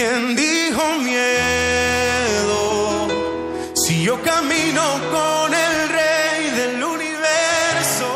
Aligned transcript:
¿Quién 0.00 0.34
dijo 0.34 0.82
miedo? 1.00 2.58
Si 3.74 4.02
yo 4.02 4.18
camino 4.22 4.82
con 5.12 5.52
el 5.52 5.88
rey 5.90 6.50
del 6.58 6.82
universo, 6.82 8.08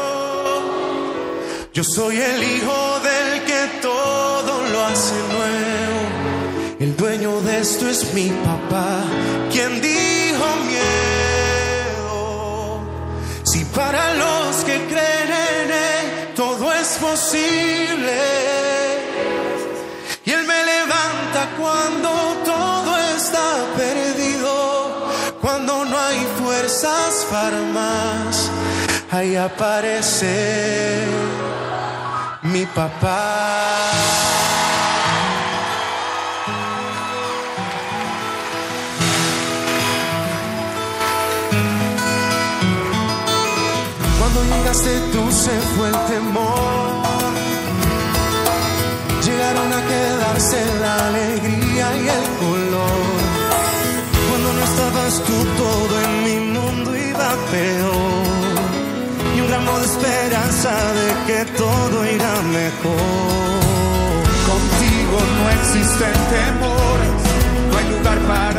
yo 1.75 1.85
soy 1.85 2.23
el 2.23 2.43
hijo 2.43 3.01
del 3.01 3.45
que 3.45 3.69
todo 3.83 4.62
lo 4.73 4.87
hace 4.87 5.15
nuevo. 5.35 6.01
El 6.81 6.97
dueño 6.97 7.43
de 7.43 7.59
esto 7.59 7.87
es 7.87 8.14
mi 8.14 8.30
papá. 8.30 9.05
¿Quién 9.53 9.82
dijo 9.82 10.46
miedo? 10.73 12.09
Si 13.43 13.62
para 13.66 14.14
los 14.14 14.64
que 14.64 14.87
creen 14.87 15.30
en 15.51 15.71
él 15.71 16.32
todo 16.35 16.73
es 16.73 16.96
posible 16.96 18.64
cuando 21.59 22.11
todo 22.45 22.96
está 23.16 23.64
perdido, 23.76 25.08
cuando 25.40 25.85
no 25.85 25.99
hay 25.99 26.27
fuerzas 26.43 27.27
para 27.30 27.61
más, 27.72 28.50
ahí 29.11 29.36
aparece 29.36 31.07
mi 32.42 32.64
papá. 32.67 33.91
Cuando 44.19 44.42
llegaste 44.44 45.00
tú 45.12 45.30
se 45.30 45.61
fue 45.77 45.89
el 45.89 45.98
temor 46.06 46.83
la 50.83 50.94
alegría 51.08 51.86
y 52.03 52.05
el 52.19 52.25
color. 52.42 53.14
Cuando 54.28 54.48
no 54.56 54.62
estabas 54.70 55.14
tú 55.27 55.36
todo 55.62 55.94
en 56.06 56.12
mi 56.27 56.38
mundo 56.56 56.88
iba 56.97 57.30
peor. 57.50 58.55
Y 59.36 59.41
un 59.41 59.48
ramo 59.50 59.72
de 59.80 59.86
esperanza 59.92 60.72
de 61.00 61.08
que 61.27 61.41
todo 61.62 61.97
irá 62.16 62.34
mejor. 62.60 63.55
Contigo 64.50 65.16
no 65.38 65.44
existen 65.58 66.16
temores, 66.38 67.16
no 67.70 67.75
hay 67.78 67.86
lugar 67.94 68.19
para 68.32 68.53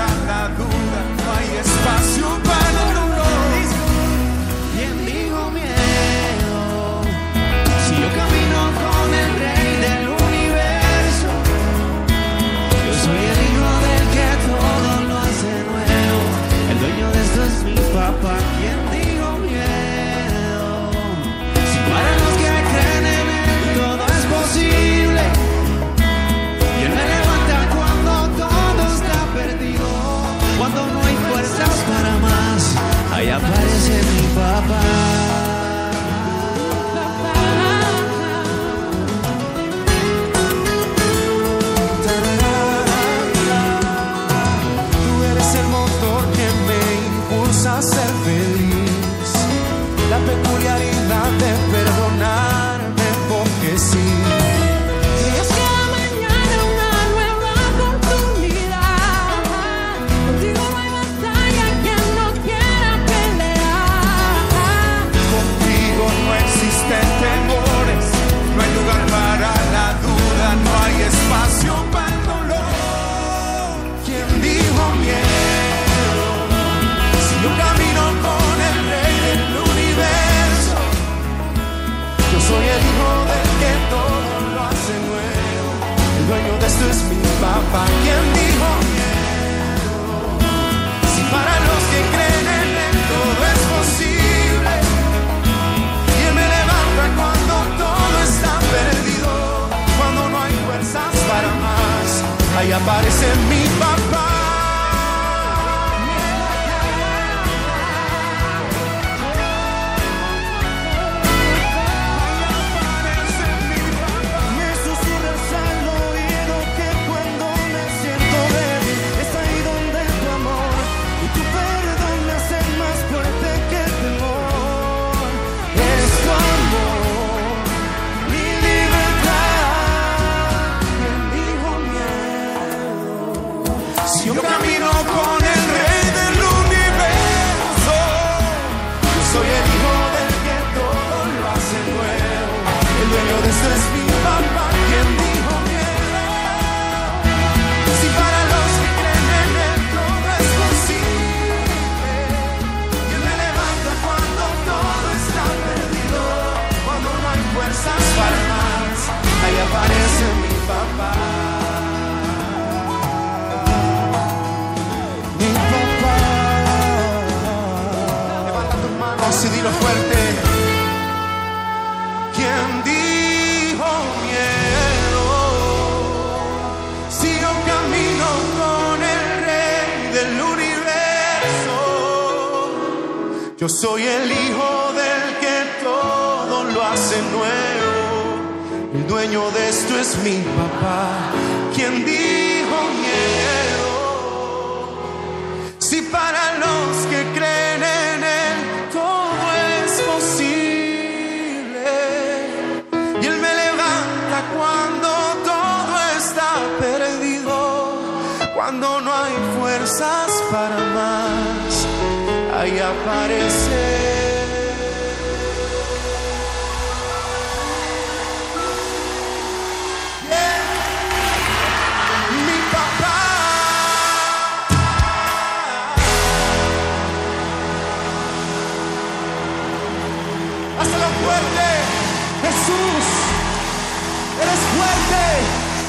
Eres 232.85 234.59
fuerte, 234.75 235.23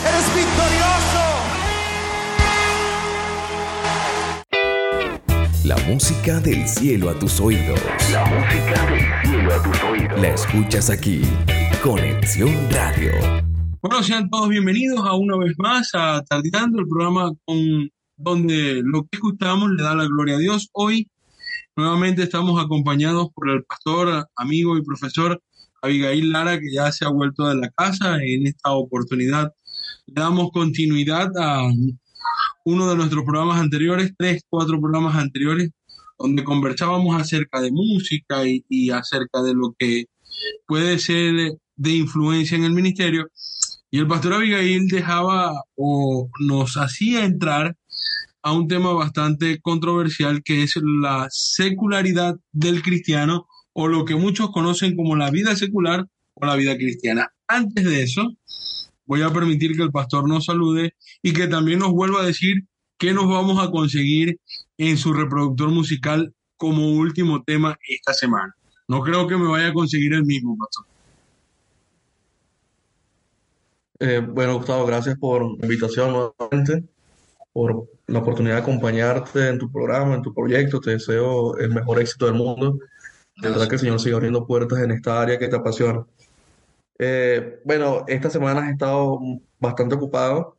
eres 0.09 0.27
victorioso. 0.35 1.25
La 5.65 5.77
música 5.93 6.41
del 6.41 6.67
cielo 6.67 7.11
a 7.11 7.19
tus 7.19 7.39
oídos. 7.41 7.81
La 8.11 8.25
música 8.25 8.87
del 8.87 9.05
cielo 9.31 9.55
a 9.55 9.63
tus 9.63 9.83
oídos. 9.83 10.21
La 10.21 10.29
escuchas 10.29 10.89
aquí. 10.89 11.21
Conexión 11.83 12.55
Radio. 12.71 13.13
Bueno, 13.83 14.03
sean 14.03 14.31
todos 14.31 14.49
bienvenidos 14.49 15.07
a 15.07 15.15
una 15.15 15.37
vez 15.37 15.55
más 15.59 15.91
a 15.95 16.23
Tarditando, 16.23 16.81
el 16.81 16.89
programa 16.89 17.31
con 17.45 17.91
donde 18.17 18.81
lo 18.83 19.03
que 19.03 19.17
escuchamos 19.17 19.71
le 19.73 19.83
da 19.83 19.95
la 19.95 20.07
gloria 20.07 20.37
a 20.37 20.39
Dios. 20.39 20.71
Hoy 20.73 21.11
Nuevamente 21.77 22.23
estamos 22.23 22.59
acompañados 22.59 23.29
por 23.35 23.51
el 23.51 23.63
pastor, 23.65 24.27
amigo 24.35 24.79
y 24.79 24.83
profesor 24.83 25.43
Abigail 25.87 26.31
Lara, 26.31 26.59
que 26.61 26.73
ya 26.73 26.93
se 26.93 27.05
ha 27.05 27.09
vuelto 27.09 27.47
de 27.49 27.57
la 27.57 27.71
casa. 27.71 28.19
En 28.23 28.47
esta 28.47 28.73
oportunidad 28.73 29.53
le 30.07 30.15
damos 30.15 30.51
continuidad 30.53 31.31
a 31.39 31.69
uno 32.65 32.89
de 32.89 32.97
nuestros 32.97 33.25
programas 33.25 33.61
anteriores, 33.61 34.13
tres, 34.17 34.43
cuatro 34.49 34.81
programas 34.81 35.17
anteriores, 35.17 35.71
donde 36.19 36.45
conversábamos 36.45 37.21
acerca 37.21 37.61
de 37.61 37.71
música 37.71 38.47
y, 38.47 38.65
y 38.69 38.91
acerca 38.91 39.43
de 39.43 39.55
lo 39.55 39.75
que 39.79 40.07
puede 40.67 40.99
ser 40.99 41.59
de 41.77 41.91
influencia 41.91 42.57
en 42.57 42.65
el 42.65 42.73
ministerio. 42.73 43.29
Y 43.91 43.99
el 43.99 44.09
pastor 44.09 44.35
Abigail 44.35 44.89
dejaba 44.89 45.53
o 45.77 46.29
nos 46.41 46.77
hacía 46.77 47.25
entrar 47.25 47.77
a 48.43 48.53
un 48.53 48.69
tema 48.69 48.93
bastante 48.93 49.61
controversial 49.61 50.43
que 50.43 50.63
es 50.63 50.75
la 50.77 51.27
secularidad 51.31 52.37
del 52.53 52.83
cristiano 52.83 53.47
o 53.79 53.89
lo 53.89 54.07
que 54.07 54.17
muchos 54.17 54.51
conocen 54.53 54.97
como 54.97 55.17
la 55.17 55.31
vida 55.31 55.55
secular 55.55 56.07
o 56.33 56.47
la 56.47 56.57
vida 56.57 56.79
cristiana. 56.79 57.31
Antes 57.47 57.85
de 57.85 58.03
eso, 58.03 58.33
voy 59.05 59.21
a 59.21 59.31
permitir 59.31 59.77
que 59.77 59.83
el 59.83 59.91
pastor 59.91 60.27
nos 60.27 60.47
salude 60.47 60.95
y 61.23 61.35
que 61.35 61.47
también 61.47 61.81
nos 61.81 61.93
vuelva 61.93 62.23
a 62.23 62.27
decir 62.27 62.65
qué 62.97 63.13
nos 63.13 63.29
vamos 63.29 63.63
a 63.63 63.71
conseguir 63.71 64.41
en 64.79 64.97
su 64.97 65.13
reproductor 65.13 65.69
musical 65.69 66.35
como 66.57 66.91
último 66.91 67.43
tema 67.45 67.77
esta 67.87 68.15
semana. 68.15 68.57
No 68.89 69.03
creo 69.03 69.29
que 69.29 69.37
me 69.37 69.47
vaya 69.47 69.69
a 69.69 69.75
conseguir 69.75 70.15
el 70.15 70.25
mismo, 70.25 70.57
pastor. 70.57 70.87
Eh, 73.99 74.21
bueno, 74.21 74.57
Gustavo, 74.57 74.87
gracias 74.87 75.19
por 75.19 75.43
la 75.59 75.67
invitación 75.67 76.13
nuevamente, 76.13 76.83
por 77.53 77.91
la 78.07 78.21
oportunidad 78.21 78.55
de 78.55 78.63
acompañarte 78.63 79.49
en 79.49 79.59
tu 79.59 79.71
programa, 79.71 80.15
en 80.15 80.23
tu 80.23 80.33
proyecto. 80.33 80.81
Te 80.81 80.93
deseo 80.93 81.59
el 81.59 81.75
mejor 81.75 82.01
éxito 82.01 82.25
del 82.25 82.37
mundo. 82.37 82.79
De 83.37 83.51
verdad 83.51 83.69
que 83.69 83.75
el 83.75 83.81
Señor 83.81 84.01
siga 84.01 84.17
abriendo 84.17 84.47
puertas 84.47 84.81
en 84.81 84.93
esta 84.93 85.21
área 85.21 85.39
que 85.39 85.49
te 85.49 85.57
apasiona. 85.57 86.07
Eh, 86.99 87.61
bueno, 87.65 88.05
esta 88.09 88.31
semana 88.31 88.69
he 88.69 88.73
estado 88.73 89.21
bastante 89.59 89.95
ocupado 89.95 90.57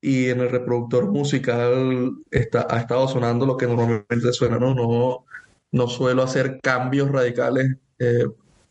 y 0.00 0.28
en 0.28 0.40
el 0.40 0.50
reproductor 0.50 1.10
musical 1.10 2.12
está, 2.30 2.66
ha 2.70 2.78
estado 2.80 3.08
sonando 3.08 3.46
lo 3.46 3.56
que 3.56 3.66
normalmente 3.66 4.32
suena, 4.32 4.58
¿no? 4.58 4.74
No, 4.74 5.24
no 5.72 5.88
suelo 5.88 6.22
hacer 6.22 6.60
cambios 6.62 7.10
radicales 7.10 7.76
eh, 7.98 8.26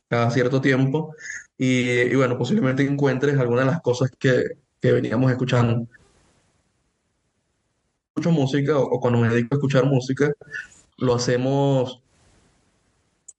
cada 0.08 0.32
cierto 0.32 0.62
tiempo 0.62 1.14
y, 1.58 1.90
y 1.90 2.16
bueno, 2.16 2.38
posiblemente 2.38 2.84
encuentres 2.84 3.38
algunas 3.38 3.66
de 3.66 3.72
las 3.72 3.82
cosas 3.82 4.12
que, 4.18 4.44
que 4.80 4.92
veníamos 4.94 5.32
escuchando. 5.32 5.88
Escucho 8.16 8.32
música 8.32 8.78
o, 8.78 8.84
o 8.84 9.00
cuando 9.00 9.20
me 9.20 9.30
dedico 9.30 9.56
a 9.56 9.58
escuchar 9.58 9.86
música, 9.86 10.32
lo 10.98 11.16
hacemos 11.16 12.02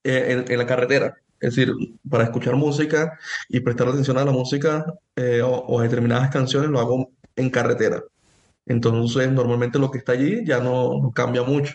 en, 0.09 0.45
en 0.51 0.59
la 0.59 0.67
carretera. 0.67 1.17
Es 1.39 1.55
decir, 1.55 1.73
para 2.09 2.25
escuchar 2.25 2.57
música 2.57 3.19
y 3.49 3.61
prestar 3.61 3.89
atención 3.89 4.17
a 4.17 4.25
la 4.25 4.33
música 4.33 4.87
eh, 5.15 5.43
o, 5.43 5.51
o 5.51 5.81
a 5.81 5.83
determinadas 5.83 6.31
canciones 6.31 6.71
lo 6.71 6.81
hago 6.81 7.11
en 7.37 7.51
carretera. 7.51 8.03
Entonces, 8.65 9.31
normalmente 9.31 9.79
lo 9.79 9.91
que 9.91 9.99
está 9.99 10.13
allí 10.13 10.45
ya 10.45 10.61
no, 10.61 10.99
no 11.01 11.13
cambia 11.13 11.43
mucho. 11.43 11.75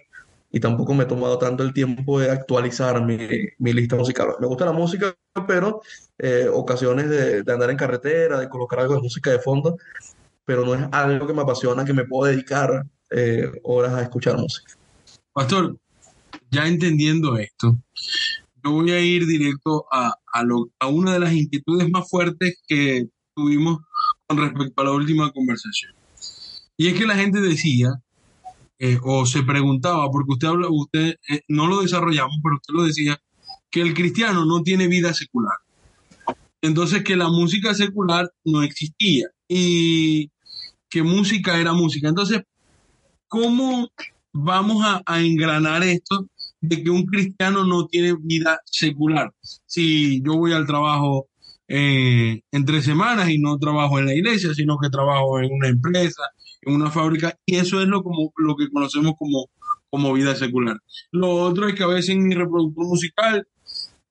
Y 0.53 0.59
tampoco 0.59 0.93
me 0.93 1.03
he 1.03 1.07
tomado 1.07 1.37
tanto 1.37 1.63
el 1.63 1.73
tiempo 1.73 2.19
de 2.19 2.29
actualizar 2.29 3.01
mi, 3.05 3.17
mi 3.59 3.71
lista 3.71 3.95
musical. 3.95 4.35
Me 4.39 4.47
gusta 4.47 4.65
la 4.65 4.73
música, 4.73 5.15
pero 5.47 5.81
eh, 6.17 6.49
ocasiones 6.51 7.09
de, 7.09 7.43
de 7.43 7.53
andar 7.53 7.69
en 7.69 7.77
carretera, 7.77 8.37
de 8.37 8.49
colocar 8.49 8.79
algo 8.79 8.95
de 8.95 9.01
música 9.01 9.31
de 9.31 9.39
fondo, 9.39 9.77
pero 10.43 10.65
no 10.65 10.73
es 10.73 10.85
algo 10.91 11.25
que 11.25 11.33
me 11.33 11.43
apasiona, 11.43 11.85
que 11.85 11.93
me 11.93 12.03
puedo 12.03 12.29
dedicar 12.29 12.83
eh, 13.11 13.49
horas 13.63 13.93
a 13.93 14.01
escuchar 14.01 14.37
música. 14.37 14.73
Pastor, 15.31 15.77
ya 16.51 16.68
entendiendo 16.68 17.38
esto, 17.38 17.77
yo 18.63 18.71
voy 18.71 18.92
a 18.92 19.00
ir 19.00 19.25
directo 19.25 19.86
a, 19.92 20.13
a, 20.33 20.44
lo, 20.44 20.69
a 20.80 20.88
una 20.88 21.13
de 21.13 21.19
las 21.19 21.33
inquietudes 21.33 21.89
más 21.89 22.09
fuertes 22.09 22.62
que 22.68 23.07
tuvimos 23.36 23.80
con 24.27 24.38
respecto 24.38 24.81
a 24.81 24.86
la 24.86 24.92
última 24.92 25.31
conversación. 25.31 25.94
Y 26.77 26.88
es 26.88 26.94
que 26.98 27.06
la 27.06 27.15
gente 27.15 27.42
decía, 27.42 28.01
eh, 28.80 29.00
o 29.03 29.25
se 29.25 29.44
preguntaba, 29.44 30.09
porque 30.12 30.33
usted 30.33 30.48
habla, 30.48 30.68
usted 30.69 31.15
eh, 31.30 31.42
no 31.48 31.68
lo 31.68 31.81
desarrollamos, 31.81 32.38
pero 32.44 32.56
usted 32.56 32.74
lo 32.74 32.83
decía, 32.83 33.19
que 33.69 33.81
el 33.81 33.94
cristiano 33.94 34.45
no 34.45 34.62
tiene 34.62 34.88
vida 34.88 35.13
secular. 35.13 35.56
Entonces 36.62 37.03
que 37.03 37.15
la 37.15 37.30
música 37.30 37.74
secular 37.74 38.30
no 38.44 38.62
existía 38.62 39.27
y 39.48 40.30
que 40.89 41.01
música 41.01 41.59
era 41.59 41.74
música. 41.74 42.09
Entonces, 42.09 42.42
¿cómo 43.27 43.89
vamos 44.33 44.83
a, 44.86 45.01
a 45.06 45.21
engranar 45.21 45.83
esto 45.83 46.27
de 46.61 46.83
que 46.83 46.89
un 46.89 47.05
cristiano 47.05 47.65
no 47.65 47.87
tiene 47.87 48.15
vida 48.21 48.59
secular? 48.65 49.33
Si 49.65 50.21
yo 50.23 50.37
voy 50.37 50.53
al 50.53 50.67
trabajo 50.67 51.27
eh, 51.67 52.41
entre 52.51 52.81
semanas 52.81 53.29
y 53.29 53.39
no 53.39 53.57
trabajo 53.57 53.99
en 53.99 54.05
la 54.05 54.13
iglesia, 54.13 54.53
sino 54.53 54.77
que 54.77 54.89
trabajo 54.89 55.39
en 55.39 55.51
una 55.51 55.69
empresa, 55.69 56.23
en 56.61 56.75
una 56.75 56.91
fábrica, 56.91 57.37
y 57.45 57.55
eso 57.55 57.81
es 57.81 57.87
lo, 57.87 58.03
como, 58.03 58.31
lo 58.37 58.55
que 58.55 58.69
conocemos 58.69 59.13
como, 59.17 59.49
como 59.89 60.13
vida 60.13 60.35
secular. 60.35 60.77
Lo 61.11 61.31
otro 61.31 61.67
es 61.67 61.75
que 61.75 61.83
a 61.83 61.87
veces 61.87 62.09
en 62.09 62.27
mi 62.27 62.35
reproductor 62.35 62.85
musical, 62.85 63.47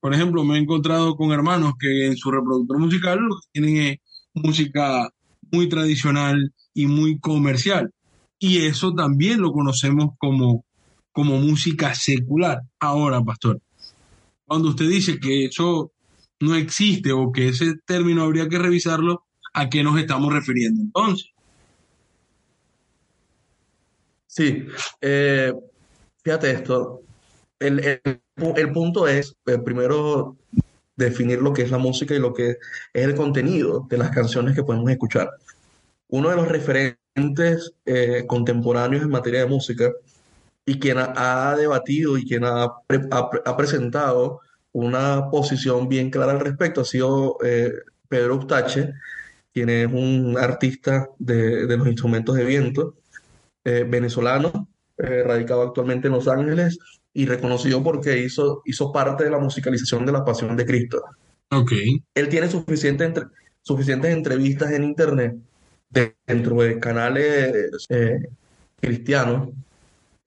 por 0.00 0.14
ejemplo, 0.14 0.44
me 0.44 0.56
he 0.56 0.60
encontrado 0.60 1.16
con 1.16 1.32
hermanos 1.32 1.74
que 1.78 2.06
en 2.06 2.16
su 2.16 2.30
reproductor 2.30 2.78
musical 2.78 3.18
lo 3.18 3.36
que 3.36 3.48
tienen 3.52 3.76
es 3.76 3.98
música 4.34 5.10
muy 5.52 5.68
tradicional 5.68 6.52
y 6.74 6.86
muy 6.86 7.18
comercial. 7.18 7.92
Y 8.38 8.64
eso 8.64 8.94
también 8.94 9.40
lo 9.40 9.52
conocemos 9.52 10.14
como, 10.18 10.64
como 11.12 11.38
música 11.38 11.94
secular. 11.94 12.62
Ahora, 12.80 13.22
pastor, 13.22 13.60
cuando 14.46 14.70
usted 14.70 14.88
dice 14.88 15.18
que 15.20 15.46
eso 15.46 15.92
no 16.40 16.54
existe 16.56 17.12
o 17.12 17.32
que 17.32 17.48
ese 17.48 17.74
término 17.86 18.22
habría 18.24 18.48
que 18.48 18.58
revisarlo, 18.58 19.24
¿a 19.54 19.68
qué 19.68 19.82
nos 19.82 19.98
estamos 19.98 20.32
refiriendo 20.32 20.82
entonces? 20.82 21.30
Sí, 24.26 24.66
eh, 25.00 25.52
fíjate 26.22 26.50
esto. 26.52 27.02
El, 27.58 27.80
el- 27.80 28.20
el 28.56 28.72
punto 28.72 29.06
es, 29.08 29.36
eh, 29.46 29.58
primero, 29.58 30.36
definir 30.96 31.42
lo 31.42 31.52
que 31.52 31.62
es 31.62 31.70
la 31.70 31.78
música 31.78 32.14
y 32.14 32.18
lo 32.18 32.32
que 32.34 32.50
es 32.50 33.04
el 33.06 33.14
contenido 33.14 33.86
de 33.90 33.98
las 33.98 34.10
canciones 34.10 34.54
que 34.54 34.64
podemos 34.64 34.90
escuchar. 34.90 35.30
Uno 36.08 36.30
de 36.30 36.36
los 36.36 36.48
referentes 36.48 37.72
eh, 37.86 38.24
contemporáneos 38.26 39.02
en 39.04 39.10
materia 39.10 39.40
de 39.40 39.46
música 39.46 39.92
y 40.70 40.78
quien 40.78 40.98
ha, 40.98 41.50
ha 41.50 41.56
debatido 41.56 42.16
y 42.16 42.24
quien 42.24 42.44
ha, 42.44 42.68
pre- 42.86 43.08
ha 43.10 43.28
pre- 43.30 43.42
ha 43.44 43.56
presentado 43.56 44.40
una 44.72 45.28
posición 45.30 45.88
bien 45.88 46.10
clara 46.10 46.32
al 46.32 46.40
respecto 46.40 46.80
ha 46.82 46.84
sido 46.84 47.38
eh, 47.44 47.72
Pedro 48.08 48.36
Ustache, 48.36 48.94
quien 49.52 49.68
es 49.68 49.86
un 49.88 50.36
artista 50.38 51.08
de, 51.18 51.66
de 51.66 51.76
los 51.76 51.88
instrumentos 51.88 52.36
de 52.36 52.44
viento 52.44 52.94
eh, 53.64 53.84
venezolano, 53.88 54.68
eh, 54.96 55.24
radicado 55.26 55.62
actualmente 55.62 56.06
en 56.06 56.14
Los 56.14 56.28
Ángeles 56.28 56.78
y 57.12 57.26
reconocido 57.26 57.82
porque 57.82 58.18
hizo, 58.18 58.62
hizo 58.64 58.92
parte 58.92 59.24
de 59.24 59.30
la 59.30 59.38
musicalización 59.38 60.06
de 60.06 60.12
la 60.12 60.24
Pasión 60.24 60.56
de 60.56 60.64
Cristo. 60.66 61.02
Ok, 61.50 61.72
Él 62.14 62.28
tiene 62.28 62.48
suficiente 62.48 63.04
entre- 63.04 63.26
suficientes 63.62 64.12
entrevistas 64.12 64.70
en 64.70 64.84
internet 64.84 65.34
de- 65.88 66.14
dentro 66.28 66.54
de 66.62 66.78
canales 66.78 67.86
eh, 67.88 68.18
cristianos 68.80 69.48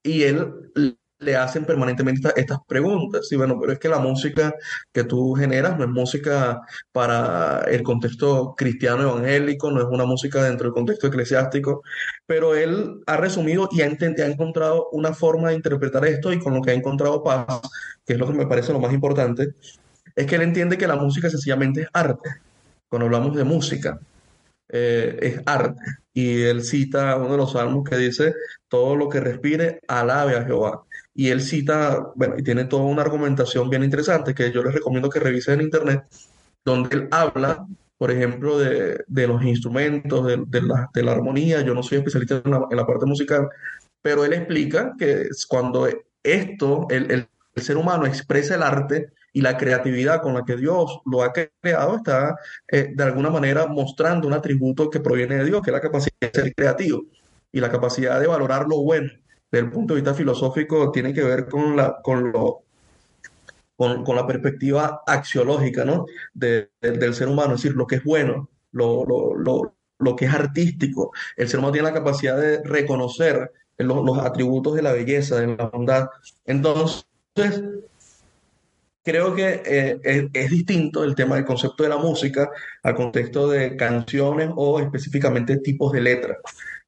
y 0.04 0.24
él 0.24 0.72
le 1.20 1.36
hacen 1.38 1.66
permanentemente 1.66 2.20
esta- 2.28 2.40
estas 2.42 2.60
preguntas. 2.68 3.32
Y 3.32 3.38
bueno, 3.38 3.58
pero 3.60 3.72
es 3.74 3.80
que 3.80 3.88
la 3.90 4.00
música 4.00 4.54
que 4.92 5.06
tú 5.06 5.34
generas 5.36 5.78
no 5.78 5.86
es 5.86 5.90
música 5.90 6.62
para 6.92 7.62
el 7.70 7.82
contexto 7.84 8.56
cristiano 8.58 9.04
evangélico, 9.04 9.72
no 9.72 9.80
es 9.82 9.88
una 9.90 10.06
música 10.06 10.44
dentro 10.44 10.66
del 10.68 10.74
contexto 10.74 11.08
eclesiástico, 11.08 11.82
pero 12.26 12.56
él 12.56 13.02
ha 13.08 13.18
resumido 13.18 13.70
y 13.72 13.82
ha, 13.82 13.86
ha 13.88 14.26
encontrado 14.28 14.90
una 14.92 15.14
forma 15.14 15.50
de 15.50 15.56
interpretar 15.56 16.06
esto 16.06 16.34
y 16.34 16.40
con 16.40 16.54
lo 16.56 16.62
que 16.62 16.72
ha 16.72 16.74
encontrado 16.74 17.24
paz, 17.24 17.62
que 18.06 18.14
es 18.14 18.20
lo 18.20 18.28
que 18.28 18.34
me 18.34 18.48
parece 18.48 18.74
lo 18.74 18.80
más 18.80 18.94
importante, 18.94 19.56
es 20.16 20.26
que 20.28 20.36
él 20.36 20.42
entiende 20.44 20.78
que 20.78 20.88
la 20.88 20.96
música 20.98 21.30
sencillamente 21.30 21.82
es 21.84 21.88
arte. 21.94 22.30
Cuando 22.90 23.06
hablamos 23.08 23.36
de 23.36 23.44
música, 23.44 24.00
eh, 24.74 25.18
es 25.22 25.42
arte. 25.46 25.80
Y 26.14 26.42
él 26.44 26.64
cita 26.64 27.16
uno 27.18 27.32
de 27.32 27.38
los 27.38 27.54
salmos 27.54 27.84
que 27.90 27.98
dice, 27.98 28.34
todo 28.68 28.96
lo 28.98 29.08
que 29.10 29.22
respire, 29.22 29.80
alabe 29.88 30.36
a 30.36 30.44
Jehová. 30.46 30.84
Y 31.16 31.30
él 31.30 31.42
cita, 31.42 32.08
bueno, 32.16 32.36
y 32.38 32.44
tiene 32.44 32.66
toda 32.66 32.84
una 32.84 33.04
argumentación 33.04 33.70
bien 33.70 33.84
interesante 33.84 34.34
que 34.36 34.52
yo 34.52 34.64
les 34.64 34.74
recomiendo 34.74 35.10
que 35.10 35.20
revisen 35.20 35.56
en 35.60 35.68
internet, 35.68 36.04
donde 36.66 36.96
él 36.96 37.08
habla, 37.12 37.66
por 37.98 38.12
ejemplo, 38.12 38.58
de, 38.60 39.04
de 39.08 39.28
los 39.28 39.44
instrumentos, 39.44 40.26
de, 40.28 40.44
de 40.48 40.62
la, 40.62 40.90
de 40.94 41.04
la 41.04 41.12
armonía. 41.14 41.62
Yo 41.62 41.74
no 41.74 41.84
soy 41.84 42.00
especialista 42.00 42.42
en 42.44 42.52
la, 42.78 42.86
parte 42.86 43.06
musical, 43.06 43.48
pero 44.02 44.26
él 44.26 44.34
explica 44.34 44.94
que 44.98 45.28
cuando 45.48 45.88
esto, 46.24 46.88
el- 46.90 47.12
el 47.12 47.28
ser 47.62 47.78
humano 47.78 48.06
expresa 48.06 48.56
el 48.56 48.64
arte 48.64 49.08
y 49.34 49.42
la 49.42 49.58
creatividad 49.58 50.22
con 50.22 50.34
la 50.36 50.46
que 50.46 50.56
Dios 50.56 51.02
lo 51.06 51.24
ha 51.24 51.34
creado, 51.34 51.98
está 51.98 52.38
eh, 52.72 52.92
de 52.96 53.04
alguna 53.04 53.30
manera 53.32 53.66
mostrando 53.68 54.28
un 54.28 54.34
atributo 54.34 54.90
que 54.90 55.00
proviene 55.02 55.38
de 55.38 55.46
Dios, 55.46 55.62
que 55.62 55.72
es 55.72 55.74
la 55.74 55.82
capacidad 55.82 56.16
de 56.22 56.32
ser 56.32 56.56
creativo 56.56 57.04
y 57.52 57.60
la 57.60 57.72
capacidad 57.72 58.20
de 58.20 58.28
valorar 58.28 58.68
lo 58.68 58.82
bueno. 58.84 59.12
Desde 59.52 59.66
el 59.66 59.72
punto 59.72 59.94
de 59.94 60.02
vista 60.02 60.14
filosófico, 60.16 60.92
tiene 60.92 61.14
que 61.14 61.24
ver 61.24 61.48
con 61.48 61.76
la, 61.76 61.98
con 62.02 62.32
lo, 62.32 62.64
con, 63.76 64.04
con 64.04 64.16
la 64.16 64.28
perspectiva 64.28 65.02
axiológica, 65.06 65.84
¿no? 65.86 66.06
de- 66.34 66.70
de- 66.82 66.92
del 66.92 67.14
ser 67.14 67.28
humano, 67.28 67.56
es 67.56 67.62
decir, 67.62 67.76
lo 67.76 67.88
que 67.88 67.96
es 67.96 68.04
bueno, 68.04 68.50
lo, 68.72 69.06
lo, 69.06 69.36
lo, 69.36 69.76
lo 70.00 70.16
que 70.16 70.26
es 70.26 70.34
artístico. 70.34 71.12
El 71.36 71.48
ser 71.48 71.60
humano 71.60 71.74
tiene 71.74 71.88
la 71.90 71.94
capacidad 71.94 72.38
de 72.40 72.62
reconocer 72.64 73.52
los, 73.78 74.06
los 74.06 74.18
atributos 74.20 74.76
de 74.76 74.82
la 74.84 74.92
belleza, 74.94 75.40
de 75.40 75.48
la 75.58 75.66
bondad. 75.68 76.08
Entonces, 76.46 77.06
creo 79.04 79.36
que 79.36 79.62
eh, 79.66 80.30
es, 80.34 80.50
distinto 80.50 81.04
el 81.04 81.14
tema 81.14 81.36
del 81.36 81.46
concepto 81.46 81.84
de 81.84 81.90
la 81.90 81.98
música 81.98 82.50
al 82.82 82.96
contexto 82.96 83.50
de 83.50 83.76
canciones 83.76 84.50
o 84.56 84.80
específicamente 84.80 85.58
tipos 85.58 85.92
de 85.92 86.02
letras. 86.02 86.38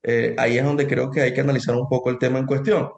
Eh, 0.01 0.33
ahí 0.37 0.57
es 0.57 0.63
donde 0.63 0.87
creo 0.87 1.11
que 1.11 1.21
hay 1.21 1.33
que 1.33 1.41
analizar 1.41 1.75
un 1.75 1.89
poco 1.89 2.09
el 2.09 2.17
tema 2.17 2.39
en 2.39 2.45
cuestión. 2.45 2.89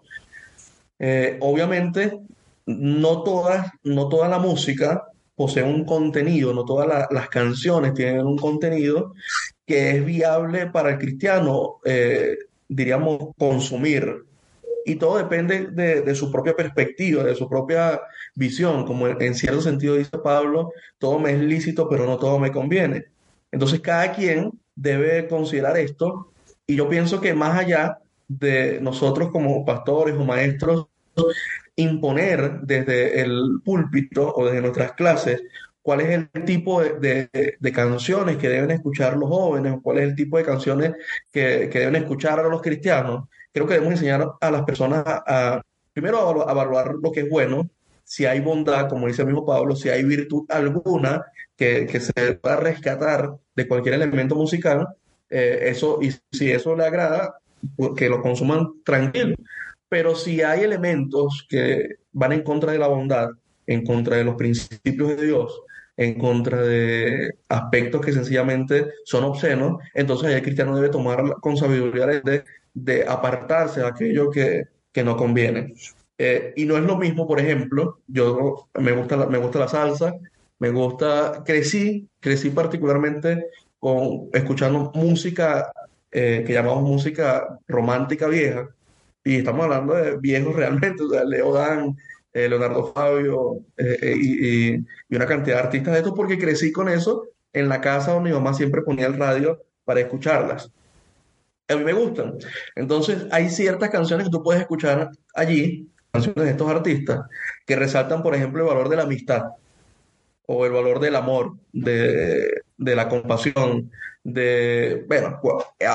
Eh, 0.99 1.37
obviamente, 1.41 2.19
no 2.65 3.23
todas, 3.23 3.71
no 3.83 4.07
toda 4.07 4.27
la 4.27 4.39
música 4.39 5.03
posee 5.35 5.63
un 5.63 5.85
contenido, 5.85 6.53
no 6.53 6.65
todas 6.65 6.87
la- 6.87 7.07
las 7.11 7.29
canciones 7.29 7.93
tienen 7.93 8.25
un 8.25 8.37
contenido 8.37 9.13
que 9.65 9.91
es 9.91 10.05
viable 10.05 10.67
para 10.67 10.91
el 10.91 10.97
cristiano, 10.97 11.75
diríamos, 12.67 13.29
consumir. 13.37 14.25
Y 14.87 14.95
todo 14.95 15.17
depende 15.17 15.67
de, 15.67 16.15
su 16.15 16.31
propia 16.31 16.55
perspectiva, 16.55 17.21
de 17.21 17.35
su 17.35 17.49
propia 17.49 17.99
visión. 18.35 18.85
Como 18.85 19.09
en, 19.09 19.21
en 19.21 19.35
cierto 19.35 19.61
sentido 19.61 19.95
dice 19.95 20.17
Pablo, 20.17 20.71
todo 20.97 21.19
me 21.19 21.33
es 21.33 21.39
lícito, 21.41 21.89
pero 21.89 22.05
no 22.05 22.17
todo 22.17 22.39
me 22.39 22.53
conviene. 22.53 23.07
Entonces, 23.51 23.81
cada 23.81 24.13
quien 24.13 24.49
debe 24.75 25.27
considerar 25.27 25.77
esto. 25.77 26.31
Y 26.65 26.77
yo 26.77 26.87
pienso 26.87 27.19
que 27.19 27.33
más 27.33 27.59
allá 27.59 27.99
de 28.29 28.79
nosotros 28.79 29.29
como 29.29 29.65
pastores 29.65 30.15
o 30.15 30.23
maestros, 30.23 30.87
imponer 31.75 32.61
desde 32.61 33.19
el 33.21 33.59
púlpito 33.65 34.33
o 34.33 34.45
desde 34.45 34.61
nuestras 34.61 34.93
clases 34.93 35.43
cuál 35.87 36.01
es 36.01 36.27
el 36.33 36.43
tipo 36.43 36.83
de, 36.83 37.29
canciones 37.73 38.35
que 38.35 38.49
deben 38.49 38.71
escuchar 38.71 39.15
los 39.15 39.29
jóvenes 39.29 39.75
cuál 39.81 39.99
es 39.99 40.03
el 40.09 40.15
tipo 40.15 40.37
de 40.37 40.43
canciones 40.43 40.95
que, 41.31 41.69
deben 41.69 41.95
escuchar 41.95 42.43
los 42.43 42.61
cristianos. 42.61 43.29
Creo 43.53 43.65
que 43.65 43.75
debemos 43.75 43.93
enseñar 43.93 44.33
a 44.41 44.51
las 44.51 44.63
personas 44.63 45.03
a, 45.05 45.61
primero 45.93 46.17
a, 46.17 46.23
evalu- 46.29 46.45
a 46.45 46.51
evaluar 46.51 46.95
lo 47.01 47.09
que 47.09 47.21
es 47.21 47.29
bueno, 47.29 47.69
si 48.03 48.25
hay 48.25 48.41
bondad, 48.41 48.89
como 48.89 49.07
dice 49.07 49.21
el 49.21 49.29
mismo 49.29 49.45
Pablo, 49.45 49.77
si 49.77 49.87
hay 49.87 50.03
virtud 50.03 50.43
alguna 50.49 51.23
que, 51.55 51.85
que 51.85 52.01
se 52.01 52.33
pueda 52.33 52.57
rescatar 52.57 53.37
de 53.55 53.67
cualquier 53.69 53.95
elemento 53.95 54.35
musical, 54.35 54.89
eh, 55.29 55.59
eso, 55.67 55.99
y 56.01 56.11
si 56.33 56.51
eso 56.51 56.75
le 56.75 56.83
agrada, 56.83 57.37
pues, 57.77 57.91
que 57.95 58.09
lo 58.09 58.21
consuman 58.21 58.83
tranquilo. 58.83 59.37
Pero 59.87 60.15
si 60.15 60.41
hay 60.41 60.63
elementos 60.63 61.47
que 61.47 61.95
van 62.11 62.33
en 62.33 62.43
contra 62.43 62.73
de 62.73 62.79
la 62.79 62.87
bondad, 62.87 63.29
en 63.65 63.85
contra 63.85 64.17
de 64.17 64.25
los 64.25 64.35
principios 64.35 65.15
de 65.15 65.25
Dios, 65.27 65.61
en 65.97 66.17
contra 66.19 66.61
de 66.61 67.33
aspectos 67.49 68.05
que 68.05 68.13
sencillamente 68.13 68.85
son 69.03 69.23
obscenos, 69.23 69.79
entonces 69.93 70.31
el 70.31 70.43
cristiano 70.43 70.75
debe 70.75 70.89
tomar 70.89 71.33
con 71.41 71.57
sabiduría 71.57 72.05
de, 72.05 72.43
de 72.73 73.05
apartarse 73.07 73.81
de 73.81 73.87
aquello 73.87 74.29
que, 74.29 74.65
que 74.91 75.03
no 75.03 75.17
conviene. 75.17 75.73
Eh, 76.19 76.53
y 76.55 76.65
no 76.65 76.77
es 76.77 76.83
lo 76.83 76.97
mismo, 76.97 77.27
por 77.27 77.39
ejemplo, 77.39 77.99
yo 78.07 78.67
me 78.75 78.91
gusta 78.91 79.17
la, 79.17 79.25
me 79.27 79.37
gusta 79.37 79.59
la 79.59 79.67
salsa, 79.67 80.13
me 80.59 80.69
gusta, 80.69 81.43
crecí, 81.45 82.07
crecí 82.19 82.49
particularmente 82.51 83.47
con, 83.79 84.29
escuchando 84.33 84.91
música 84.95 85.71
eh, 86.11 86.43
que 86.45 86.53
llamamos 86.53 86.83
música 86.83 87.59
romántica 87.67 88.27
vieja, 88.27 88.69
y 89.23 89.35
estamos 89.35 89.65
hablando 89.65 89.93
de 89.93 90.17
viejos 90.17 90.55
realmente, 90.55 91.03
o 91.03 91.09
sea, 91.09 91.23
Leo 91.25 91.53
Dan, 91.53 91.97
eh, 92.37 92.47
Leonardo 92.47 92.93
Fabio 92.93 93.61
eh, 93.77 93.97
eh, 93.99 94.15
y, 94.15 94.75
y- 94.75 95.15
una 95.15 95.25
cantidad 95.25 95.57
de 95.57 95.63
artistas 95.63 95.93
de 95.93 95.99
estos, 95.99 96.13
porque 96.13 96.37
crecí 96.37 96.71
con 96.71 96.87
eso 96.87 97.23
en 97.51 97.67
la 97.67 97.81
casa 97.81 98.11
donde 98.13 98.29
mi 98.29 98.35
mamá 98.35 98.53
siempre 98.53 98.83
ponía 98.83 99.07
el 99.07 99.17
radio 99.17 99.59
para 99.83 100.01
escucharlas. 100.01 100.71
A 101.67 101.75
mí 101.75 101.83
me 101.83 101.93
gustan. 101.93 102.35
Entonces, 102.75 103.25
hay 103.31 103.49
ciertas 103.49 103.89
canciones 103.89 104.27
que 104.27 104.31
tú 104.31 104.43
puedes 104.43 104.61
escuchar 104.61 105.09
allí, 105.33 105.89
canciones 106.11 106.45
de 106.45 106.51
estos 106.51 106.69
artistas, 106.69 107.21
que 107.65 107.75
resaltan, 107.75 108.21
por 108.21 108.35
ejemplo, 108.35 108.61
el 108.61 108.67
valor 108.67 108.87
de 108.89 108.97
la 108.97 109.03
amistad 109.03 109.41
o 110.45 110.65
el 110.65 110.71
valor 110.71 110.99
del 110.99 111.15
amor, 111.15 111.57
de, 111.73 112.61
la 112.77 113.09
compasión, 113.09 113.91
de, 114.23 115.05
bueno, 115.07 115.41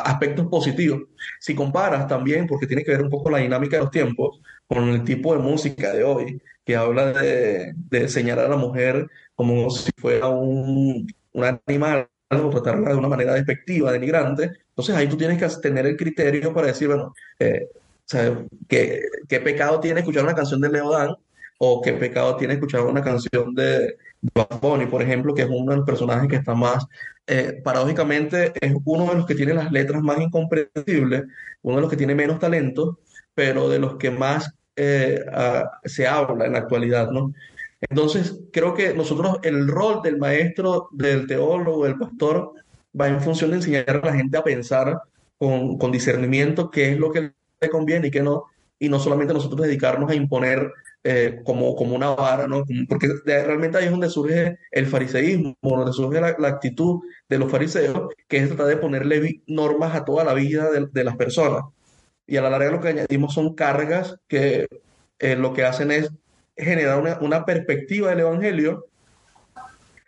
aspectos 0.05 0.49
positivos. 0.49 1.03
Si 1.39 1.55
comparas 1.55 2.09
también, 2.09 2.49
porque 2.49 2.67
tiene 2.67 2.83
que 2.85 2.91
ver 2.91 3.03
un 3.03 3.11
poco 3.11 3.31
la 3.31 3.39
dinámica 3.39 3.77
de 3.77 3.85
los 3.85 3.93
tiempos, 3.93 4.41
con 4.67 4.89
el 4.89 5.05
tipo 5.05 5.35
de 5.35 5.41
música 5.41 5.93
de 5.93 6.05
hoy, 6.05 6.43
que 6.65 6.77
habla 6.77 7.13
de, 7.13 7.75
de 7.77 8.09
señalar 8.09 8.47
a 8.47 8.51
la 8.51 8.57
mujer 8.57 9.09
como 9.35 9.71
si 9.71 9.91
fuera 9.97 10.29
un, 10.29 11.07
un 11.33 11.61
animal, 11.67 12.09
o 12.31 12.51
tratarla 12.51 12.91
de 12.91 12.97
una 12.97 13.09
manera 13.09 13.35
despectiva, 13.35 13.93
denigrante, 13.93 14.51
entonces 14.69 14.95
ahí 14.95 15.07
tú 15.07 15.17
tienes 15.17 15.39
que 15.39 15.49
tener 15.61 15.87
el 15.87 15.97
criterio 15.97 16.55
para 16.55 16.69
decir, 16.69 16.89
bueno, 16.89 17.15
eh, 17.39 17.69
¿qué, 18.69 19.03
qué 19.29 19.41
pecado 19.41 19.81
tiene 19.81 20.01
escuchar 20.01 20.25
una 20.25 20.35
canción 20.35 20.61
de 20.61 20.71
Leo 20.71 20.91
Dan? 20.91 21.15
¿O 21.59 21.81
qué 21.81 21.93
pecado 21.93 22.37
tiene 22.37 22.55
escuchar 22.55 22.81
una 22.81 23.03
canción 23.03 23.55
de, 23.55 23.97
Bad 24.35 24.89
por 24.89 25.03
ejemplo, 25.03 25.35
que 25.35 25.43
es 25.43 25.49
uno 25.49 25.73
de 25.73 25.77
los 25.79 25.87
personajes 25.87 26.29
que 26.29 26.37
está 26.37 26.55
más, 26.55 26.87
eh, 27.27 27.61
paradójicamente, 27.63 28.53
es 28.61 28.75
uno 28.85 29.07
de 29.07 29.17
los 29.17 29.27
que 29.27 29.35
tiene 29.35 29.55
las 29.55 29.71
letras 29.71 30.03
más 30.03 30.21
incomprensibles, 30.21 31.25
uno 31.63 31.77
de 31.77 31.83
los 31.83 31.91
que 31.91 31.97
tiene 31.97 32.15
menos 32.15 32.39
talento, 32.39 32.99
pero 33.35 33.69
de 33.69 33.79
los 33.79 33.97
que 33.97 34.11
más 34.11 34.53
eh, 34.77 35.21
ah, 35.33 35.71
se 35.85 36.07
habla 36.07 36.47
en 36.47 36.53
la 36.53 36.61
actualidad, 36.61 37.11
¿no? 37.11 37.33
Entonces, 37.89 38.41
creo 38.53 38.75
que 38.75 38.95
nosotros, 38.95 39.39
el 39.43 39.69
rol 39.69 40.03
del 40.03 40.19
maestro, 40.19 40.89
del 40.93 41.27
teólogo, 41.27 41.85
del 41.85 41.99
pastor, 41.99 42.53
va 42.99 43.09
en 43.09 43.21
función 43.21 43.51
de 43.51 43.57
enseñar 43.57 43.91
a 43.91 44.07
la 44.07 44.15
gente 44.15 44.39
a 44.39 44.45
pensar 44.45 45.01
con, 45.39 45.91
discernimiento 45.91 46.71
qué 46.71 46.93
es 46.93 46.99
lo 46.99 47.11
que 47.11 47.33
le 47.61 47.71
conviene 47.71 48.09
y 48.09 48.11
qué 48.11 48.23
no, 48.23 48.45
y 48.79 48.89
no 48.89 49.01
solamente 49.01 49.35
nosotros 49.35 49.63
dedicarnos 49.63 50.09
a 50.11 50.15
imponer 50.15 50.71
eh, 51.03 51.41
como, 51.45 51.75
como 51.75 51.97
una 51.97 52.11
vara, 52.11 52.47
¿no? 52.47 52.65
Porque 52.89 53.09
realmente 53.25 53.79
ahí 53.79 53.87
es 53.87 53.91
donde 53.91 54.09
surge 54.09 54.59
el 54.71 54.87
fariseísmo, 54.87 55.57
donde 55.61 55.93
surge 55.93 56.21
la, 56.21 56.49
actitud 56.49 57.01
de 57.29 57.39
los 57.39 57.51
fariseos, 57.51 58.11
que 58.29 58.39
es 58.39 58.49
tratar 58.49 58.67
de 58.69 58.77
ponerle 58.77 59.43
normas 59.49 59.97
a 59.97 60.05
toda 60.05 60.23
la 60.23 60.35
vida 60.35 60.71
de 60.71 61.05
las 61.05 61.17
personas. 61.17 61.65
Y 62.27 62.37
a 62.37 62.43
la 62.43 62.51
larga 62.51 62.71
lo 62.71 62.81
que 62.81 62.89
añadimos 62.89 63.35
son 63.35 63.55
cargas 63.55 64.17
que 64.29 64.67
eh, 65.19 65.37
lo 65.37 65.53
que 65.53 65.65
hacen 65.65 65.91
es 65.91 66.11
generar 66.57 67.01
una, 67.01 67.19
una 67.21 67.45
perspectiva 67.45 68.11
del 68.11 68.21
evangelio 68.21 68.87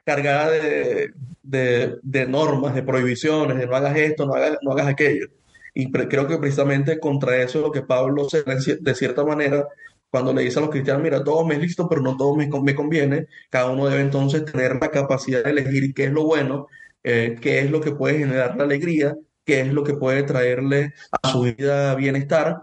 cargada 0.04 0.50
de, 0.50 1.12
de- 1.42 1.96
de 2.02 2.26
normas, 2.26 2.74
de 2.74 2.82
prohibiciones, 2.82 3.58
de 3.58 3.66
no 3.66 3.76
hagas 3.76 3.96
esto, 3.96 4.26
no 4.26 4.34
hagas, 4.34 4.58
no 4.62 4.72
hagas 4.72 4.88
aquello. 4.88 5.26
Y 5.74 5.90
creo 5.90 6.26
que 6.28 6.38
precisamente 6.38 7.00
contra 7.00 7.36
eso 7.42 7.58
es 7.58 7.64
lo 7.64 7.72
que 7.72 7.82
Pablo 7.82 8.28
se 8.28 8.42
de 8.42 8.56
cier- 8.56 8.78
de 8.80 8.94
cierta 8.94 9.24
manera 9.24 9.66
cuando 10.10 10.32
le 10.32 10.42
dice 10.42 10.58
a 10.60 10.62
los 10.62 10.70
cristianos, 10.70 11.02
mira, 11.02 11.24
todo 11.24 11.44
me 11.44 11.54
es 11.56 11.60
lícito, 11.60 11.88
pero 11.88 12.00
no 12.00 12.16
todo 12.16 12.36
me, 12.36 12.48
me 12.62 12.74
conviene. 12.74 13.26
Cada 13.50 13.70
uno 13.70 13.86
debe 13.88 14.00
entonces 14.02 14.44
tener 14.44 14.76
la 14.80 14.90
capacidad 14.90 15.42
de 15.42 15.50
elegir 15.50 15.92
qué 15.92 16.04
es 16.04 16.12
lo 16.12 16.24
bueno, 16.24 16.68
eh, 17.02 17.36
qué 17.40 17.58
es 17.60 17.70
lo 17.70 17.80
que 17.80 17.90
puede 17.92 18.18
generar 18.18 18.56
la 18.56 18.62
alegría, 18.64 19.16
qué 19.44 19.60
es 19.62 19.72
lo 19.72 19.84
que 19.84 19.94
puede 19.94 20.22
traerle 20.22 20.94
a 21.22 21.28
su 21.30 21.42
vida 21.42 21.94
bienestar 21.94 22.62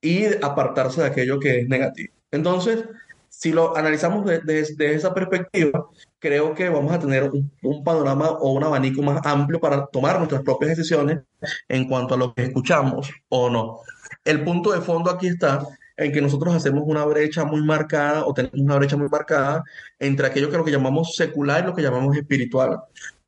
y 0.00 0.26
apartarse 0.44 1.00
de 1.00 1.06
aquello 1.08 1.40
que 1.40 1.60
es 1.60 1.68
negativo. 1.68 2.12
Entonces, 2.30 2.84
si 3.28 3.52
lo 3.52 3.76
analizamos 3.76 4.24
de- 4.26 4.40
de- 4.40 4.54
desde 4.62 4.94
esa 4.94 5.14
perspectiva, 5.14 5.86
creo 6.18 6.54
que 6.54 6.68
vamos 6.68 6.92
a 6.92 6.98
tener 6.98 7.24
un, 7.24 7.50
un 7.62 7.84
panorama 7.84 8.30
o 8.30 8.52
un 8.52 8.64
abanico 8.64 9.02
más 9.02 9.24
amplio 9.24 9.60
para 9.60 9.86
tomar 9.86 10.18
nuestras 10.18 10.42
propias 10.42 10.76
decisiones 10.76 11.20
en 11.68 11.88
cuanto 11.88 12.14
a 12.14 12.18
lo 12.18 12.34
que 12.34 12.42
escuchamos 12.44 13.10
o 13.28 13.48
no. 13.50 13.78
El 14.24 14.42
punto 14.44 14.72
de 14.72 14.80
fondo 14.80 15.10
aquí 15.10 15.28
está 15.28 15.64
en 15.96 16.12
que 16.12 16.20
nosotros 16.20 16.54
hacemos 16.54 16.84
una 16.86 17.04
brecha 17.04 17.44
muy 17.44 17.62
marcada 17.62 18.24
o 18.24 18.32
tenemos 18.34 18.58
una 18.60 18.76
brecha 18.76 18.96
muy 18.96 19.08
marcada 19.08 19.62
entre 19.98 20.26
aquello 20.26 20.50
que 20.50 20.56
lo 20.56 20.64
que 20.64 20.70
llamamos 20.70 21.14
secular 21.16 21.62
y 21.64 21.66
lo 21.66 21.74
que 21.74 21.82
llamamos 21.82 22.16
espiritual. 22.16 22.80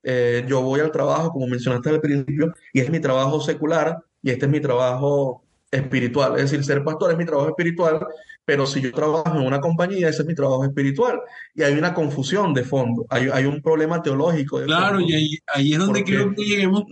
Eh, 0.02 0.45
yo 0.49 0.62
voy 0.62 0.80
al 0.80 0.90
trabajo, 0.92 1.30
como 1.30 1.47
mencionaste 1.47 1.90
al 1.90 2.00
principio, 2.00 2.52
y 2.73 2.80
es 2.80 2.90
mi 2.90 3.00
trabajo 3.00 3.40
secular 3.40 3.99
y 4.23 4.30
este 4.30 4.47
es 4.47 4.52
mi 4.52 4.61
trabajo 4.61 5.42
espiritual. 5.71 6.37
Es 6.37 6.50
decir, 6.50 6.64
ser 6.64 6.83
pastor 6.85 7.12
es 7.12 7.19
mi 7.19 7.25
trabajo 7.26 7.49
espiritual, 7.50 8.07
pero 8.45 8.66
si 8.66 8.80
yo 8.80 8.92
trabajo 8.92 9.37
en 9.38 9.47
una 9.47 9.61
compañía, 9.61 10.09
ese 10.09 10.23
es 10.23 10.28
mi 10.28 10.35
trabajo 10.35 10.64
espiritual. 10.64 11.21
Y 11.54 11.62
hay 11.62 11.75
una 11.75 11.95
confusión 11.95 12.52
de 12.54 12.64
fondo, 12.64 13.07
hay, 13.09 13.28
hay 13.33 13.45
un 13.45 13.61
problema 13.62 14.02
teológico 14.02 14.59
de 14.61 14.66
Claro, 14.66 14.97
fondo. 14.99 15.09
y 15.11 15.14
ahí, 15.14 15.38
ahí 15.54 15.73
es 15.73 15.78
donde 15.78 16.02
quiero 16.02 16.35
que 16.35 16.45
lleguemos, 16.45 16.85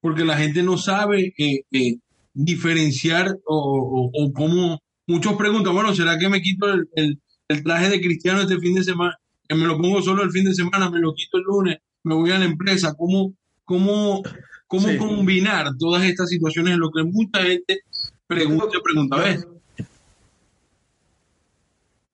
porque 0.00 0.24
la 0.24 0.36
gente 0.36 0.62
no 0.62 0.76
sabe 0.78 1.32
eh, 1.38 1.62
eh, 1.72 1.96
diferenciar 2.34 3.38
o, 3.44 4.10
o, 4.14 4.24
o 4.24 4.32
cómo 4.32 4.78
muchos 5.06 5.34
preguntan, 5.34 5.74
bueno, 5.74 5.94
¿será 5.94 6.18
que 6.18 6.28
me 6.28 6.40
quito 6.42 6.68
el, 6.72 6.88
el, 6.94 7.20
el 7.48 7.62
traje 7.64 7.88
de 7.90 8.00
cristiano 8.00 8.40
este 8.42 8.58
fin 8.58 8.74
de 8.74 8.84
semana? 8.84 9.16
Que 9.48 9.54
me 9.56 9.66
lo 9.66 9.76
pongo 9.76 10.00
solo 10.02 10.22
el 10.22 10.30
fin 10.30 10.44
de 10.44 10.54
semana, 10.54 10.90
me 10.90 11.00
lo 11.00 11.12
quito 11.14 11.38
el 11.38 11.44
lunes, 11.44 11.78
me 12.04 12.14
voy 12.14 12.30
a 12.30 12.38
la 12.38 12.44
empresa. 12.44 12.94
¿Cómo, 12.94 13.32
cómo, 13.64 14.22
cómo 14.66 14.88
Sí. 14.88 14.96
combinar 14.98 15.76
todas 15.78 16.04
estas 16.04 16.28
situaciones 16.28 16.74
en 16.74 16.80
lo 16.80 16.90
que 16.90 17.02
mucha 17.04 17.42
gente 17.42 17.80
pregunta, 18.26 18.66
pregunta, 18.82 19.16
¿ves? 19.16 19.46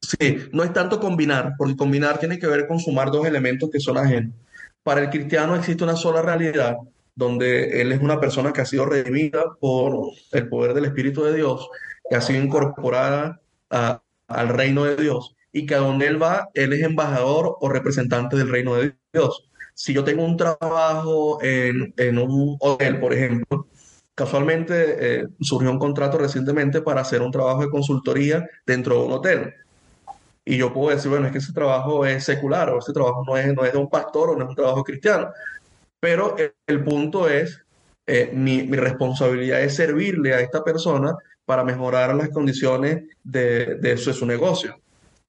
Sí, 0.01 0.37
no 0.53 0.63
es 0.65 0.73
tanto 0.73 1.01
combinar, 1.01 1.53
porque 1.59 1.77
combinar 1.77 2.19
tiene 2.19 2.39
que 2.39 2.47
ver 2.47 2.67
con 2.67 2.81
sumar 2.81 3.11
dos 3.11 3.27
elementos 3.27 3.69
que 3.71 3.81
son 3.81 3.99
ajenos. 3.99 4.33
Para 4.83 5.03
el 5.03 5.11
cristiano 5.11 5.55
existe 5.55 5.85
una 5.85 5.97
sola 5.97 6.23
realidad, 6.23 6.77
donde 7.15 7.81
él 7.83 7.93
es 7.93 8.01
una 8.01 8.19
persona 8.21 8.53
que 8.53 8.63
ha 8.63 8.65
sido 8.67 8.87
redimida 8.87 9.45
por 9.61 10.13
el 10.33 10.49
poder 10.49 10.73
del 10.73 10.87
Espíritu 10.87 11.25
de 11.25 11.35
Dios, 11.35 11.69
que 12.09 12.17
ha 12.17 12.21
sido 12.21 12.43
incorporada 12.43 13.41
a- 13.71 14.01
al 14.29 14.49
reino 14.49 14.85
de 14.85 14.97
Dios, 14.97 15.35
y 15.53 15.67
que 15.67 15.75
a 15.75 15.79
donde 15.79 16.07
él 16.07 16.23
va, 16.23 16.49
él 16.55 16.73
es 16.73 16.83
embajador 16.83 17.57
o 17.61 17.69
representante 17.69 18.37
del 18.37 18.49
reino 18.49 18.77
de 18.77 18.95
Dios. 19.13 19.49
Si 19.79 19.95
yo 19.95 20.03
tengo 20.03 20.25
un 20.25 20.37
trabajo 20.37 21.41
en, 21.41 21.95
en 21.97 22.19
un 22.19 22.57
hotel, 22.59 22.99
por 22.99 23.15
ejemplo, 23.15 23.69
casualmente 24.13 24.97
eh, 25.21 25.29
surgió 25.41 25.71
un 25.71 25.79
contrato 25.79 26.19
recientemente 26.19 26.83
para 26.83 27.03
hacer 27.03 27.23
un 27.23 27.31
trabajo 27.31 27.63
de 27.63 27.71
consultoría 27.71 28.45
dentro 28.67 28.97
de 28.97 29.07
un 29.07 29.13
hotel. 29.13 29.55
Y 30.45 30.57
yo 30.57 30.75
puedo 30.75 30.97
decir, 30.97 31.09
bueno, 31.11 31.27
es 31.27 31.33
que 31.33 31.39
ese 31.39 31.53
trabajo 31.53 32.05
es 32.05 32.25
secular, 32.25 32.71
o 32.71 32.81
ese 32.81 32.93
trabajo 32.93 33.23
no 33.25 33.37
es, 33.37 33.55
no 33.55 33.65
es 33.65 33.73
de 33.73 33.79
un 33.79 33.89
pastor 33.89 34.31
o 34.31 34.37
no 34.37 34.43
es 34.43 34.51
un 34.51 34.57
trabajo 34.57 34.83
cristiano. 34.83 35.29
Pero 36.01 36.37
el, 36.37 36.53
el 36.67 36.83
punto 36.83 37.29
es, 37.29 37.63
eh, 38.05 38.33
mi, 38.35 38.65
mi 38.65 38.79
responsabilidad 38.79 39.61
es 39.63 39.77
servirle 39.77 40.35
a 40.35 40.41
esta 40.41 40.65
persona 40.65 41.15
para 41.45 41.63
mejorar 41.63 42.17
las 42.17 42.31
condiciones 42.31 43.05
de, 43.23 43.77
de 43.77 43.97
su, 43.97 44.11
de 44.11 44.17
su 44.17 44.27
negocio. 44.27 44.75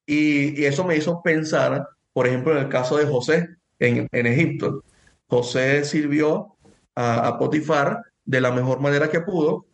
Y, 0.07 0.59
y 0.59 0.65
eso 0.65 0.83
me 0.85 0.95
hizo 0.97 1.21
pensar, 1.21 1.87
por 2.13 2.25
ejemplo, 2.25 2.53
en 2.53 2.63
el 2.63 2.69
caso 2.69 2.97
de 2.97 3.05
José 3.05 3.58
en, 3.79 4.07
Egipto. 4.27 4.83
José 5.27 5.83
sirvió 5.85 6.55
a, 6.95 7.27
a 7.27 7.37
Potifar 7.39 8.03
de 8.25 8.41
la 8.41 8.51
mejor 8.51 8.79
manera 8.79 9.09
que 9.09 9.21
pudo 9.21 9.65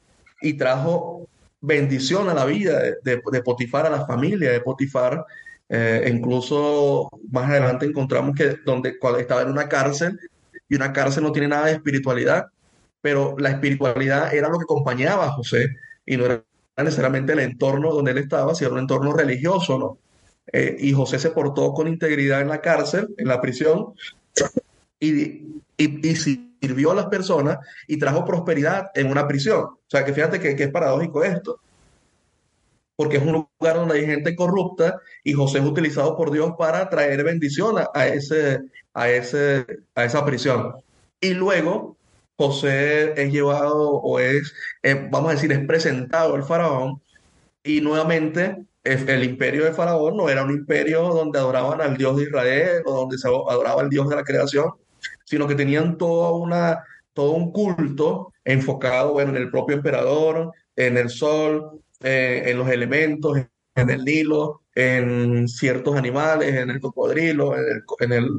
y 0.42 0.54
trajo 0.54 1.28
bendición 1.62 2.30
a 2.30 2.34
la 2.34 2.46
vida 2.46 2.80
de, 2.80 2.96
de- 3.04 3.22
de 3.32 3.42
Potifar, 3.44 3.86
a 3.86 3.90
la 3.90 4.06
familia 4.06 4.52
de 4.52 4.62
Potifar. 4.62 5.26
Eh, 5.70 6.12
incluso 6.14 7.10
más 7.32 7.50
adelante 7.50 7.86
encontramos 7.88 8.36
que 8.36 8.58
donde 8.66 9.00
cuando 9.00 9.20
estaba 9.20 9.42
en 9.42 9.50
una 9.50 9.68
cárcel, 9.68 10.20
y 10.70 10.76
una 10.76 10.94
cárcel 10.94 11.24
no 11.24 11.32
tiene 11.32 11.48
nada 11.48 11.68
de 11.68 11.74
espiritualidad, 11.74 12.48
pero 13.02 13.36
la 13.38 13.50
espiritualidad 13.52 14.34
era 14.34 14.50
lo 14.50 14.58
que 14.58 14.64
acompañaba 14.64 15.26
a 15.26 15.32
José 15.32 15.68
y 16.06 16.18
no 16.18 16.26
era 16.26 16.44
necesariamente 16.78 17.34
el 17.34 17.40
entorno 17.40 17.92
donde 17.94 18.12
él 18.12 18.18
estaba, 18.20 18.54
sino 18.56 18.72
un 18.72 18.80
entorno 18.80 19.14
religioso, 19.14 19.78
¿no? 19.78 19.98
Eh, 20.52 20.78
y 20.80 20.94
José 20.94 21.20
se 21.20 21.32
portó 21.32 21.74
con 21.74 21.88
integridad 21.88 22.42
en 22.42 22.50
la 22.50 22.62
cárcel, 22.62 23.14
en 23.18 23.28
la 23.28 23.42
prisión, 23.42 23.94
y, 25.00 25.62
sirvió 26.16 26.92
a 26.92 26.96
las 26.96 27.08
personas 27.08 27.58
y 27.88 28.00
trajo 28.00 28.26
prosperidad 28.26 28.90
en 28.96 29.12
una 29.12 29.28
prisión. 29.28 29.64
O 29.64 29.80
sea, 29.88 30.06
que 30.06 30.14
fíjate 30.14 30.40
que, 30.40 30.52
es 30.52 30.72
paradójico 30.72 31.24
esto, 31.24 31.60
porque 32.96 33.18
es 33.18 33.24
un 33.24 33.48
lugar 33.60 33.76
donde 33.76 33.96
hay 33.96 34.06
gente 34.06 34.36
corrupta 34.36 35.00
y 35.24 35.34
José 35.34 35.60
es 35.60 35.66
utilizado 35.66 36.16
por 36.16 36.32
Dios 36.32 36.54
para 36.58 36.90
traer 36.90 37.24
bendición 37.24 37.76
a 37.94 38.08
esa 38.08 38.62
prisión. 40.26 40.74
Y 41.20 41.34
luego 41.34 41.98
José 42.38 43.14
es 43.22 43.32
llevado 43.32 43.92
o 43.92 44.20
es, 44.20 44.54
eh, 44.84 45.08
vamos 45.10 45.30
a 45.30 45.36
decir, 45.36 45.52
es 45.52 45.66
presentado 45.66 46.36
al 46.36 46.44
faraón 46.44 47.02
y 47.64 47.82
nuevamente 47.82 48.66
el, 48.86 49.24
imperio 49.24 49.66
de 49.66 49.74
Faraón 49.74 50.16
no 50.18 50.30
era 50.30 50.44
un 50.44 50.52
imperio 50.52 51.04
donde 51.10 51.40
adoraban 51.40 51.82
al 51.82 51.98
Dios 51.98 52.18
de 52.18 52.24
Israel 52.24 52.84
o 52.86 52.94
donde 52.94 53.18
se 53.18 53.28
adoraba 53.28 53.82
al 53.82 53.90
Dios 53.90 54.08
de 54.10 54.16
la 54.16 54.24
creación, 54.24 54.72
sino 55.26 55.48
que 55.48 55.56
tenían 55.56 55.98
toda 55.98 56.32
una, 56.32 56.84
todo 57.14 57.32
un 57.32 57.52
culto 57.52 58.32
enfocado, 58.44 59.14
bueno, 59.14 59.32
en 59.32 59.38
el 59.38 59.52
propio 59.52 59.76
emperador, 59.78 60.52
en 60.76 60.98
el 60.98 61.10
sol, 61.10 61.82
eh, 62.02 62.44
en 62.46 62.58
los 62.58 62.70
elementos, 62.70 63.38
en 63.76 63.90
el 63.90 64.04
Nilo, 64.06 64.62
en 64.76 65.48
ciertos 65.48 65.96
animales, 65.96 66.54
en 66.54 66.70
el 66.70 66.80
cocodrilo, 66.80 67.56
en 67.56 67.62
el, 67.62 67.84
en 68.00 68.14
el, 68.14 68.30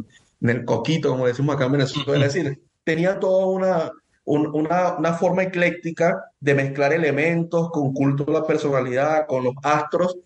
en 0.42 0.50
el 0.50 0.64
coquito, 0.64 1.10
como 1.10 1.26
decimos 1.26 1.56
acá 1.56 1.64
en 1.66 1.72
Venezuela. 1.72 2.26
Es 2.26 2.34
decir, 2.34 2.60
tenía 2.84 3.18
toda 3.18 3.46
una, 3.46 3.90
un- 4.24 4.46
una, 4.54 4.96
una 4.96 5.12
forma 5.14 5.42
ecléctica 5.44 6.22
de 6.40 6.54
mezclar 6.54 6.92
elementos 6.92 7.70
con 7.70 7.92
culto 7.92 8.24
a 8.28 8.32
la 8.32 8.46
personalidad, 8.46 9.26
con 9.26 9.44
los 9.44 9.54
astros. 9.62 10.18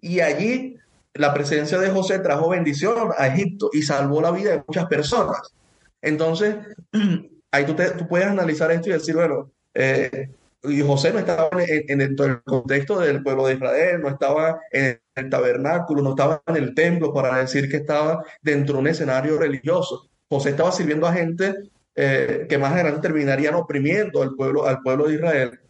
Y 0.00 0.20
allí 0.20 0.76
la 1.14 1.34
presencia 1.34 1.78
de 1.78 1.90
José 1.90 2.18
trajo 2.20 2.48
bendición 2.50 3.10
a 3.16 3.26
Egipto 3.28 3.70
y 3.72 3.82
salvó 3.82 4.20
la 4.20 4.30
vida 4.30 4.50
de 4.52 4.64
muchas 4.66 4.86
personas. 4.86 5.40
Entonces, 6.00 6.56
ahí 7.50 7.64
tú, 7.66 7.74
te- 7.74 7.90
tú 7.92 8.06
puedes 8.06 8.26
analizar 8.28 8.70
esto 8.70 8.88
y 8.90 8.92
decir, 8.92 9.14
bueno, 9.16 9.50
eh, 9.74 10.30
y 10.64 10.80
José 10.82 11.12
no 11.12 11.20
estaba 11.20 11.50
en, 11.62 12.00
en 12.02 12.16
del 12.16 12.42
contexto 12.42 12.98
del 12.98 13.22
pueblo 13.22 13.46
de 13.46 13.54
Israel, 13.54 14.00
no 14.00 14.08
estaba 14.08 14.60
en 14.72 15.00
el 15.14 15.30
tabernáculo, 15.30 16.02
no 16.02 16.10
estaba 16.10 16.42
en 16.46 16.56
el 16.56 16.74
templo 16.74 17.12
para 17.12 17.38
decir 17.38 17.70
que 17.70 17.76
estaba 17.78 18.24
dentro 18.42 18.74
de 18.74 18.80
un 18.80 18.88
escenario 18.88 19.38
religioso. 19.38 20.08
José 20.28 20.50
estaba 20.50 20.72
sirviendo 20.72 21.06
a 21.06 21.12
gente 21.12 21.54
eh, 21.94 22.46
que 22.48 22.58
más 22.58 22.72
adelante 22.72 23.00
terminarían 23.02 23.54
oprimiendo 23.54 24.22
al 24.22 24.34
pueblo, 24.34 24.66
al 24.66 24.80
pueblo 24.82 25.06
de 25.08 25.14
Israel. 25.14 25.60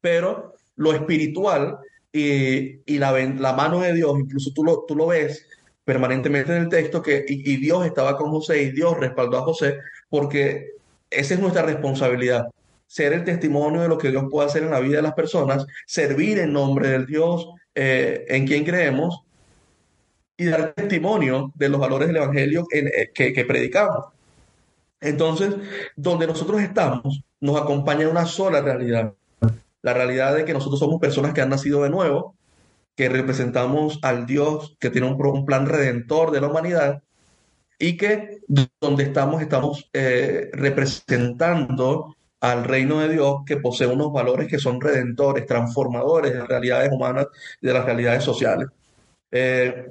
Pero 0.00 0.54
lo 0.76 0.92
espiritual 0.92 1.78
y, 2.14 2.80
y 2.86 2.98
la, 2.98 3.10
la 3.12 3.52
mano 3.54 3.80
de 3.80 3.92
Dios, 3.92 4.16
incluso 4.18 4.52
tú 4.54 4.62
lo, 4.64 4.84
tú 4.86 4.94
lo 4.94 5.08
ves 5.08 5.46
permanentemente 5.84 6.54
en 6.56 6.62
el 6.62 6.68
texto, 6.68 7.02
que 7.02 7.24
y, 7.28 7.56
Dios 7.56 7.84
estaba 7.84 8.16
con 8.16 8.30
José 8.30 8.62
y 8.62 8.70
Dios 8.70 8.96
respaldó 8.98 9.36
a 9.38 9.42
José, 9.42 9.78
porque 10.08 10.70
esa 11.10 11.34
es 11.34 11.40
nuestra 11.40 11.62
responsabilidad, 11.62 12.46
ser 12.86 13.12
el 13.12 13.24
testimonio 13.24 13.82
de 13.82 13.88
lo 13.88 13.98
que 13.98 14.10
Dios 14.10 14.24
puede 14.30 14.46
hacer 14.48 14.62
en 14.62 14.70
la 14.70 14.80
vida 14.80 14.96
de 14.96 15.02
las 15.02 15.14
personas, 15.14 15.66
servir 15.86 16.38
en 16.38 16.52
nombre 16.52 16.88
del 16.88 17.04
Dios 17.04 17.48
eh, 17.74 18.24
en 18.28 18.46
quien 18.46 18.64
creemos 18.64 19.22
y 20.36 20.44
dar 20.46 20.72
testimonio 20.72 21.52
de 21.56 21.68
los 21.68 21.80
valores 21.80 22.06
del 22.08 22.18
Evangelio 22.18 22.66
en- 22.70 22.88
eh, 22.88 23.10
que 23.12 23.44
predicamos. 23.44 24.06
Entonces, 25.00 25.54
donde 25.96 26.26
nosotros 26.26 26.62
estamos, 26.62 27.22
nos 27.40 27.60
acompaña 27.60 28.08
una 28.08 28.24
sola 28.24 28.62
realidad, 28.62 29.12
la 29.84 29.92
realidad 29.92 30.34
de 30.34 30.46
que 30.46 30.54
nosotros 30.54 30.80
somos 30.80 30.98
personas 30.98 31.34
que 31.34 31.42
han 31.42 31.50
nacido 31.50 31.82
de 31.82 31.90
nuevo, 31.90 32.36
que 32.96 33.10
representamos 33.10 33.98
al 34.02 34.24
Dios 34.24 34.76
que 34.80 34.88
tiene 34.88 35.08
un, 35.08 35.44
plan 35.44 35.66
redentor 35.66 36.30
de 36.30 36.40
la 36.40 36.48
humanidad 36.48 37.02
y 37.78 37.98
que 37.98 38.40
donde 38.80 39.04
estamos 39.04 39.42
estamos 39.42 39.90
eh, 39.92 40.48
representando 40.54 42.16
al 42.40 42.64
reino 42.64 43.00
de 43.00 43.10
Dios 43.10 43.42
que 43.44 43.58
posee 43.58 43.86
unos 43.86 44.10
valores 44.10 44.48
que 44.48 44.58
son 44.58 44.80
redentores, 44.80 45.44
transformadores 45.44 46.32
de 46.32 46.38
las 46.38 46.48
realidades 46.48 46.90
humanas 46.90 47.26
y 47.60 47.66
de 47.66 47.72
las 47.74 47.84
realidades 47.84 48.24
sociales. 48.24 48.68
Eh, 49.30 49.86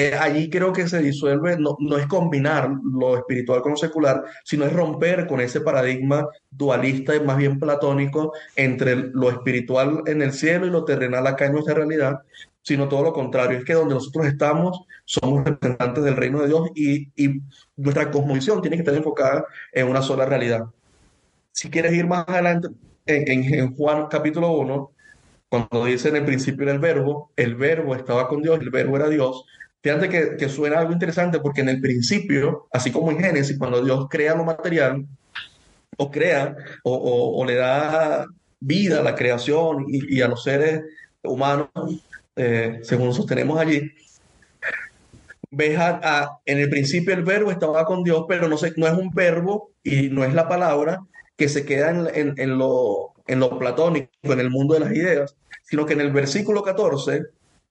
eh, 0.00 0.14
allí 0.18 0.50
creo 0.50 0.72
que 0.72 0.88
se 0.88 1.00
disuelve, 1.02 1.56
no, 1.58 1.76
no 1.80 1.96
es 1.98 2.06
combinar 2.06 2.70
lo 2.84 3.16
espiritual 3.16 3.62
con 3.62 3.72
lo 3.72 3.76
secular, 3.78 4.24
sino 4.44 4.64
es 4.64 4.72
romper 4.72 5.26
con 5.26 5.40
ese 5.40 5.60
paradigma 5.60 6.26
dualista 6.50 7.14
y 7.16 7.20
más 7.20 7.36
bien 7.38 7.58
platónico 7.58 8.32
entre 8.56 8.96
lo 8.96 9.30
espiritual 9.30 10.02
en 10.06 10.22
el 10.22 10.32
cielo 10.32 10.66
y 10.66 10.70
lo 10.70 10.84
terrenal 10.84 11.26
acá 11.26 11.46
en 11.46 11.52
nuestra 11.52 11.74
realidad, 11.74 12.20
sino 12.62 12.88
todo 12.88 13.02
lo 13.02 13.12
contrario, 13.12 13.58
es 13.58 13.64
que 13.64 13.72
donde 13.74 13.94
nosotros 13.94 14.26
estamos 14.26 14.80
somos 15.04 15.44
representantes 15.44 16.04
del 16.04 16.16
reino 16.16 16.40
de 16.42 16.48
Dios 16.48 16.68
y, 16.74 17.10
y 17.16 17.40
nuestra 17.76 18.10
cosmovisión 18.10 18.60
tiene 18.62 18.76
que 18.76 18.82
estar 18.82 18.94
enfocada 18.94 19.44
en 19.72 19.88
una 19.88 20.02
sola 20.02 20.26
realidad. 20.26 20.64
Si 21.52 21.70
quieres 21.70 21.92
ir 21.94 22.06
más 22.06 22.26
adelante, 22.28 22.68
en, 23.06 23.54
en- 23.54 23.76
Juan 23.76 24.06
capítulo 24.08 24.50
1, 24.52 24.92
cuando 25.48 25.84
dice 25.84 26.08
en 26.08 26.16
el 26.16 26.24
principio 26.24 26.62
era 26.64 26.72
el 26.72 26.78
verbo, 26.80 27.32
el 27.36 27.56
verbo 27.56 27.94
estaba 27.96 28.28
con 28.28 28.42
Dios, 28.42 28.60
el 28.60 28.70
verbo 28.70 28.96
era 28.96 29.08
Dios. 29.08 29.44
Fíjate 29.82 30.08
que, 30.10 30.36
que 30.36 30.48
suena 30.48 30.78
algo 30.78 30.92
interesante 30.92 31.40
porque 31.40 31.62
en 31.62 31.70
el 31.70 31.80
principio, 31.80 32.68
así 32.72 32.90
como 32.92 33.10
en 33.10 33.18
Génesis, 33.20 33.58
cuando 33.58 33.82
Dios 33.82 34.06
crea 34.10 34.34
lo 34.34 34.44
material, 34.44 35.06
o 35.96 36.10
crea, 36.10 36.54
o, 36.84 36.94
o- 37.40 37.44
le 37.46 37.54
da 37.56 38.26
vida 38.60 39.00
a 39.00 39.02
la 39.02 39.14
creación 39.14 39.84
y, 39.88 40.20
a 40.20 40.28
los 40.28 40.42
seres 40.42 40.82
humanos, 41.22 41.68
eh, 42.36 42.80
según 42.82 43.14
sostenemos 43.14 43.58
allí, 43.58 43.90
ves 45.50 45.78
en 46.44 46.58
el 46.58 46.70
principio 46.70 47.14
el 47.14 47.24
verbo 47.24 47.50
estaba 47.50 47.84
con 47.84 48.02
Dios, 48.04 48.24
pero 48.28 48.48
no, 48.48 48.56
se, 48.56 48.72
no 48.76 48.86
es 48.86 48.92
un 48.94 49.10
verbo 49.10 49.72
y 49.82 50.08
no 50.08 50.24
es 50.24 50.34
la 50.34 50.48
palabra 50.48 51.00
que 51.36 51.48
se 51.48 51.64
queda 51.64 51.90
en, 51.90 52.06
en- 52.14 52.34
en 52.38 52.58
lo, 52.58 53.14
en 53.26 53.40
lo 53.40 53.58
platónico, 53.58 54.10
en 54.22 54.40
el 54.40 54.50
mundo 54.50 54.74
de 54.74 54.80
las 54.80 54.92
ideas, 54.92 55.36
sino 55.64 55.86
que 55.86 55.94
en 55.94 56.00
el 56.00 56.12
versículo 56.12 56.62
14 56.62 57.22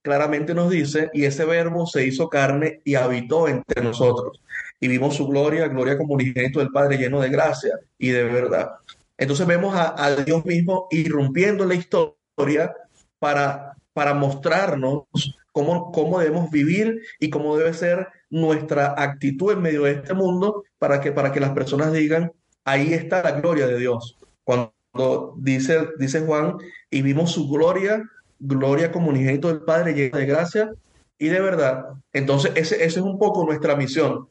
claramente 0.10 0.56
nos 0.56 0.72
dice, 0.72 1.12
y 1.14 1.26
ese 1.26 1.46
verbo 1.46 1.86
se 1.86 2.04
hizo 2.04 2.30
carne 2.30 2.82
y 2.84 2.96
habitó 2.96 3.48
entre 3.48 3.84
nosotros, 3.84 4.42
y 4.80 4.88
vimos 4.88 5.16
su 5.16 5.28
gloria, 5.28 5.68
gloria 5.68 6.00
como 6.00 6.16
unigénito 6.16 6.58
del 6.58 6.72
Padre 6.72 6.98
lleno 6.98 7.22
de 7.22 7.30
gracia 7.30 7.76
y 8.00 8.10
de 8.10 8.24
verdad. 8.24 8.72
Entonces 9.20 9.46
vemos 9.46 9.76
a, 9.76 10.04
a 10.04 10.16
Dios 10.16 10.44
mismo 10.46 10.88
irrumpiendo 10.90 11.62
en 11.62 11.70
la 11.70 11.76
historia 11.76 12.74
para, 13.20 13.76
para 13.94 14.16
mostrarnos 14.16 15.04
cómo, 15.52 15.92
cómo 15.92 16.20
debemos 16.20 16.50
vivir 16.50 17.02
y 17.20 17.30
cómo 17.30 17.56
debe 17.56 17.76
ser 17.76 18.08
nuestra 18.32 18.96
actitud 18.98 19.54
en 19.54 19.62
medio 19.62 19.84
de 19.84 19.92
este 19.92 20.16
mundo 20.16 20.64
para 20.80 21.02
que, 21.02 21.12
para 21.12 21.32
que 21.32 21.40
las 21.40 21.52
personas 21.52 21.94
digan, 21.94 22.32
ahí 22.64 22.94
está 22.96 23.22
la 23.22 23.34
gloria 23.34 23.68
de 23.68 23.78
Dios. 23.78 24.18
Cuando 24.44 25.36
dice, 25.38 25.88
dice 26.00 26.22
Juan, 26.22 26.58
y 26.90 27.04
vimos 27.04 27.32
su 27.32 27.48
gloria, 27.48 28.10
gloria 28.40 28.92
como 28.92 29.10
unigénito 29.10 29.50
del 29.50 29.62
Padre, 29.62 29.94
llena 29.94 30.18
de 30.20 30.26
gracia 30.26 30.72
y 31.18 31.28
de 31.28 31.40
verdad. 31.42 31.86
Entonces, 32.14 32.52
ese, 32.56 32.76
ese 32.76 33.00
es 33.00 33.06
un 33.06 33.20
poco 33.20 33.46
nuestra 33.46 33.76
misión, 33.76 34.28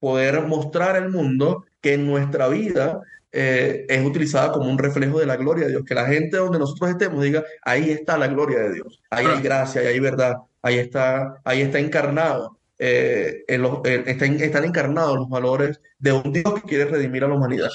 poder 0.00 0.42
mostrar 0.46 0.96
al 0.96 1.10
mundo 1.10 1.64
que 1.80 1.94
en 1.94 2.06
nuestra 2.06 2.48
vida 2.48 3.00
eh, 3.32 3.86
es 3.88 4.04
utilizada 4.04 4.52
como 4.52 4.70
un 4.70 4.78
reflejo 4.78 5.18
de 5.18 5.26
la 5.26 5.36
gloria 5.36 5.64
de 5.64 5.72
Dios, 5.72 5.84
que 5.84 5.94
la 5.94 6.06
gente 6.06 6.36
donde 6.36 6.58
nosotros 6.58 6.90
estemos 6.90 7.22
diga, 7.22 7.42
ahí 7.62 7.90
está 7.90 8.18
la 8.18 8.28
gloria 8.28 8.60
de 8.60 8.74
Dios, 8.74 9.00
ahí 9.10 9.26
hay 9.26 9.42
gracia, 9.42 9.80
ahí 9.80 9.86
hay 9.88 10.00
verdad, 10.00 10.36
ahí 10.62 10.78
está, 10.78 11.40
ahí 11.44 11.62
está 11.62 11.78
encarnado, 11.78 12.58
eh, 12.78 13.44
en 13.48 13.62
los, 13.62 13.80
eh, 13.84 14.04
están, 14.06 14.34
están 14.40 14.64
encarnados 14.64 15.16
los 15.16 15.28
valores 15.28 15.80
de 15.98 16.12
un 16.12 16.32
Dios 16.32 16.54
que 16.54 16.68
quiere 16.68 16.84
redimir 16.86 17.24
a 17.24 17.28
la 17.28 17.34
humanidad. 17.34 17.70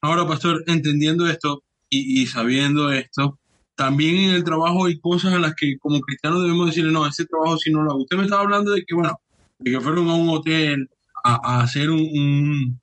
Ahora, 0.00 0.26
pastor, 0.26 0.64
entendiendo 0.66 1.28
esto 1.28 1.62
y, 1.88 2.22
y 2.22 2.26
sabiendo 2.26 2.92
esto, 2.92 3.38
también 3.74 4.16
en 4.16 4.34
el 4.34 4.44
trabajo 4.44 4.86
hay 4.86 4.98
cosas 4.98 5.34
a 5.34 5.38
las 5.38 5.54
que 5.54 5.76
como 5.78 6.00
cristianos 6.00 6.42
debemos 6.42 6.66
decirle, 6.66 6.92
no, 6.92 7.06
ese 7.06 7.26
trabajo 7.26 7.58
sí 7.58 7.70
no 7.70 7.82
lo 7.82 7.90
hago. 7.92 8.02
Usted 8.02 8.16
me 8.16 8.24
estaba 8.24 8.42
hablando 8.42 8.72
de 8.72 8.84
que, 8.84 8.94
bueno, 8.94 9.18
de 9.58 9.70
que 9.72 9.80
fueron 9.80 10.08
a 10.08 10.14
un 10.14 10.28
hotel 10.28 10.88
a, 11.24 11.40
a 11.42 11.62
hacer 11.62 11.90
un, 11.90 12.00
un, 12.00 12.80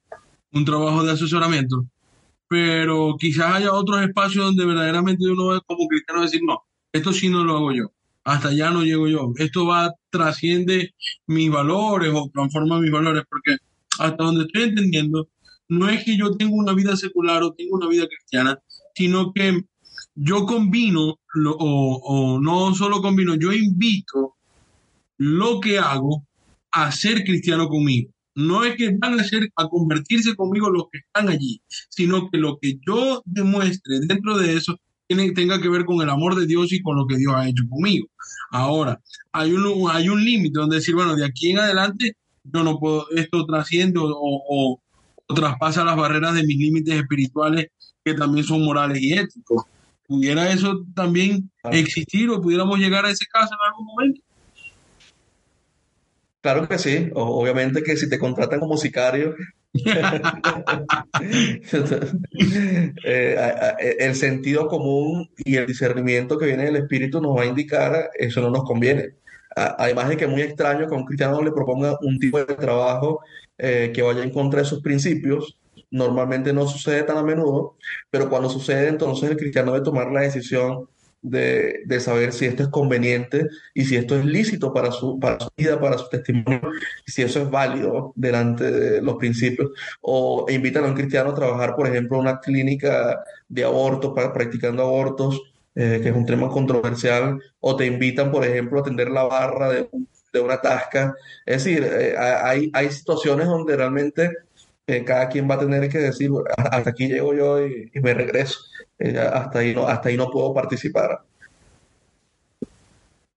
un 0.51 0.65
trabajo 0.65 1.03
de 1.03 1.11
asesoramiento, 1.11 1.85
pero 2.47 3.15
quizás 3.19 3.55
haya 3.55 3.73
otros 3.73 4.01
espacios 4.01 4.45
donde 4.45 4.65
verdaderamente 4.65 5.25
uno 5.29 5.61
como 5.65 5.87
cristiano 5.87 6.21
decir, 6.21 6.41
no, 6.43 6.63
esto 6.91 7.13
sí 7.13 7.29
no 7.29 7.43
lo 7.43 7.57
hago 7.57 7.71
yo, 7.71 7.91
hasta 8.23 8.49
allá 8.49 8.71
no 8.71 8.83
llego 8.83 9.07
yo, 9.07 9.31
esto 9.37 9.65
va, 9.65 9.93
trasciende 10.09 10.93
mis 11.27 11.49
valores 11.49 12.11
o 12.13 12.29
transforma 12.33 12.79
mis 12.79 12.91
valores, 12.91 13.23
porque 13.29 13.57
hasta 13.99 14.23
donde 14.23 14.43
estoy 14.43 14.63
entendiendo, 14.63 15.29
no 15.69 15.87
es 15.87 16.03
que 16.03 16.17
yo 16.17 16.35
tenga 16.35 16.53
una 16.53 16.73
vida 16.73 16.97
secular 16.97 17.43
o 17.43 17.53
tengo 17.53 17.77
una 17.77 17.87
vida 17.87 18.05
cristiana, 18.07 18.59
sino 18.93 19.31
que 19.31 19.63
yo 20.15 20.45
combino, 20.45 21.15
o, 21.57 22.39
no 22.41 22.75
solo 22.75 23.01
combino, 23.01 23.35
yo 23.35 23.51
invito 23.53 24.35
lo 25.17 25.59
que 25.59 25.79
hago 25.79 26.25
a 26.71 26.91
ser 26.91 27.23
cristiano 27.23 27.67
conmigo. 27.67 28.11
No 28.35 28.63
es 28.63 28.75
que 28.75 28.95
van 28.97 29.19
a 29.19 29.23
ser 29.23 29.49
a 29.55 29.67
convertirse 29.67 30.35
conmigo 30.35 30.69
los 30.69 30.85
que 30.91 30.99
están 30.99 31.29
allí, 31.29 31.61
sino 31.89 32.29
que 32.29 32.37
lo 32.37 32.57
que 32.59 32.79
yo 32.85 33.21
demuestre 33.25 33.99
dentro 34.01 34.37
de 34.37 34.55
eso 34.55 34.77
tiene, 35.07 35.31
tenga 35.33 35.61
que 35.61 35.67
ver 35.69 35.83
con 35.83 36.01
el 36.01 36.09
amor 36.09 36.35
de 36.35 36.45
Dios 36.47 36.71
y 36.71 36.81
con 36.81 36.95
lo 36.95 37.05
que 37.07 37.17
Dios 37.17 37.33
ha 37.35 37.47
hecho 37.49 37.63
conmigo. 37.69 38.07
Ahora, 38.51 39.01
hay 39.33 39.51
un, 39.51 39.89
hay 39.91 40.07
un 40.07 40.23
límite 40.23 40.59
donde 40.59 40.77
decir, 40.77 40.95
bueno, 40.95 41.15
de 41.15 41.25
aquí 41.25 41.51
en 41.51 41.59
adelante 41.59 42.13
yo 42.43 42.63
no 42.63 42.79
puedo, 42.79 43.05
esto 43.11 43.45
trasciende 43.45 43.99
o- 43.99 44.09
o 44.13 44.81
traspasa 45.35 45.83
las 45.83 45.97
barreras 45.97 46.33
de 46.33 46.43
mis 46.43 46.57
límites 46.57 46.95
espirituales 46.95 47.67
que 48.03 48.13
también 48.13 48.45
son 48.45 48.63
morales 48.63 49.01
y 49.01 49.13
éticos. 49.13 49.63
¿Pudiera 50.11 50.51
eso 50.51 50.83
también 50.93 51.49
Claro. 51.61 51.77
existir 51.77 52.29
o 52.29 52.41
pudiéramos 52.41 52.77
llegar 52.77 53.05
a 53.05 53.11
ese 53.11 53.25
caso 53.31 53.53
en 53.53 53.59
algún 53.65 53.85
momento? 53.85 54.21
Claro 56.41 56.67
que 56.67 56.77
sí, 56.77 57.09
o- 57.15 57.39
obviamente 57.41 57.81
que 57.81 57.95
si 57.95 58.09
te 58.09 58.19
contratan 58.19 58.59
como 58.59 58.75
sicario, 58.75 59.35
eh, 63.05 63.35
a- 63.39 63.67
a- 63.67 63.69
el 63.79 64.15
sentido 64.15 64.67
común 64.67 65.29
y 65.37 65.55
el 65.55 65.65
discernimiento 65.65 66.37
que 66.37 66.47
viene 66.47 66.65
del 66.65 66.75
Espíritu 66.75 67.21
nos 67.21 67.37
va 67.37 67.43
a 67.43 67.45
indicar, 67.45 68.09
eso 68.19 68.41
no 68.41 68.49
nos 68.49 68.63
conviene. 68.65 69.11
A- 69.55 69.75
Además 69.79 70.09
de 70.09 70.17
que 70.17 70.25
es 70.25 70.29
muy 70.29 70.41
extraño 70.41 70.87
que 70.87 70.93
a 70.93 70.97
un 70.97 71.05
cristiano 71.05 71.41
le 71.41 71.51
proponga 71.53 71.97
un 72.01 72.19
tipo 72.19 72.37
de 72.43 72.53
trabajo 72.55 73.21
eh, 73.57 73.91
que 73.95 74.01
vaya 74.01 74.23
en 74.23 74.31
contra 74.31 74.59
de 74.59 74.65
sus 74.65 74.81
principios. 74.81 75.57
Normalmente 75.91 76.53
no 76.53 76.67
sucede 76.67 77.03
tan 77.03 77.17
a 77.17 77.23
menudo, 77.23 77.75
pero 78.09 78.29
cuando 78.29 78.49
sucede, 78.49 78.87
entonces 78.87 79.29
el 79.29 79.37
cristiano 79.37 79.73
debe 79.73 79.85
tomar 79.85 80.11
la 80.11 80.21
decisión 80.21 80.87
de, 81.21 81.81
de 81.85 81.99
saber 81.99 82.33
si 82.33 82.45
esto 82.45 82.63
es 82.63 82.69
conveniente 82.69 83.45
y 83.73 83.85
si 83.85 83.95
esto 83.95 84.17
es 84.17 84.25
lícito 84.25 84.73
para 84.73 84.91
su, 84.91 85.19
para 85.19 85.39
su 85.39 85.49
vida, 85.55 85.79
para 85.79 85.97
su 85.97 86.09
testimonio, 86.09 86.61
y 87.05 87.11
si 87.11 87.21
eso 87.21 87.41
es 87.41 87.49
válido 87.49 88.13
delante 88.15 88.71
de 88.71 89.01
los 89.01 89.15
principios. 89.17 89.71
O 90.01 90.45
invitan 90.49 90.85
a 90.85 90.87
un 90.87 90.95
cristiano 90.95 91.31
a 91.31 91.35
trabajar, 91.35 91.75
por 91.75 91.87
ejemplo, 91.87 92.17
en 92.17 92.21
una 92.21 92.39
clínica 92.39 93.23
de 93.47 93.63
abortos, 93.63 94.13
practicando 94.33 94.83
abortos, 94.83 95.41
eh, 95.75 95.99
que 96.01 96.09
es 96.09 96.15
un 96.15 96.25
tema 96.25 96.49
controversial, 96.49 97.39
o 97.59 97.75
te 97.75 97.85
invitan, 97.85 98.31
por 98.31 98.43
ejemplo, 98.43 98.79
a 98.79 98.81
atender 98.81 99.09
la 99.09 99.23
barra 99.23 99.69
de, 99.69 99.89
de 100.33 100.39
una 100.39 100.59
tasca. 100.59 101.15
Es 101.45 101.63
decir, 101.63 101.83
eh, 101.83 102.15
hay, 102.17 102.69
hay 102.73 102.91
situaciones 102.91 103.47
donde 103.47 103.75
realmente 103.75 104.31
cada 105.05 105.29
quien 105.29 105.49
va 105.49 105.55
a 105.55 105.59
tener 105.59 105.89
que 105.89 105.97
decir, 105.99 106.29
"Bueno, 106.29 106.47
hasta 106.57 106.89
aquí 106.91 107.07
llego 107.07 107.33
yo 107.33 107.65
y, 107.65 107.91
y 107.93 107.99
me 108.01 108.13
regreso. 108.13 108.59
Eh, 108.99 109.17
hasta 109.19 109.59
ahí 109.59 109.73
no, 109.75 109.87
hasta 109.87 110.09
ahí 110.09 110.17
no 110.17 110.29
puedo 110.31 110.53
participar. 110.53 111.21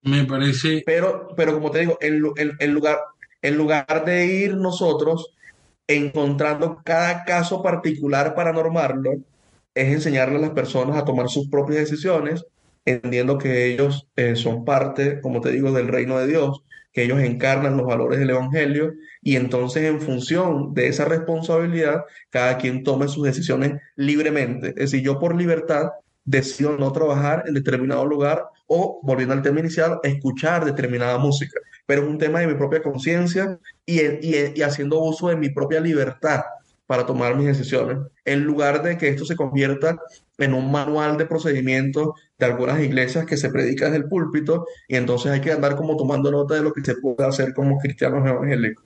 Me 0.03 0.25
parece 0.25 0.83
Pero, 0.87 1.29
pero 1.37 1.55
como 1.55 1.71
te 1.71 1.81
digo, 1.81 1.99
en, 2.01 2.19
lu- 2.19 2.35
en- 2.37 2.53
en 2.59 2.73
lugar, 2.75 2.99
en 3.43 3.57
lugar 3.57 4.05
de 4.05 4.27
ir 4.27 4.57
nosotros 4.57 5.35
encontrando 5.89 6.83
cada 6.85 7.25
caso 7.25 7.63
particular 7.63 8.35
para 8.37 8.53
normarlo, 8.53 9.13
es 9.75 9.89
enseñarle 9.95 10.39
a 10.39 10.41
las 10.41 10.51
personas 10.53 10.97
a 10.99 11.07
tomar 11.07 11.29
sus 11.31 11.49
propias 11.51 11.81
decisiones, 11.81 12.47
entendiendo 12.87 13.39
que 13.39 13.67
ellos 13.69 14.09
eh, 14.17 14.37
son 14.37 14.65
parte, 14.67 15.21
como 15.23 15.41
te 15.43 15.53
digo, 15.53 15.73
del 15.73 15.89
reino 15.89 16.19
de 16.19 16.29
Dios, 16.29 16.64
que 16.95 17.03
ellos 17.05 17.21
encarnan 17.21 17.77
los 17.77 17.87
valores 17.87 18.19
del 18.21 18.31
Evangelio 18.31 18.95
y 19.23 19.37
entonces 19.37 19.85
en 19.85 20.01
función 20.01 20.73
de 20.75 20.89
esa 20.89 21.05
responsabilidad, 21.07 22.05
cada 22.31 22.57
quien 22.59 22.83
tome 22.85 23.09
sus 23.09 23.25
decisiones 23.25 23.75
libremente. 23.97 24.69
Es 24.71 24.93
decir, 24.93 25.03
yo 25.03 25.19
por 25.19 25.37
libertad 25.37 25.91
decido 26.25 26.77
no 26.79 26.93
trabajar 26.93 27.45
en 27.47 27.55
determinado 27.55 28.07
lugar 28.07 28.45
o, 28.67 29.01
volviendo 29.03 29.35
al 29.35 29.43
tema 29.43 29.61
inicial, 29.61 29.99
escuchar 30.03 30.65
determinada 30.65 31.19
música. 31.19 31.61
Pero 31.87 32.03
es 32.03 32.09
un 32.09 32.19
tema 32.19 32.41
de 32.41 32.47
mi 32.47 32.55
propia 32.55 32.83
conciencia 32.83 33.59
y, 33.85 34.01
y- 34.01 34.53
y 34.55 34.63
haciendo 34.63 35.01
uso 35.01 35.29
de 35.29 35.37
mi 35.37 35.51
propia 35.51 35.81
libertad 35.81 36.41
para 36.87 37.07
tomar 37.07 37.35
mis 37.37 37.47
decisiones, 37.47 37.99
en 38.25 38.45
lugar 38.45 38.83
de 38.83 38.99
que 38.99 39.09
esto 39.09 39.25
se 39.25 39.37
convierta 39.37 39.99
en 40.39 40.53
un 40.55 40.71
manual 40.71 41.17
de 41.17 41.27
procedimientos 41.27 42.09
de 42.39 42.47
algunas 42.47 42.81
iglesias 42.83 43.27
que 43.27 43.37
se 43.37 43.51
predica 43.51 43.85
desde 43.87 43.99
el 43.99 44.09
púlpito 44.09 44.67
y 44.89 44.97
entonces 44.97 45.31
hay 45.33 45.41
que 45.41 45.53
andar 45.53 45.77
como 45.77 45.97
tomando 45.97 46.31
nota 46.31 46.55
de 46.55 46.63
lo 46.63 46.73
que 46.73 46.83
se 46.83 46.97
puede 46.97 47.25
hacer 47.27 47.55
como 47.55 47.79
cristianos 47.79 48.27
evangélicos. 48.27 48.85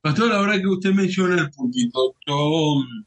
Pastor, 0.00 0.32
ahora 0.32 0.60
que 0.60 0.66
usted 0.66 0.92
menciona 0.92 1.40
el 1.40 1.50
púlpito, 1.50 2.14
yo 2.26 2.74
mm, 2.76 3.04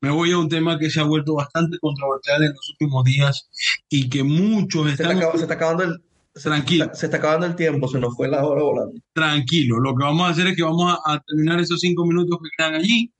me 0.00 0.10
voy 0.10 0.32
a 0.32 0.38
un 0.38 0.48
tema 0.48 0.78
que 0.78 0.90
se 0.90 1.00
ha 1.00 1.04
vuelto 1.04 1.34
bastante 1.34 1.78
controversial 1.78 2.42
en 2.42 2.50
los 2.50 2.70
últimos 2.70 3.04
días 3.04 3.48
y 3.88 4.08
que 4.10 4.24
muchos 4.24 4.86
Se 4.86 4.92
está, 4.92 5.12
están 5.12 5.18
acab- 5.22 5.36
se 5.36 5.42
está 5.42 5.54
acabando 5.54 5.84
el, 5.84 6.02
se, 6.34 6.42
Tranquilo. 6.42 6.84
está- 6.86 6.96
se 6.96 7.06
está 7.06 7.18
acabando 7.18 7.46
el 7.46 7.54
tiempo, 7.54 7.86
se 7.88 8.00
nos 8.00 8.14
fue 8.16 8.28
la 8.28 8.44
hora 8.44 8.62
volando. 8.62 9.00
tranquilos. 9.12 9.78
Lo 9.80 9.94
que 9.94 10.04
vamos 10.04 10.26
a 10.26 10.30
hacer 10.32 10.48
es 10.48 10.56
que 10.56 10.64
vamos 10.64 10.92
a, 11.06 11.14
a 11.14 11.20
terminar 11.20 11.60
esos 11.60 11.80
cinco 11.80 12.04
minutos 12.04 12.38
que 12.42 12.48
quedan 12.58 12.74
allí 12.74 13.10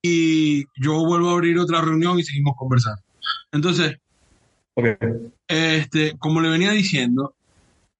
y 0.00 0.64
yo 0.82 1.04
vuelvo 1.04 1.28
a 1.28 1.32
abrir 1.34 1.58
otra 1.58 1.82
reunión 1.82 2.18
y 2.18 2.22
seguimos 2.24 2.54
conversando. 2.56 3.02
Entonces, 3.52 3.96
Ok. 4.74 4.86
este, 5.48 6.16
como 6.18 6.40
le 6.40 6.48
venía 6.48 6.70
diciendo, 6.72 7.34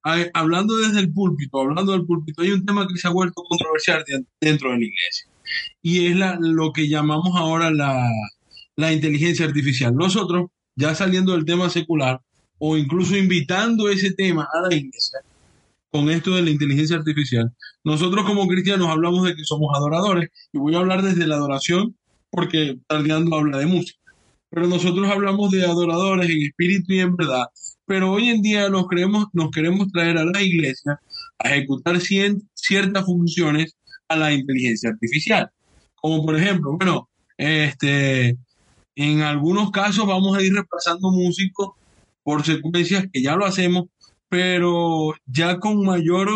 hay- 0.02 0.26
hablando 0.34 0.76
desde 0.78 1.00
el 1.00 1.12
púlpito, 1.12 1.60
hablando 1.60 1.92
del 1.92 2.06
púlpito, 2.06 2.42
hay 2.42 2.50
un 2.50 2.64
tema 2.64 2.86
que 2.88 2.96
se 2.96 3.08
ha 3.08 3.10
vuelto 3.10 3.42
controversial 3.48 4.02
de- 4.06 4.24
dentro 4.40 4.70
de 4.70 4.78
la 4.78 4.84
iglesia 4.84 5.26
y 5.82 6.06
es 6.06 6.16
la, 6.16 6.38
lo 6.40 6.72
que 6.72 6.88
llamamos 6.88 7.36
ahora 7.36 7.70
la, 7.70 8.08
la 8.76 8.92
inteligencia 8.92 9.44
artificial. 9.46 9.94
Nosotros, 9.94 10.46
ya 10.76 10.94
saliendo 10.94 11.32
del 11.32 11.44
tema 11.44 11.68
secular 11.68 12.20
o 12.58 12.76
incluso 12.76 13.16
invitando 13.16 13.90
ese 13.90 14.12
tema 14.14 14.48
a 14.52 14.68
la 14.68 14.74
iglesia 14.74 15.18
con 15.90 16.08
esto 16.08 16.34
de 16.34 16.42
la 16.42 16.50
inteligencia 16.50 16.96
artificial, 16.96 17.52
nosotros 17.84 18.24
como 18.24 18.48
cristianos 18.48 18.88
hablamos 18.88 19.24
de 19.24 19.34
que 19.36 19.44
somos 19.44 19.76
adoradores 19.76 20.30
y 20.52 20.58
voy 20.58 20.74
a 20.74 20.78
hablar 20.78 21.02
desde 21.02 21.26
la 21.26 21.34
adoración 21.34 21.94
porque 22.30 22.78
Tardeando 22.86 23.36
habla 23.36 23.58
de 23.58 23.66
música. 23.66 24.00
Pero 24.52 24.66
nosotros 24.66 25.08
hablamos 25.10 25.50
de 25.50 25.64
adoradores 25.64 26.28
en 26.28 26.42
espíritu 26.42 26.92
y 26.92 27.00
en 27.00 27.16
verdad. 27.16 27.46
Pero 27.86 28.12
hoy 28.12 28.28
en 28.28 28.42
día 28.42 28.68
nos, 28.68 28.86
creemos, 28.86 29.26
nos 29.32 29.50
queremos 29.50 29.90
traer 29.90 30.18
a 30.18 30.26
la 30.26 30.42
iglesia 30.42 31.00
a 31.38 31.48
ejecutar 31.48 31.96
cien- 31.96 32.42
ciertas 32.52 33.06
funciones 33.06 33.74
a 34.08 34.16
la 34.16 34.32
inteligencia 34.32 34.90
artificial. 34.90 35.50
Como 35.94 36.22
por 36.24 36.36
ejemplo, 36.36 36.76
bueno, 36.76 37.08
este, 37.38 38.36
en 38.94 39.22
algunos 39.22 39.70
casos 39.70 40.06
vamos 40.06 40.36
a 40.36 40.42
ir 40.42 40.52
repasando 40.52 41.10
músicos 41.10 41.70
por 42.22 42.44
secuencias 42.44 43.06
que 43.10 43.22
ya 43.22 43.36
lo 43.36 43.46
hacemos, 43.46 43.86
pero 44.28 45.14
ya 45.24 45.58
con 45.58 45.82
mayor, 45.82 46.28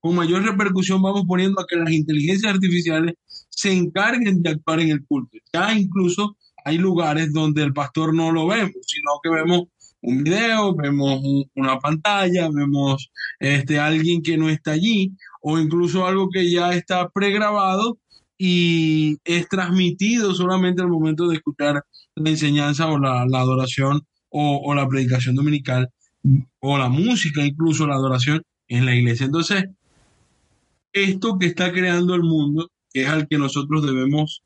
con 0.00 0.14
mayor 0.16 0.42
repercusión 0.42 1.00
vamos 1.00 1.22
poniendo 1.28 1.60
a 1.60 1.66
que 1.66 1.76
las 1.76 1.92
inteligencias 1.92 2.54
artificiales 2.54 3.14
se 3.48 3.72
encarguen 3.72 4.42
de 4.42 4.50
actuar 4.50 4.80
en 4.80 4.90
el 4.90 5.04
culto. 5.06 5.38
Ya 5.52 5.72
incluso 5.72 6.36
hay 6.66 6.78
lugares 6.78 7.32
donde 7.32 7.62
el 7.62 7.72
pastor 7.72 8.12
no 8.12 8.32
lo 8.32 8.48
vemos, 8.48 8.72
sino 8.86 9.12
que 9.22 9.30
vemos 9.30 9.62
un 10.02 10.24
video, 10.24 10.74
vemos 10.74 11.20
un- 11.22 11.44
una 11.54 11.78
pantalla, 11.78 12.48
vemos 12.52 13.08
este, 13.38 13.78
alguien 13.78 14.20
que 14.22 14.36
no 14.36 14.48
está 14.50 14.72
allí, 14.72 15.12
o 15.40 15.58
incluso 15.58 16.06
algo 16.06 16.28
que 16.28 16.50
ya 16.50 16.72
está 16.74 17.08
pregrabado 17.08 17.98
y 18.36 19.16
es 19.24 19.48
transmitido 19.48 20.34
solamente 20.34 20.82
al 20.82 20.88
momento 20.88 21.28
de 21.28 21.36
escuchar 21.36 21.84
la 22.16 22.30
enseñanza 22.30 22.88
o 22.88 22.98
la, 22.98 23.22
adoración 23.22 24.02
o, 24.28 24.60
o 24.64 24.74
la 24.74 24.88
predicación 24.88 25.36
dominical 25.36 25.88
o 26.58 26.76
la 26.78 26.88
música, 26.88 27.44
incluso 27.44 27.86
la 27.86 27.94
adoración 27.94 28.42
en 28.68 28.84
la 28.86 28.94
iglesia. 28.94 29.26
Entonces, 29.26 29.66
esto 30.92 31.38
que 31.38 31.46
está 31.46 31.72
creando 31.72 32.14
el 32.16 32.22
mundo, 32.22 32.70
que 32.92 33.02
es 33.02 33.08
al 33.08 33.28
que 33.28 33.38
nosotros 33.38 33.86
debemos 33.86 34.42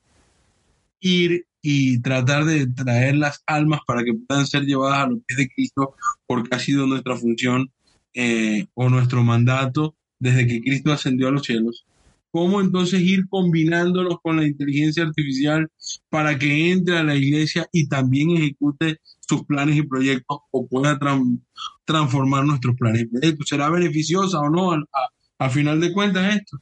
ir 1.01 1.47
y 1.63 2.01
tratar 2.01 2.45
de 2.45 2.67
traer 2.67 3.17
las 3.17 3.43
almas 3.47 3.81
para 3.87 4.03
que 4.03 4.15
puedan 4.15 4.47
ser 4.47 4.65
llevadas 4.65 5.05
a 5.05 5.09
los 5.09 5.21
pies 5.27 5.39
de 5.39 5.49
Cristo, 5.49 5.95
porque 6.27 6.55
ha 6.55 6.59
sido 6.59 6.87
nuestra 6.87 7.17
función 7.17 7.71
eh, 8.15 8.67
o 8.75 8.89
nuestro 8.89 9.23
mandato 9.23 9.95
desde 10.19 10.47
que 10.47 10.61
Cristo 10.61 10.93
ascendió 10.93 11.29
a 11.29 11.33
los 11.33 11.43
cielos. 11.43 11.85
¿Cómo 12.33 12.61
entonces 12.61 13.01
ir 13.01 13.27
combinándonos 13.29 14.19
con 14.23 14.37
la 14.37 14.47
inteligencia 14.47 15.03
artificial 15.03 15.69
para 16.09 16.39
que 16.39 16.71
entre 16.71 16.97
a 16.97 17.03
la 17.03 17.17
iglesia 17.17 17.67
y 17.73 17.89
también 17.89 18.31
ejecute 18.31 18.99
sus 19.21 19.45
planes 19.45 19.77
y 19.77 19.83
proyectos 19.83 20.39
o 20.53 20.67
pueda 20.67 20.99
tran- 20.99 21.41
transformar 21.85 22.45
nuestros 22.45 22.77
planes 22.77 23.03
y 23.03 23.07
proyectos? 23.07 23.49
¿Será 23.49 23.69
beneficiosa 23.69 24.39
o 24.39 24.49
no 24.49 24.71
al- 24.71 24.89
a, 24.93 25.47
a 25.47 25.51
final 25.51 25.81
de 25.81 25.93
cuentas 25.93 26.37
esto? 26.37 26.59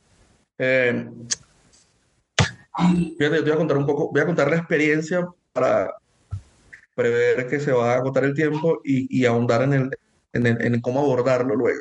Eh, 0.58 1.06
fíjate, 3.18 3.18
yo 3.18 3.28
te 3.28 3.40
voy 3.42 3.52
a 3.52 3.56
contar 3.56 3.76
un 3.78 3.86
poco, 3.86 4.10
voy 4.12 4.20
a 4.20 4.26
contar 4.26 4.50
la 4.50 4.56
experiencia 4.56 5.26
para 5.52 5.90
prever 6.94 7.46
que 7.48 7.60
se 7.60 7.72
va 7.72 7.92
a 7.94 7.96
agotar 7.96 8.24
el 8.24 8.34
tiempo 8.34 8.80
y, 8.84 9.06
y 9.20 9.24
ahondar 9.26 9.62
en 9.62 9.72
el, 9.72 9.90
en 10.32 10.46
el- 10.46 10.62
en 10.64 10.80
cómo 10.80 11.00
abordarlo 11.00 11.54
luego. 11.54 11.80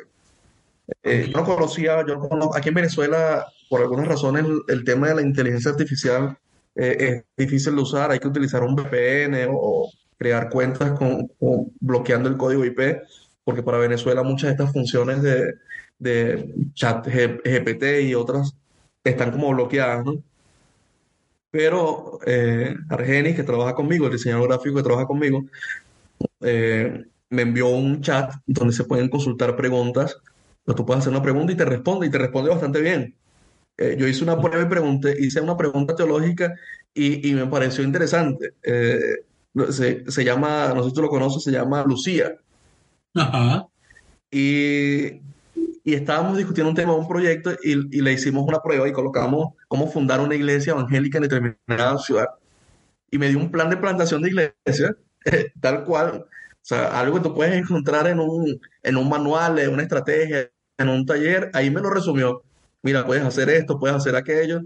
Eh, 1.02 1.26
yo 1.32 1.38
no 1.38 1.44
conocía, 1.44 2.04
yo 2.06 2.16
no 2.16 2.28
cono- 2.28 2.50
aquí 2.54 2.68
en 2.70 2.74
Venezuela, 2.76 3.46
por 3.68 3.80
algunas 3.82 4.08
razones, 4.08 4.44
el, 4.46 4.60
el 4.68 4.84
tema 4.84 5.08
de 5.08 5.16
la 5.16 5.22
inteligencia 5.22 5.70
artificial 5.70 6.36
eh, 6.74 7.24
es 7.36 7.46
difícil 7.46 7.76
de 7.76 7.82
usar, 7.82 8.10
hay 8.10 8.18
que 8.18 8.28
utilizar 8.28 8.62
un 8.62 8.74
VPN 8.74 9.46
o, 9.46 9.52
o 9.54 9.90
crear 10.16 10.48
cuentas 10.50 10.92
con, 10.98 11.28
con- 11.38 11.72
bloqueando 11.80 12.28
el 12.28 12.36
código 12.36 12.64
IP, 12.64 13.02
porque 13.44 13.62
para 13.62 13.78
Venezuela 13.78 14.22
muchas 14.22 14.48
de 14.48 14.52
estas 14.52 14.72
funciones 14.72 15.22
de, 15.22 15.54
de 15.98 16.54
chat 16.74 17.06
G- 17.06 17.40
GPT 17.44 18.02
y 18.02 18.14
otras 18.14 18.54
están 19.04 19.30
como 19.32 19.50
bloqueadas, 19.50 20.04
¿no? 20.04 20.22
Pero 21.50 22.18
eh, 22.26 22.74
Argenis, 22.90 23.36
que 23.36 23.42
trabaja 23.42 23.74
conmigo, 23.74 24.06
el 24.06 24.12
diseñador 24.12 24.48
gráfico 24.48 24.76
que 24.76 24.82
trabaja 24.82 25.06
conmigo, 25.06 25.44
eh, 26.40 27.04
me 27.30 27.42
envió 27.42 27.68
un 27.68 28.00
chat 28.00 28.34
donde 28.46 28.74
se 28.74 28.84
pueden 28.84 29.08
consultar 29.08 29.56
preguntas. 29.56 30.16
Pues 30.64 30.76
tú 30.76 30.84
puedes 30.84 31.00
hacer 31.00 31.12
una 31.12 31.22
pregunta 31.22 31.52
y 31.52 31.56
te 31.56 31.64
responde, 31.64 32.06
y 32.06 32.10
te 32.10 32.18
responde 32.18 32.50
bastante 32.50 32.80
bien. 32.80 33.16
Eh, 33.78 33.96
yo 33.98 34.06
hice 34.06 34.24
una 34.24 34.40
prueba 34.40 34.62
y 34.62 34.68
pregunté, 34.68 35.16
hice 35.18 35.40
una 35.40 35.56
pregunta 35.56 35.94
teológica 35.94 36.54
y, 36.92 37.30
y 37.30 37.34
me 37.34 37.46
pareció 37.46 37.84
interesante. 37.84 38.54
Eh, 38.62 38.98
se, 39.70 40.10
se 40.10 40.24
llama, 40.24 40.72
no 40.74 40.82
sé 40.82 40.90
si 40.90 40.94
tú 40.94 41.02
lo 41.02 41.08
conoces, 41.08 41.42
se 41.42 41.52
llama 41.52 41.84
Lucía. 41.84 42.36
Ajá. 43.14 43.66
Y, 44.30 45.20
y 45.90 45.94
estábamos 45.94 46.36
discutiendo 46.36 46.70
un 46.70 46.76
tema, 46.76 46.94
un 46.94 47.08
proyecto, 47.08 47.52
y, 47.62 47.72
y 47.98 48.02
le 48.02 48.12
hicimos 48.12 48.44
una 48.46 48.60
prueba 48.60 48.88
y 48.88 48.92
colocamos 48.92 49.54
cómo 49.68 49.90
fundar 49.90 50.20
una 50.20 50.34
iglesia 50.34 50.72
evangélica 50.72 51.18
en 51.18 51.22
determinada 51.24 51.98
ciudad. 51.98 52.26
Y 53.10 53.18
me 53.18 53.28
dio 53.28 53.38
un 53.38 53.50
plan 53.50 53.70
de 53.70 53.76
plantación 53.78 54.22
de 54.22 54.28
iglesia, 54.30 54.96
tal 55.60 55.84
cual. 55.84 56.26
O 56.26 56.64
sea, 56.68 57.00
algo 57.00 57.16
que 57.16 57.22
tú 57.28 57.34
puedes 57.34 57.54
encontrar 57.54 58.06
en 58.08 58.20
un, 58.20 58.60
en 58.82 58.96
un 58.96 59.08
manual, 59.08 59.58
en 59.58 59.70
una 59.72 59.82
estrategia, 59.82 60.50
en 60.78 60.88
un 60.88 61.06
taller. 61.06 61.50
Ahí 61.54 61.70
me 61.70 61.80
lo 61.80 61.90
resumió. 61.90 62.42
Mira, 62.82 63.06
puedes 63.06 63.24
hacer 63.24 63.48
esto, 63.50 63.78
puedes 63.78 63.96
hacer 63.96 64.16
aquello. 64.16 64.60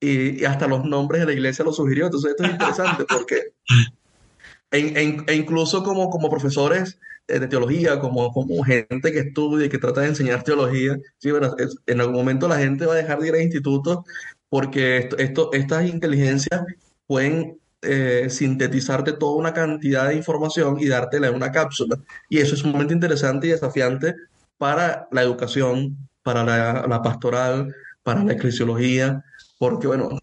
Y, 0.00 0.42
y 0.42 0.44
hasta 0.46 0.66
los 0.68 0.84
nombres 0.84 1.20
de 1.22 1.26
la 1.26 1.32
iglesia 1.34 1.64
lo 1.64 1.72
sugirió. 1.72 2.06
Entonces, 2.06 2.32
esto 2.32 2.44
es 2.44 2.50
interesante 2.52 3.04
porque 3.08 3.54
en- 4.70 4.96
en- 4.96 5.24
e 5.28 5.34
incluso 5.36 5.82
como, 5.82 6.10
como 6.10 6.30
profesores 6.30 6.94
eh, 6.94 6.98
de 7.28 7.48
teología, 7.48 7.98
como, 8.00 8.32
como 8.32 8.62
gente 8.64 9.12
que 9.12 9.20
estudia 9.20 9.66
y 9.66 9.68
que 9.70 9.78
trata 9.78 10.02
de 10.02 10.08
enseñar 10.08 10.42
teología, 10.42 10.96
sí, 11.18 11.30
bueno, 11.30 11.54
en 11.86 12.00
algún 12.00 12.16
momento 12.16 12.48
la 12.48 12.58
gente 12.58 12.86
va 12.86 12.94
a 12.94 12.96
dejar 12.96 13.18
de 13.20 13.28
ir 13.28 13.34
a 13.34 13.42
institutos 13.42 13.98
porque 14.48 14.98
esto, 14.98 15.18
esto- 15.18 15.50
estas 15.52 15.86
inteligencias 15.88 16.62
pueden 17.06 17.58
eh, 17.82 18.28
sintetizarte 18.30 19.12
toda 19.12 19.36
una 19.36 19.52
cantidad 19.52 20.08
de 20.08 20.16
información 20.16 20.78
y 20.80 20.86
dártela 20.86 21.28
en 21.28 21.34
una 21.34 21.52
cápsula. 21.52 21.98
Y 22.30 22.38
eso 22.38 22.54
es 22.54 22.60
sumamente 22.60 22.94
interesante 22.94 23.46
y 23.46 23.50
desafiante 23.50 24.14
para 24.56 25.06
la 25.12 25.22
educación, 25.22 25.96
para 26.22 26.44
la, 26.44 26.86
la 26.88 27.02
pastoral, 27.02 27.74
para 28.02 28.24
la 28.24 28.32
eclesiología, 28.32 29.22
porque 29.58 29.86
bueno, 29.86 30.18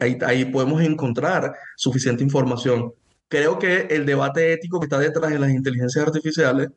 ahí, 0.00 0.18
ahí 0.26 0.44
podemos 0.46 0.82
encontrar 0.82 1.54
suficiente 1.76 2.22
información. 2.24 2.92
Creo 3.34 3.58
que 3.58 3.88
el 3.90 4.06
debate 4.06 4.52
ético 4.52 4.78
que 4.80 4.86
está 4.86 4.98
detrás 4.98 5.30
de 5.32 5.38
las 5.40 5.50
inteligencias 5.50 6.06
artificiales, 6.06 6.68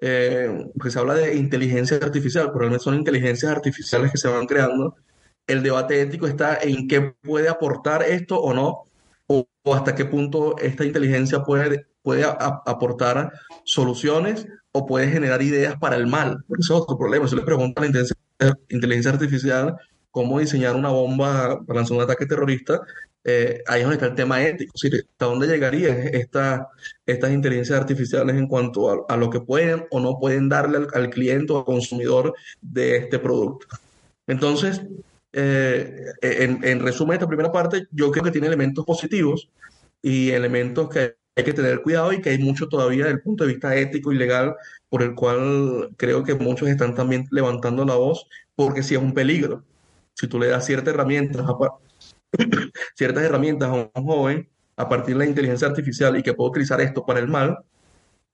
eh, 0.00 0.66
porque 0.74 0.90
se 0.90 0.98
habla 0.98 1.14
de 1.14 1.36
inteligencia 1.36 1.98
artificial, 1.98 2.46
pero 2.48 2.60
realmente 2.60 2.84
son 2.84 2.96
inteligencias 2.96 3.52
artificiales 3.52 4.12
que 4.12 4.18
se 4.18 4.28
van 4.28 4.46
creando. 4.46 4.96
El 5.46 5.62
debate 5.62 6.00
ético 6.02 6.26
está 6.26 6.58
en 6.62 6.88
qué 6.88 7.14
puede 7.22 7.48
aportar 7.48 8.02
esto 8.04 8.40
o 8.40 8.54
no, 8.54 8.84
o, 9.28 9.48
o 9.64 9.74
hasta 9.74 9.94
qué 9.94 10.04
punto 10.06 10.58
esta 10.58 10.84
inteligencia 10.84 11.42
puede, 11.44 11.86
puede 12.02 12.24
a- 12.24 12.62
aportar 12.66 13.32
soluciones 13.64 14.46
o 14.72 14.86
puede 14.86 15.08
generar 15.08 15.42
ideas 15.42 15.76
para 15.78 15.96
el 15.96 16.06
mal. 16.06 16.44
Eso 16.58 16.76
es 16.76 16.82
otro 16.82 16.98
problema. 16.98 17.28
Si 17.28 17.36
le 17.36 17.42
preguntan 17.42 17.84
a 17.84 17.86
la 17.86 17.88
inteligencia, 17.88 18.16
inteligencia 18.70 19.12
artificial 19.12 19.76
cómo 20.18 20.38
diseñar 20.40 20.74
una 20.76 20.90
bomba 20.90 21.60
para 21.66 21.78
lanzar 21.80 21.96
un 21.96 22.02
ataque 22.04 22.26
terrorista, 22.26 22.80
eh, 23.24 23.62
ahí 23.66 23.80
es 23.80 23.84
donde 23.86 23.96
está 23.96 24.06
el 24.06 24.14
tema 24.14 24.42
ético. 24.44 24.72
Es 24.82 24.94
¿hasta 24.94 25.26
dónde 25.26 25.46
llegarían 25.46 25.96
esta- 26.14 26.68
estas 27.06 27.30
inteligencias 27.32 27.78
artificiales 27.78 28.36
en 28.36 28.46
cuanto 28.48 29.06
a, 29.08 29.16
lo 29.16 29.30
que 29.30 29.40
pueden 29.40 29.86
o 29.90 30.00
no 30.00 30.18
pueden 30.18 30.48
darle 30.48 30.78
al, 30.78 30.88
al 30.94 31.10
cliente 31.10 31.52
o 31.52 31.58
al 31.58 31.64
consumidor 31.64 32.34
de 32.60 32.96
este 32.98 33.18
producto? 33.18 33.66
Entonces, 34.26 34.82
eh, 35.32 36.04
en, 36.22 36.64
en 36.64 36.80
resumen, 36.80 37.14
esta 37.14 37.26
primera 37.26 37.52
parte, 37.52 37.86
yo 37.90 38.10
creo 38.10 38.24
que 38.24 38.30
tiene 38.30 38.46
elementos 38.48 38.84
positivos 38.84 39.48
y 40.02 40.30
elementos 40.30 40.88
que 40.90 41.16
hay 41.36 41.44
que 41.44 41.52
tener 41.54 41.82
cuidado 41.82 42.12
y 42.12 42.20
que 42.20 42.30
hay 42.30 42.38
mucho 42.38 42.68
todavía 42.68 43.04
desde 43.04 43.16
el 43.18 43.22
punto 43.22 43.44
de 43.44 43.52
vista 43.52 43.76
ético 43.76 44.12
y 44.12 44.16
legal, 44.18 44.54
por 44.88 45.02
el 45.02 45.14
cual 45.14 45.90
creo 45.96 46.24
que 46.24 46.34
muchos 46.34 46.68
están 46.68 46.94
también 46.94 47.26
levantando 47.30 47.84
la 47.84 47.94
voz, 47.96 48.26
porque 48.56 48.82
sí 48.82 48.94
es 48.94 49.00
un 49.02 49.14
peligro. 49.14 49.64
Si 50.18 50.26
tú 50.26 50.38
le 50.38 50.48
das 50.48 50.66
ciertas 50.66 50.92
herramientas 50.94 51.46
a, 51.46 51.56
ciertas 52.96 53.22
herramientas 53.22 53.68
a 53.68 53.72
un 53.72 54.06
joven 54.06 54.48
a 54.76 54.88
partir 54.88 55.14
de 55.14 55.24
la 55.24 55.30
inteligencia 55.30 55.68
artificial 55.68 56.16
y 56.16 56.22
que 56.22 56.34
puede 56.34 56.50
utilizar 56.50 56.80
esto 56.80 57.04
para 57.06 57.20
el 57.20 57.28
mal, 57.28 57.58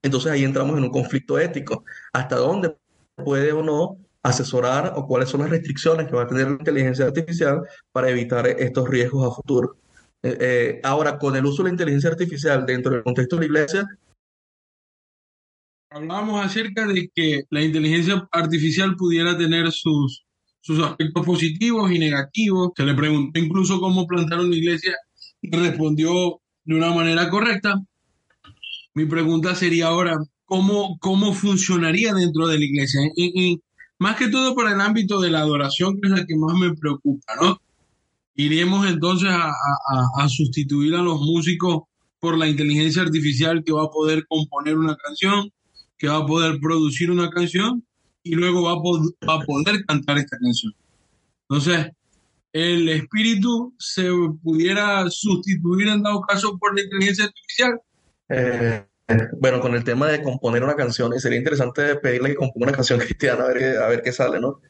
entonces 0.02 0.32
ahí 0.32 0.44
entramos 0.44 0.76
en 0.78 0.84
un 0.84 0.90
conflicto 0.90 1.38
ético. 1.38 1.84
¿Hasta 2.12 2.36
dónde 2.36 2.76
puede 3.16 3.52
o 3.52 3.62
no 3.62 3.98
asesorar 4.22 4.94
o 4.96 5.06
cuáles 5.06 5.28
son 5.28 5.42
las 5.42 5.50
restricciones 5.50 6.06
que 6.06 6.16
va 6.16 6.22
a 6.22 6.26
tener 6.26 6.46
la 6.46 6.52
inteligencia 6.54 7.06
artificial 7.06 7.62
para 7.92 8.08
evitar 8.08 8.46
estos 8.46 8.88
riesgos 8.88 9.26
a 9.26 9.34
futuro? 9.34 9.76
Eh, 10.22 10.38
eh, 10.40 10.80
ahora, 10.82 11.18
con 11.18 11.36
el 11.36 11.44
uso 11.44 11.62
de 11.62 11.68
la 11.68 11.74
inteligencia 11.74 12.10
artificial 12.10 12.64
dentro 12.64 12.92
del 12.92 13.02
contexto 13.02 13.36
de 13.36 13.40
la 13.40 13.46
iglesia, 13.46 13.86
Hablábamos 15.94 16.44
acerca 16.44 16.88
de 16.88 17.08
que 17.14 17.44
la 17.50 17.62
inteligencia 17.62 18.26
artificial 18.32 18.96
pudiera 18.96 19.38
tener 19.38 19.70
sus, 19.70 20.23
sus 20.64 20.82
aspectos 20.82 21.26
positivos 21.26 21.92
y 21.92 21.98
negativos. 21.98 22.70
Se 22.74 22.84
le 22.84 22.94
preguntó 22.94 23.38
incluso 23.38 23.78
cómo 23.80 24.06
plantar 24.06 24.40
una 24.40 24.56
iglesia 24.56 24.96
y 25.42 25.54
respondió 25.54 26.40
de 26.64 26.74
una 26.74 26.90
manera 26.90 27.28
correcta. 27.28 27.82
Mi 28.94 29.04
pregunta 29.04 29.54
sería 29.54 29.88
ahora, 29.88 30.16
¿cómo, 30.46 30.96
cómo 31.00 31.34
funcionaría 31.34 32.14
dentro 32.14 32.46
de 32.46 32.58
la 32.58 32.64
iglesia? 32.64 33.02
Y, 33.14 33.60
más 33.98 34.16
que 34.16 34.28
todo 34.28 34.54
para 34.54 34.72
el 34.72 34.80
ámbito 34.80 35.20
de 35.20 35.30
la 35.30 35.40
adoración, 35.40 36.00
que 36.00 36.08
es 36.08 36.18
la 36.18 36.24
que 36.24 36.34
más 36.34 36.56
me 36.58 36.74
preocupa, 36.74 37.34
¿no? 37.40 37.60
Iremos 38.34 38.86
entonces 38.88 39.30
a 39.30 40.28
sustituir 40.28 40.94
a 40.94 41.02
los 41.02 41.20
músicos 41.20 41.82
por 42.18 42.38
la 42.38 42.48
inteligencia 42.48 43.02
artificial 43.02 43.62
que 43.64 43.72
va 43.72 43.84
a 43.84 43.90
poder 43.90 44.26
componer 44.26 44.78
una 44.78 44.96
canción, 44.96 45.50
que 45.98 46.08
va 46.08 46.16
a 46.16 46.26
poder 46.26 46.58
producir 46.58 47.10
una 47.10 47.28
canción 47.28 47.84
y 48.24 48.34
luego 48.34 48.62
va 48.64 48.72
a, 48.72 49.28
va 49.28 49.42
a 49.42 49.46
poder 49.46 49.84
cantar 49.86 50.18
esta 50.18 50.36
canción. 50.38 50.72
Entonces, 51.48 51.90
el 52.52 52.88
espíritu 52.88 53.74
se 53.78 54.08
pudiera 54.42 55.08
sustituir 55.10 55.88
en 55.88 56.02
dado 56.02 56.22
caso 56.22 56.56
por 56.58 56.74
la 56.74 56.82
inteligencia 56.82 57.26
artificial. 57.26 57.80
eh, 58.30 58.84
bueno, 59.38 59.60
con 59.60 59.74
el 59.74 59.84
tema 59.84 60.08
de 60.08 60.22
componer 60.22 60.64
una 60.64 60.74
canción, 60.76 61.12
sería 61.20 61.38
interesante 61.38 61.96
pedirle 61.96 62.30
que 62.30 62.36
componga 62.36 62.68
una 62.68 62.76
canción 62.76 62.98
cristiana 63.00 63.44
a 63.44 63.48
ver, 63.48 63.76
a 63.76 63.88
ver 63.88 64.02
qué 64.02 64.12
sale, 64.12 64.40
¿no? 64.40 64.60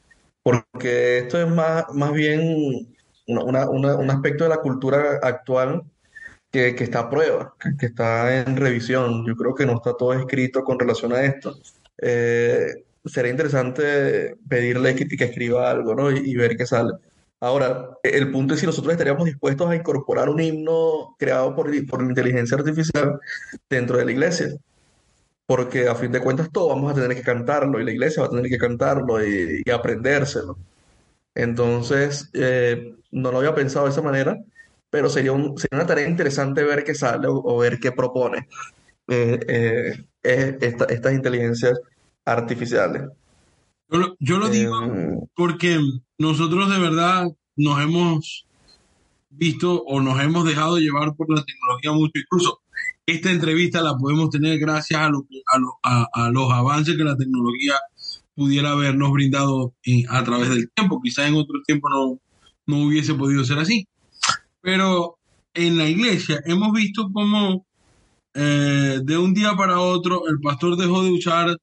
Porque 0.43 1.19
esto 1.19 1.41
es 1.41 1.49
más, 1.49 1.85
más 1.93 2.11
bien 2.11 2.87
una- 3.27 3.69
una- 3.69 3.95
un 3.95 4.09
aspecto 4.11 4.43
de 4.43 4.49
la 4.51 4.57
cultura 4.57 5.19
actual 5.23 5.83
que, 6.51 6.75
que 6.75 6.83
está 6.83 6.99
a 6.99 7.09
prueba, 7.09 7.55
que, 7.59 7.75
que 7.77 7.85
está 7.87 8.41
en 8.41 8.57
revisión. 8.57 9.25
Yo 9.25 9.35
creo 9.35 9.55
que 9.55 9.65
no 9.65 9.75
está 9.75 9.95
todo 9.97 10.13
escrito 10.13 10.63
con 10.63 10.77
relación 10.79 11.13
a 11.13 11.23
esto. 11.23 11.57
Eh, 12.01 12.83
sería 13.05 13.31
interesante 13.31 14.35
pedirle 14.49 14.95
que, 14.95 15.07
que 15.07 15.23
escriba 15.25 15.69
algo, 15.69 15.95
¿no? 15.95 16.11
Y, 16.11 16.35
ver 16.35 16.57
qué 16.57 16.65
sale. 16.65 16.93
Ahora, 17.39 17.89
el 18.03 18.31
punto 18.31 18.53
es 18.53 18.59
si 18.61 18.65
nosotros 18.65 18.93
estaríamos 18.93 19.25
dispuestos 19.25 19.69
a 19.69 19.75
incorporar 19.75 20.29
un 20.29 20.41
himno 20.41 21.15
creado 21.19 21.55
por, 21.55 21.69
por 21.87 22.01
inteligencia 22.03 22.57
artificial 22.57 23.19
dentro 23.69 23.97
de 23.97 24.05
la 24.05 24.11
iglesia 24.11 24.47
porque 25.45 25.87
a 25.87 25.95
fin 25.95 26.11
de 26.11 26.21
cuentas 26.21 26.49
todos 26.51 26.69
vamos 26.69 26.91
a 26.91 26.95
tener 26.95 27.15
que 27.15 27.23
cantarlo 27.23 27.79
y 27.79 27.85
la 27.85 27.91
iglesia 27.91 28.21
va 28.23 28.27
a 28.27 28.31
tener 28.31 28.49
que 28.49 28.57
cantarlo 28.57 29.23
y, 29.25 29.61
y 29.65 29.71
aprendérselo. 29.71 30.57
Entonces, 31.35 32.29
eh, 32.33 32.95
no 33.11 33.31
lo 33.31 33.39
había 33.39 33.55
pensado 33.55 33.85
de 33.85 33.91
esa 33.91 34.01
manera, 34.03 34.37
pero 34.89 35.09
sería, 35.09 35.33
sería 35.33 35.69
una 35.73 35.87
tarea 35.87 36.07
interesante 36.09 36.63
ver 36.63 36.83
qué 36.83 36.95
sale 36.95 37.27
o, 37.29 37.57
ver 37.59 37.79
qué 37.79 37.91
propone 37.91 38.47
eh, 39.09 39.39
eh, 40.23 40.57
esta- 40.61 40.85
estas 40.85 41.13
inteligencias 41.13 41.79
artificiales. 42.25 43.03
Yo 43.89 43.97
lo, 43.99 44.15
yo 44.19 44.37
lo 44.39 44.49
digo 44.49 44.83
Eh, 44.83 45.17
porque 45.35 45.79
nosotros 46.17 46.69
de 46.71 46.79
verdad 46.79 47.27
nos 47.55 47.79
hemos 47.81 48.47
visto 49.29 49.83
o 49.83 50.01
nos 50.01 50.19
hemos 50.21 50.45
dejado 50.45 50.77
llevar 50.77 51.15
por 51.15 51.29
la 51.33 51.43
tecnología 51.43 51.91
mucho. 51.91 52.11
Incluso 52.15 52.59
esta 53.05 53.29
entrevista 53.31 53.81
la 53.81 53.95
podemos 53.97 54.29
tener 54.31 54.57
gracias 54.59 54.99
a, 54.99 55.09
lo 55.09 55.23
que- 55.29 55.41
a, 55.53 55.59
lo- 55.59 55.77
a- 55.83 56.07
a 56.13 56.29
los 56.31 56.51
avances 56.51 56.97
que 56.97 57.03
la 57.03 57.15
tecnología 57.15 57.75
pudiera 58.33 58.71
habernos 58.71 59.11
brindado 59.11 59.73
en- 59.83 60.05
a 60.09 60.23
través 60.23 60.49
del 60.49 60.69
tiempo. 60.71 60.99
Quizás 61.01 61.27
en 61.27 61.35
otro 61.35 61.61
tiempo 61.65 61.89
no, 61.89 62.19
no 62.65 62.85
hubiese 62.85 63.13
podido 63.13 63.43
ser 63.45 63.59
así. 63.59 63.87
Pero 64.61 65.17
en 65.53 65.77
la 65.77 65.87
iglesia 65.87 66.41
hemos 66.45 66.73
visto 66.73 67.09
cómo 67.13 67.65
eh, 68.33 68.99
de 69.03 69.17
un 69.17 69.33
día 69.33 69.53
para 69.55 69.79
otro 69.79 70.27
el 70.27 70.39
pastor 70.41 70.75
dejó 70.75 71.03
de 71.03 71.11
usar 71.11 71.55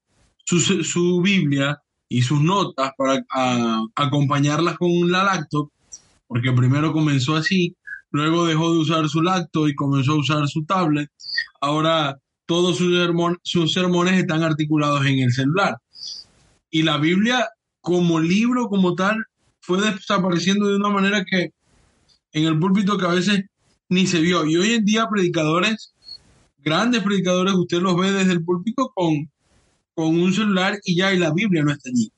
su, 0.45 0.61
su 0.61 1.21
Biblia 1.23 1.79
y 2.09 2.23
sus 2.23 2.41
notas 2.41 2.93
para 2.97 3.25
a- 3.31 3.85
acompañarlas 3.97 4.77
con 4.79 5.11
la 5.11 5.25
laptop, 5.25 5.71
porque 6.27 6.53
primero 6.53 6.93
comenzó 6.93 7.37
así, 7.37 7.77
luego 8.11 8.47
dejó 8.47 8.73
de 8.73 8.81
usar 8.81 9.09
su 9.09 9.23
laptop 9.23 9.69
y 9.69 9.75
comenzó 9.75 10.13
a 10.13 10.19
usar 10.21 10.49
su 10.49 10.65
tablet. 10.65 11.09
Ahora 11.61 12.19
todos 12.47 12.77
sus, 12.77 12.93
sermon- 12.93 13.39
sus 13.43 13.73
sermones 13.73 14.15
están 14.21 14.43
articulados 14.43 15.05
en 15.07 15.21
el 15.21 15.33
celular. 15.33 15.77
Y 16.71 16.83
la 16.83 16.99
Biblia 16.99 17.49
como 17.81 18.21
libro, 18.21 18.69
como 18.69 18.95
tal, 18.95 19.25
fue 19.61 19.81
desapareciendo 19.81 20.69
de 20.69 20.77
una 20.77 20.89
manera 20.89 21.25
que 21.25 21.51
en 22.33 22.45
el 22.47 22.59
púlpito 22.59 22.99
que 22.99 23.07
a 23.07 23.09
veces 23.11 23.45
ni 23.89 24.07
se 24.07 24.21
vio. 24.21 24.45
Y 24.47 24.57
hoy 24.57 24.73
en 24.73 24.85
día 24.85 25.07
predicadores, 25.09 25.95
grandes 26.59 27.03
predicadores, 27.03 27.55
usted 27.55 27.81
los 27.81 27.97
ve 27.97 28.13
desde 28.13 28.33
el 28.33 28.45
púlpito 28.45 28.91
con, 28.95 29.31
con 29.95 30.21
un 30.21 30.33
celular 30.33 30.79
y 30.85 30.97
ya, 30.97 31.13
y 31.13 31.19
la 31.19 31.33
Biblia 31.33 31.63
no 31.63 31.73
está 31.73 31.91
allí. 31.91 32.11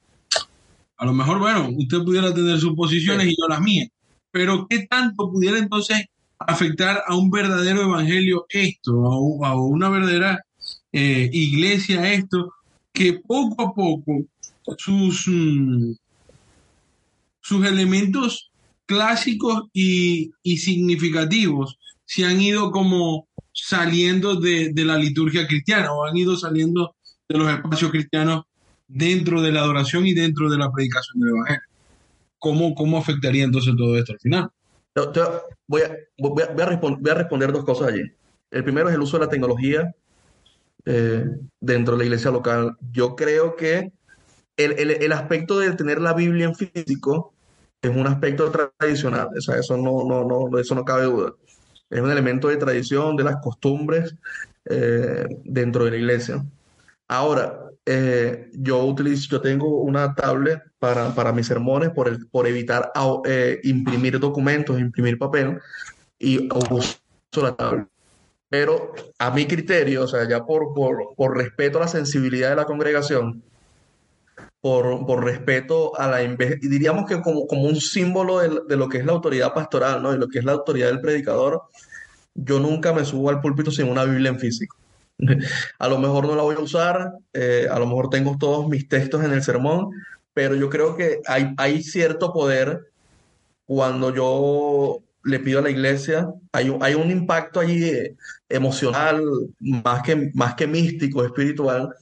A 0.97 1.07
lo 1.07 1.13
mejor, 1.13 1.39
bueno, 1.39 1.71
usted 1.77 1.99
pudiera 1.99 2.33
tener 2.33 2.59
sus 2.59 2.75
posiciones 2.75 3.27
y 3.27 3.37
yo 3.37 3.49
las 3.49 3.61
mías, 3.61 3.89
pero 4.31 4.67
¿qué 4.69 4.87
tanto 4.87 5.31
pudiera 5.31 5.59
entonces 5.59 6.07
afectar 6.39 7.03
a 7.07 7.17
un 7.17 7.31
verdadero 7.31 7.83
evangelio 7.83 8.47
esto, 8.49 9.45
a, 9.45 9.57
una 9.57 9.89
verdadera 9.89 10.41
eh, 10.93 11.29
iglesia 11.33 12.13
esto, 12.13 12.53
que 12.93 13.15
poco 13.15 13.63
a 13.63 13.75
poco 13.75 14.25
sus, 14.79 15.27
mm, 15.27 15.93
sus 17.41 17.67
elementos 17.67 18.51
clásicos 18.87 19.65
y, 19.73 20.31
y 20.43 20.59
significativos 20.59 21.79
se 22.05 22.25
han 22.25 22.41
ido 22.41 22.71
como 22.71 23.27
saliendo 23.53 24.37
de, 24.37 24.73
de 24.73 24.85
la 24.85 24.99
liturgia 24.99 25.47
cristiana 25.47 25.93
o 25.93 26.05
han 26.05 26.17
ido 26.17 26.37
saliendo 26.37 26.94
de 27.29 27.39
los 27.39 27.51
espacios 27.51 27.91
cristianos 27.91 28.45
dentro 28.87 29.41
de 29.41 29.53
la 29.53 29.61
adoración 29.61 30.07
y 30.07 30.15
dentro 30.15 30.51
de 30.51 30.59
la 30.59 30.71
predicación 30.71 31.21
del 31.21 31.31
Evangelio. 31.31 31.63
¿Cómo, 32.39 32.75
cómo 32.75 32.99
afectaría 32.99 33.45
entonces 33.45 33.75
todo 33.77 33.97
esto 33.97 34.13
al 34.13 34.21
final? 34.21 34.51
Yo- 34.95 35.13
voy 35.67 35.83
a, 35.83 35.97
voy 36.19 36.63
a- 36.63 37.15
responder 37.15 37.53
dos 37.53 37.65
cosas 37.65 37.89
allí. 37.89 38.03
El 38.51 38.65
primero 38.65 38.89
es 38.89 38.95
el 38.95 39.01
uso 39.01 39.19
de 39.19 39.25
la 39.25 39.31
tecnología 39.31 39.93
eh, 40.85 41.25
dentro 41.61 41.95
de 41.95 41.99
la 41.99 42.05
iglesia 42.05 42.31
local. 42.31 42.77
Yo 42.93 43.17
creo 43.17 43.57
que 43.57 43.93
el, 44.57 44.73
el- 44.79 44.91
el 45.03 45.13
aspecto 45.13 45.59
de 45.59 45.73
tener 45.73 46.01
la 46.01 46.15
Biblia 46.15 46.47
en 46.47 46.55
físico 46.55 47.35
es 47.83 47.91
un 47.91 48.07
aspecto 48.07 48.51
tradicional. 48.51 49.29
O 49.37 49.41
eso 49.59 49.77
no, 49.77 50.05
no, 50.07 50.25
no, 50.51 50.59
eso 50.59 50.75
no 50.75 50.85
cabe 50.85 51.05
duda. 51.05 51.33
Es 51.91 52.01
un 52.01 52.11
elemento 52.11 52.49
de 52.49 52.57
tradición, 52.57 53.17
de 53.17 53.25
las 53.25 53.37
costumbres 53.43 54.15
eh, 54.67 55.27
dentro 55.45 55.85
de 55.85 55.91
la 55.93 55.97
iglesia. 55.99 56.45
Ahora, 57.09 57.61
eh, 57.85 58.51
yo 58.55 58.85
utilizo, 58.85 59.29
yo 59.31 59.41
tengo 59.41 59.83
una 59.83 60.15
tablet 60.15 60.63
para, 60.79 61.15
para 61.15 61.33
mis 61.33 61.47
sermones 61.47 61.91
por, 61.91 62.09
el, 62.09 62.27
por 62.29 62.47
evitar 62.47 62.91
eh, 63.27 63.61
imprimir 63.63 64.19
documentos, 64.19 64.81
imprimir 64.81 65.19
papel 65.19 65.61
y 66.19 66.49
uso 66.71 66.99
la 67.43 67.55
tablet. 67.55 67.87
Pero 68.49 68.95
a 69.19 69.31
mi 69.31 69.47
criterio, 69.47 70.05
o 70.05 70.07
sea, 70.07 70.27
ya 70.29 70.45
por, 70.47 70.73
por, 70.75 71.15
por 71.17 71.37
respeto 71.37 71.79
a 71.79 71.83
la 71.83 71.89
sensibilidad 71.89 72.51
de 72.51 72.57
la 72.57 72.65
congregación, 72.65 73.43
por, 74.61 75.05
por 75.05 75.25
respeto 75.25 75.99
a 76.01 76.09
la 76.09 76.23
y 76.23 76.69
diríamos 76.69 77.07
que 77.07 77.21
como, 77.21 77.47
como 77.47 77.65
un 77.65 77.77
símbolo 77.77 78.39
de, 78.39 78.61
de 78.67 78.77
lo 78.77 78.89
que 78.89 78.99
es 78.99 79.05
la 79.05 79.13
autoridad 79.13 79.53
pastoral, 79.53 80.03
¿no? 80.03 80.15
Y 80.15 80.19
lo 80.19 80.29
que 80.29 80.39
es 80.39 80.45
la 80.45 80.53
autoridad 80.53 80.87
del 80.87 81.03
predicador, 81.03 81.65
yo 82.35 82.61
nunca 82.61 82.95
me 82.95 83.05
subo 83.05 83.29
al 83.29 83.43
púlpito 83.43 83.71
sin 83.71 83.89
una 83.89 84.05
Biblia 84.05 84.31
en 84.31 84.39
físico. 84.39 84.77
A 85.79 85.89
lo 85.89 85.99
mejor 85.99 86.27
no 86.27 86.37
la 86.37 86.43
voy 86.43 86.57
a 86.57 86.61
usar, 86.61 87.13
eh, 87.33 87.67
a 87.71 87.79
lo 87.79 87.87
mejor 87.87 88.11
tengo 88.11 88.37
todos 88.39 88.69
mis 88.69 88.89
textos 88.89 89.25
en 89.25 89.33
el 89.33 89.43
sermón, 89.43 89.91
pero 90.33 90.55
yo 90.57 90.69
creo 90.69 90.97
que 90.97 91.21
hay, 91.27 91.83
cierto 91.83 92.33
poder 92.33 92.91
cuando 93.67 94.15
yo 94.15 95.03
le 95.23 95.39
pido 95.41 95.61
a 95.61 95.63
la 95.63 95.71
iglesia, 95.71 96.29
hay 96.53 96.95
un 96.95 97.11
impacto 97.11 97.61
allí 97.61 97.85
eh, 97.85 98.17
emocional, 98.49 99.23
más 99.61 100.03
que, 100.03 100.31
más 100.35 100.55
que 100.55 100.67
místico, 100.67 101.25
espiritual, 101.25 101.95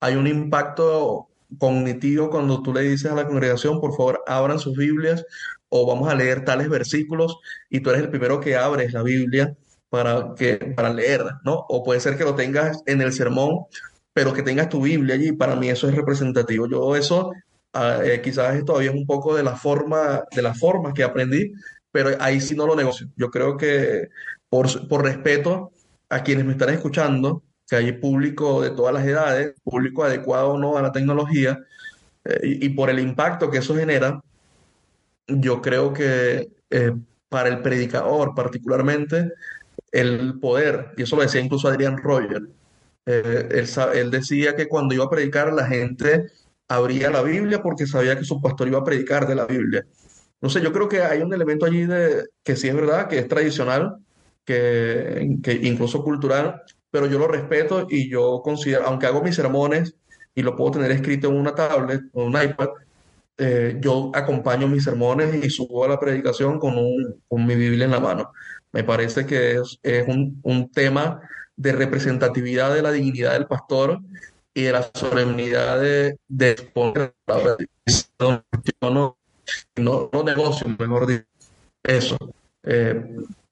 hay 0.00 0.14
un 0.14 0.26
impacto 0.26 1.28
cognitivo 1.58 2.30
cuando 2.30 2.62
tú 2.62 2.72
le 2.72 2.82
dices 2.82 3.10
a 3.10 3.14
la 3.14 3.26
congregación, 3.26 3.80
por 3.80 3.96
favor, 3.96 4.22
abran 4.26 4.58
sus 4.58 4.76
Biblias 4.76 5.24
o 5.68 5.86
vamos 5.86 6.08
a 6.08 6.14
leer 6.14 6.44
tales 6.44 6.68
versículos 6.68 7.38
y 7.68 7.80
tú 7.80 7.90
eres 7.90 8.02
el 8.02 8.10
primero 8.10 8.40
que 8.40 8.56
abres 8.56 8.92
la 8.92 9.02
Biblia 9.02 9.56
para, 9.90 10.34
que, 10.36 10.56
para 10.76 10.92
leer, 10.92 11.24
¿no? 11.44 11.66
O 11.68 11.84
puede 11.84 12.00
ser 12.00 12.16
que 12.16 12.24
lo 12.24 12.34
tengas 12.34 12.82
en 12.86 13.02
el 13.02 13.12
sermón, 13.12 13.66
pero 14.12 14.32
que 14.32 14.42
tengas 14.42 14.68
tu 14.68 14.82
Biblia 14.82 15.16
allí, 15.16 15.32
para 15.32 15.56
mí 15.56 15.68
eso 15.68 15.88
es 15.88 15.94
representativo. 15.94 16.68
Yo 16.68 16.96
eso 16.96 17.32
ah, 17.72 18.00
eh, 18.04 18.20
quizás 18.22 18.56
es 18.56 18.64
todavía 18.64 18.92
un 18.92 19.06
poco 19.06 19.36
de 19.36 19.42
la 19.42 19.56
forma, 19.56 20.24
de 20.34 20.42
las 20.42 20.58
formas 20.58 20.94
que 20.94 21.04
aprendí, 21.04 21.52
pero 21.92 22.10
ahí 22.20 22.40
sí 22.40 22.54
no 22.54 22.66
lo 22.66 22.76
negocio. 22.76 23.08
Yo 23.16 23.30
creo 23.30 23.56
que 23.56 24.08
por, 24.48 24.88
por 24.88 25.04
respeto 25.04 25.72
a 26.08 26.22
quienes 26.22 26.44
me 26.44 26.52
están 26.52 26.70
escuchando, 26.70 27.42
que 27.68 27.76
hay 27.76 27.92
público 27.92 28.62
de 28.62 28.70
todas 28.70 28.94
las 28.94 29.04
edades, 29.06 29.54
público 29.62 30.04
adecuado 30.04 30.50
o 30.52 30.58
no 30.58 30.76
a 30.76 30.82
la 30.82 30.92
tecnología, 30.92 31.58
eh, 32.24 32.40
y, 32.42 32.66
y 32.66 32.68
por 32.70 32.90
el 32.90 32.98
impacto 33.00 33.50
que 33.50 33.58
eso 33.58 33.76
genera, 33.76 34.20
yo 35.26 35.62
creo 35.62 35.92
que 35.92 36.48
eh, 36.70 36.92
para 37.28 37.48
el 37.48 37.62
predicador 37.62 38.34
particularmente, 38.34 39.32
el 39.92 40.38
poder, 40.38 40.92
y 40.96 41.02
eso 41.02 41.16
lo 41.16 41.22
decía 41.22 41.40
incluso 41.40 41.68
Adrián 41.68 41.98
Roger, 41.98 42.42
eh, 43.06 43.48
él, 43.50 43.66
él 43.94 44.10
decía 44.10 44.54
que 44.54 44.68
cuando 44.68 44.94
iba 44.94 45.04
a 45.04 45.10
predicar 45.10 45.52
la 45.52 45.66
gente 45.66 46.26
abría 46.68 47.10
la 47.10 47.22
Biblia 47.22 47.62
porque 47.62 47.86
sabía 47.86 48.16
que 48.16 48.24
su 48.24 48.40
pastor 48.40 48.68
iba 48.68 48.78
a 48.78 48.84
predicar 48.84 49.26
de 49.26 49.34
la 49.34 49.46
Biblia. 49.46 49.84
No 50.40 50.48
sé, 50.48 50.62
yo 50.62 50.72
creo 50.72 50.88
que 50.88 51.02
hay 51.02 51.20
un 51.20 51.34
elemento 51.34 51.66
allí 51.66 51.84
de, 51.84 52.26
que 52.42 52.56
sí 52.56 52.68
es 52.68 52.74
verdad, 52.74 53.08
que 53.08 53.18
es 53.18 53.28
tradicional, 53.28 53.96
que, 54.44 55.38
que 55.42 55.52
incluso 55.52 56.02
cultural, 56.02 56.62
pero 56.90 57.06
yo 57.06 57.18
lo 57.18 57.28
respeto 57.28 57.86
y 57.90 58.08
yo 58.08 58.40
considero, 58.42 58.86
aunque 58.86 59.06
hago 59.06 59.22
mis 59.22 59.34
sermones 59.36 59.96
y 60.34 60.42
lo 60.42 60.56
puedo 60.56 60.72
tener 60.72 60.90
escrito 60.92 61.28
en 61.28 61.36
una 61.36 61.54
tablet 61.54 62.02
o 62.12 62.24
un 62.24 62.40
iPad, 62.40 62.68
eh, 63.36 63.78
yo 63.80 64.10
acompaño 64.14 64.68
mis 64.68 64.84
sermones 64.84 65.34
y 65.42 65.48
subo 65.50 65.84
a 65.84 65.88
la 65.88 65.98
predicación 65.98 66.58
con, 66.58 66.76
un, 66.76 67.22
con 67.26 67.46
mi 67.46 67.54
Biblia 67.54 67.86
en 67.86 67.90
la 67.90 68.00
mano. 68.00 68.32
Me 68.72 68.84
parece 68.84 69.26
que 69.26 69.56
es, 69.56 69.78
un, 70.06 70.40
un 70.42 70.70
tema 70.70 71.20
de 71.56 71.72
representatividad 71.72 72.74
de 72.74 72.82
la 72.82 72.92
dignidad 72.92 73.32
del 73.32 73.46
pastor 73.46 74.00
y 74.54 74.62
de 74.62 74.72
la 74.72 74.90
solemnidad 74.94 75.80
de, 75.80 76.18
de 76.28 76.50
exponer 76.50 77.14
la 77.26 77.56
no, 78.80 79.18
no, 79.76 80.10
no 80.12 80.22
negocio, 80.22 80.66
mejor 80.78 81.06
dicho, 81.06 81.26
eso. 81.82 82.16
Eh, 82.62 83.02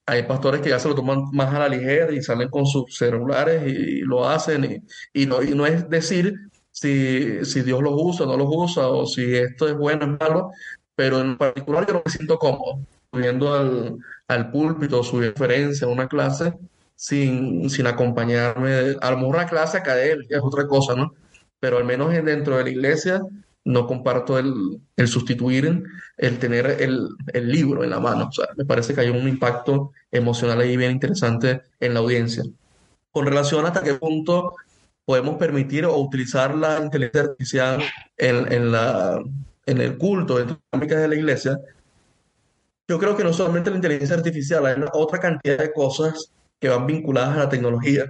hay 0.06 0.22
pastores 0.22 0.60
que 0.60 0.70
ya 0.70 0.78
se 0.78 0.88
lo 0.88 0.94
toman 0.94 1.30
más 1.32 1.52
a 1.52 1.58
la 1.58 1.68
ligera 1.68 2.12
y 2.12 2.22
salen 2.22 2.48
con 2.48 2.66
sus 2.66 2.96
celulares 2.96 3.62
y, 3.66 4.00
lo 4.00 4.26
hacen. 4.26 4.82
Y, 5.12 5.22
y 5.22 5.26
no, 5.26 5.42
y 5.42 5.50
no 5.50 5.66
es 5.66 5.88
decir 5.88 6.34
si, 6.70 7.44
si 7.44 7.62
Dios 7.62 7.82
los 7.82 7.94
usa 7.94 8.24
o 8.24 8.28
no 8.28 8.36
los 8.36 8.48
usa 8.50 8.88
o 8.88 9.06
si 9.06 9.34
esto 9.34 9.68
es 9.68 9.76
bueno 9.76 10.06
o 10.06 10.12
es 10.12 10.20
malo, 10.20 10.50
pero 10.94 11.20
en 11.20 11.36
particular 11.36 11.86
yo 11.86 11.94
no 11.94 12.02
me 12.04 12.10
siento 12.10 12.38
cómodo. 12.38 12.80
Subiendo 13.12 13.54
al, 13.54 13.96
al 14.28 14.50
púlpito, 14.50 15.02
subiendo 15.02 15.34
referencia 15.34 15.86
a 15.86 15.90
una 15.90 16.09
clase 16.09 16.54
sin, 16.94 17.68
sin 17.70 17.86
acompañarme. 17.86 18.96
A 19.00 19.11
lo 19.11 19.16
mejor 19.18 19.36
una 19.36 19.46
clase 19.46 19.78
académica 19.78 20.36
es 20.36 20.42
otra 20.42 20.66
cosa, 20.66 20.94
¿no? 20.94 21.14
Pero 21.61 21.78
al 21.78 21.84
menos 21.84 22.12
en- 22.14 22.24
dentro 22.24 22.56
de 22.56 22.64
la 22.64 22.70
iglesia 22.70 23.20
no 23.64 23.86
comparto 23.86 24.38
el, 24.38 24.80
el 24.96 25.09
sustituir, 25.09 25.82
el 26.16 26.38
tener 26.38 26.76
el, 26.80 27.09
el 27.32 27.48
libro 27.50 27.84
en 27.84 27.90
la 27.90 28.00
mano. 28.00 28.28
O 28.28 28.32
sea, 28.32 28.46
me 28.56 28.64
parece 28.64 28.94
que 28.94 29.02
hay 29.02 29.11
un 29.11 29.28
impacto 29.28 29.92
emocional 30.11 30.61
ahí 30.61 30.76
bien 30.76 30.92
interesante 30.92 31.62
en 31.80 31.94
la 31.94 32.00
audiencia. 32.00 32.44
Con 33.11 33.26
relación 33.26 33.66
hasta 33.66 33.82
qué 33.82 33.94
punto 33.94 34.54
podemos 35.04 35.36
permitir 35.36 35.84
o 35.86 35.96
utilizar 35.98 36.54
la 36.54 36.80
inteligencia 36.82 37.22
artificial 37.22 37.82
en, 38.16 38.52
en 38.52 38.72
la, 38.72 39.20
en 39.66 39.80
el 39.80 39.98
culto, 39.98 40.38
en 40.38 40.48
las 40.48 40.59
dinámicas 40.72 41.00
de 41.00 41.09
la 41.09 41.14
iglesia, 41.14 41.59
yo 42.89 42.99
creo 42.99 43.16
que 43.16 43.24
no 43.24 43.32
solamente 43.32 43.70
la 43.70 43.76
inteligencia 43.76 44.16
artificial, 44.16 44.66
hay 44.66 44.76
una- 44.76 44.91
otra 44.95 45.18
cantidad 45.20 45.59
de 45.59 45.72
cosas 45.72 46.32
que 46.61 46.68
van 46.68 46.86
vinculadas 46.86 47.36
a 47.36 47.41
la 47.41 47.49
tecnología 47.49 48.07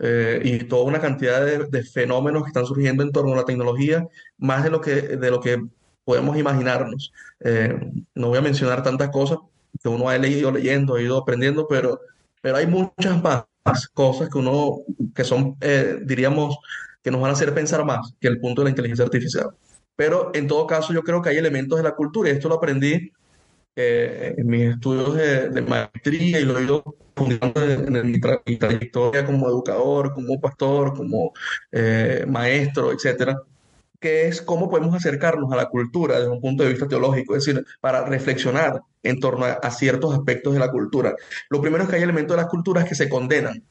eh, 0.00 0.40
y 0.44 0.64
toda 0.64 0.84
una 0.84 1.00
cantidad 1.00 1.44
de, 1.44 1.66
de 1.66 1.82
fenómenos 1.84 2.42
que 2.44 2.48
están 2.48 2.66
surgiendo 2.66 3.02
en 3.02 3.12
torno 3.12 3.32
a 3.34 3.36
la 3.36 3.44
tecnología, 3.44 4.06
más 4.38 4.64
de 4.64 4.70
lo 4.70 4.80
que, 4.80 4.94
de 5.18 5.30
lo 5.30 5.40
que 5.40 5.62
podemos 6.04 6.36
imaginarnos. 6.36 7.12
Eh, 7.40 7.74
no 8.14 8.28
voy 8.28 8.38
a 8.38 8.42
mencionar 8.42 8.82
tantas 8.82 9.10
cosas 9.10 9.38
que 9.82 9.88
uno 9.88 10.08
ha 10.08 10.18
leído 10.18 10.50
leyendo, 10.52 10.94
ha 10.96 11.02
ido 11.02 11.18
aprendiendo, 11.18 11.66
pero, 11.68 12.00
pero 12.42 12.56
hay 12.56 12.66
muchas 12.66 13.22
más 13.22 13.44
cosas 13.92 14.28
que 14.30 14.38
uno, 14.38 14.78
que 15.14 15.24
son, 15.24 15.56
eh, 15.60 15.98
diríamos, 16.04 16.56
que 17.02 17.10
nos 17.10 17.20
van 17.20 17.30
a 17.30 17.34
hacer 17.34 17.54
pensar 17.54 17.84
más 17.84 18.14
que 18.20 18.28
el 18.28 18.40
punto 18.40 18.62
de 18.62 18.66
la 18.66 18.70
inteligencia 18.70 19.04
artificial. 19.04 19.50
Pero 19.96 20.30
en 20.34 20.46
todo 20.48 20.66
caso, 20.66 20.92
yo 20.92 21.02
creo 21.02 21.22
que 21.22 21.30
hay 21.30 21.36
elementos 21.36 21.78
de 21.78 21.84
la 21.84 21.94
cultura, 21.94 22.28
y 22.28 22.32
esto 22.32 22.48
lo 22.48 22.56
aprendí 22.56 23.12
eh, 23.76 24.34
en 24.36 24.46
mis 24.46 24.74
estudios 24.74 25.14
de, 25.16 25.48
de 25.50 25.62
maestría 25.62 26.40
y 26.40 26.44
lo 26.44 26.58
he 26.58 26.64
ido 26.64 26.96
fundando 27.16 27.62
en, 27.62 27.96
en 27.96 28.10
mi, 28.10 28.18
tra- 28.18 28.42
mi 28.46 28.56
trayectoria 28.56 29.24
como 29.24 29.48
educador, 29.48 30.12
como 30.12 30.40
pastor, 30.40 30.94
como 30.94 31.32
eh, 31.72 32.24
maestro, 32.28 32.92
etcétera, 32.92 33.40
que 34.00 34.28
es 34.28 34.42
cómo 34.42 34.68
podemos 34.68 34.94
acercarnos 34.94 35.50
a 35.52 35.56
la 35.56 35.66
cultura 35.66 36.18
desde 36.18 36.30
un 36.30 36.40
punto 36.40 36.62
de 36.62 36.70
vista 36.70 36.86
teológico, 36.86 37.36
es 37.36 37.44
decir, 37.44 37.64
para 37.80 38.04
reflexionar 38.04 38.80
en 39.02 39.18
torno 39.20 39.46
a, 39.46 39.52
a 39.52 39.70
ciertos 39.70 40.12
aspectos 40.14 40.52
de 40.54 40.60
la 40.60 40.70
cultura. 40.70 41.14
Lo 41.48 41.60
primero 41.60 41.84
es 41.84 41.90
que 41.90 41.96
hay 41.96 42.02
elementos 42.02 42.36
de 42.36 42.42
las 42.42 42.50
culturas 42.50 42.84
que 42.88 42.94
se 42.94 43.08
condenan. 43.08 43.62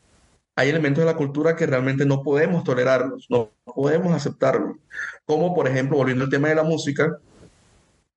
Hay 0.55 0.69
elementos 0.69 1.03
de 1.03 1.11
la 1.11 1.17
cultura 1.17 1.55
que 1.55 1.65
realmente 1.65 2.05
no 2.05 2.21
podemos 2.21 2.63
tolerarlos, 2.63 3.25
no 3.29 3.51
podemos 3.65 4.13
aceptarlos. 4.13 4.77
Como, 5.25 5.55
por 5.55 5.67
ejemplo, 5.67 5.97
volviendo 5.97 6.25
al 6.25 6.29
tema 6.29 6.49
de 6.49 6.55
la 6.55 6.63
música, 6.63 7.17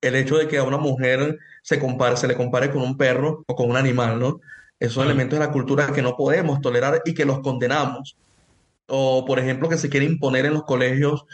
el 0.06 0.16
hecho 0.16 0.36
de 0.38 0.48
que 0.48 0.58
a 0.58 0.62
una 0.64 0.78
mujer 0.78 1.38
se 1.62 1.78
compare, 1.78 2.16
se 2.16 2.28
le 2.28 2.36
compare 2.36 2.70
con 2.70 2.82
un 2.82 2.96
perro 2.96 3.44
o 3.46 3.54
con 3.56 3.70
un 3.70 3.76
animal, 3.76 4.18
¿no? 4.18 4.40
Esos 4.78 5.04
Claro. 5.04 5.10
elementos 5.10 5.38
de 5.38 5.46
la 5.46 5.52
cultura 5.52 5.92
que 5.92 6.02
no 6.02 6.16
podemos 6.16 6.60
tolerar 6.60 7.02
y 7.04 7.14
que 7.14 7.24
los 7.24 7.40
condenamos. 7.40 8.16
O, 8.88 9.24
por 9.24 9.38
ejemplo, 9.38 9.68
que 9.68 9.78
se 9.78 9.88
quiere 9.88 10.06
imponer 10.06 10.46
en 10.46 10.54
los 10.54 10.64
colegios, 10.64 11.24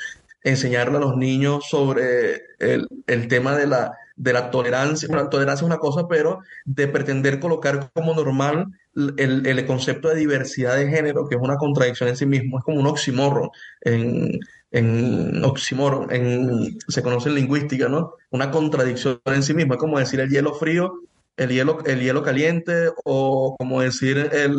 enseñarle 0.42 0.96
a 0.98 1.00
los 1.00 1.16
niños 1.16 1.66
sobre 1.68 2.42
el, 2.58 2.88
el 3.06 3.28
tema 3.28 3.56
de 3.56 3.66
la, 3.66 3.92
de 4.16 4.32
la 4.32 4.50
tolerancia. 4.50 5.06
Bueno, 5.08 5.24
la 5.24 5.30
tolerancia 5.30 5.64
es 5.64 5.66
una 5.66 5.78
cosa, 5.78 6.08
pero 6.08 6.40
de 6.64 6.88
pretender 6.88 7.38
colocar 7.40 7.90
como 7.94 8.14
normal 8.14 8.66
el, 9.16 9.46
el 9.46 9.66
concepto 9.66 10.08
de 10.08 10.16
diversidad 10.16 10.76
de 10.76 10.88
género, 10.88 11.28
que 11.28 11.36
es 11.36 11.40
una 11.40 11.56
contradicción 11.56 12.08
en 12.08 12.16
sí 12.16 12.26
mismo, 12.26 12.58
es 12.58 12.64
como 12.64 12.80
un 12.80 12.86
oxímoron 12.86 13.50
en, 13.82 14.38
en 14.72 15.44
oxímoron, 15.44 16.12
en, 16.12 16.78
se 16.88 17.02
conoce 17.02 17.28
en 17.28 17.36
lingüística, 17.36 17.88
¿no? 17.88 18.14
Una 18.30 18.50
contradicción 18.50 19.20
en 19.26 19.42
sí 19.42 19.54
mismo, 19.54 19.74
es 19.74 19.80
como 19.80 19.98
decir 19.98 20.20
el 20.20 20.30
hielo 20.30 20.54
frío, 20.54 20.94
el 21.36 21.50
hielo, 21.50 21.78
el 21.86 22.00
hielo 22.00 22.22
caliente, 22.22 22.90
o 23.04 23.56
como 23.58 23.80
decir 23.82 24.30
el, 24.32 24.56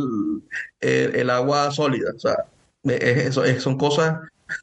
el, 0.81 1.29
agua 1.29 1.71
sólida. 1.71 2.11
O 2.15 2.19
sea, 2.19 2.35
es- 2.83 3.27
eso, 3.27 3.43
es- 3.45 3.63
son 3.63 3.77
cosas 3.77 4.19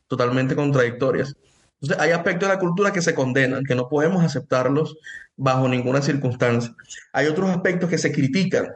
totalmente 0.08 0.54
contradictorias. 0.56 1.36
Entonces, 1.80 1.98
hay 2.04 2.10
aspectos 2.12 2.48
de 2.48 2.54
la 2.54 2.60
cultura 2.60 2.92
que 2.92 3.02
se 3.02 3.14
condenan, 3.14 3.64
que 3.64 3.74
no 3.74 3.88
podemos 3.88 4.22
aceptarlos 4.24 4.96
bajo 5.36 5.66
ninguna 5.68 6.02
circunstancia. 6.02 6.74
Hay 7.12 7.26
otros 7.26 7.48
aspectos 7.50 7.88
que 7.90 7.98
se 7.98 8.12
critican, 8.12 8.68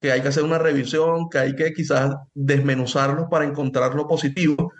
que 0.00 0.12
hay 0.12 0.22
que 0.22 0.28
hacer 0.28 0.44
una 0.44 0.58
revisión, 0.58 1.28
que 1.28 1.38
hay 1.38 1.56
que 1.56 1.72
quizás 1.72 2.14
desmenuzarlos 2.34 3.26
para 3.30 3.44
encontrar 3.44 3.94
lo 3.94 4.06
positivo 4.06 4.72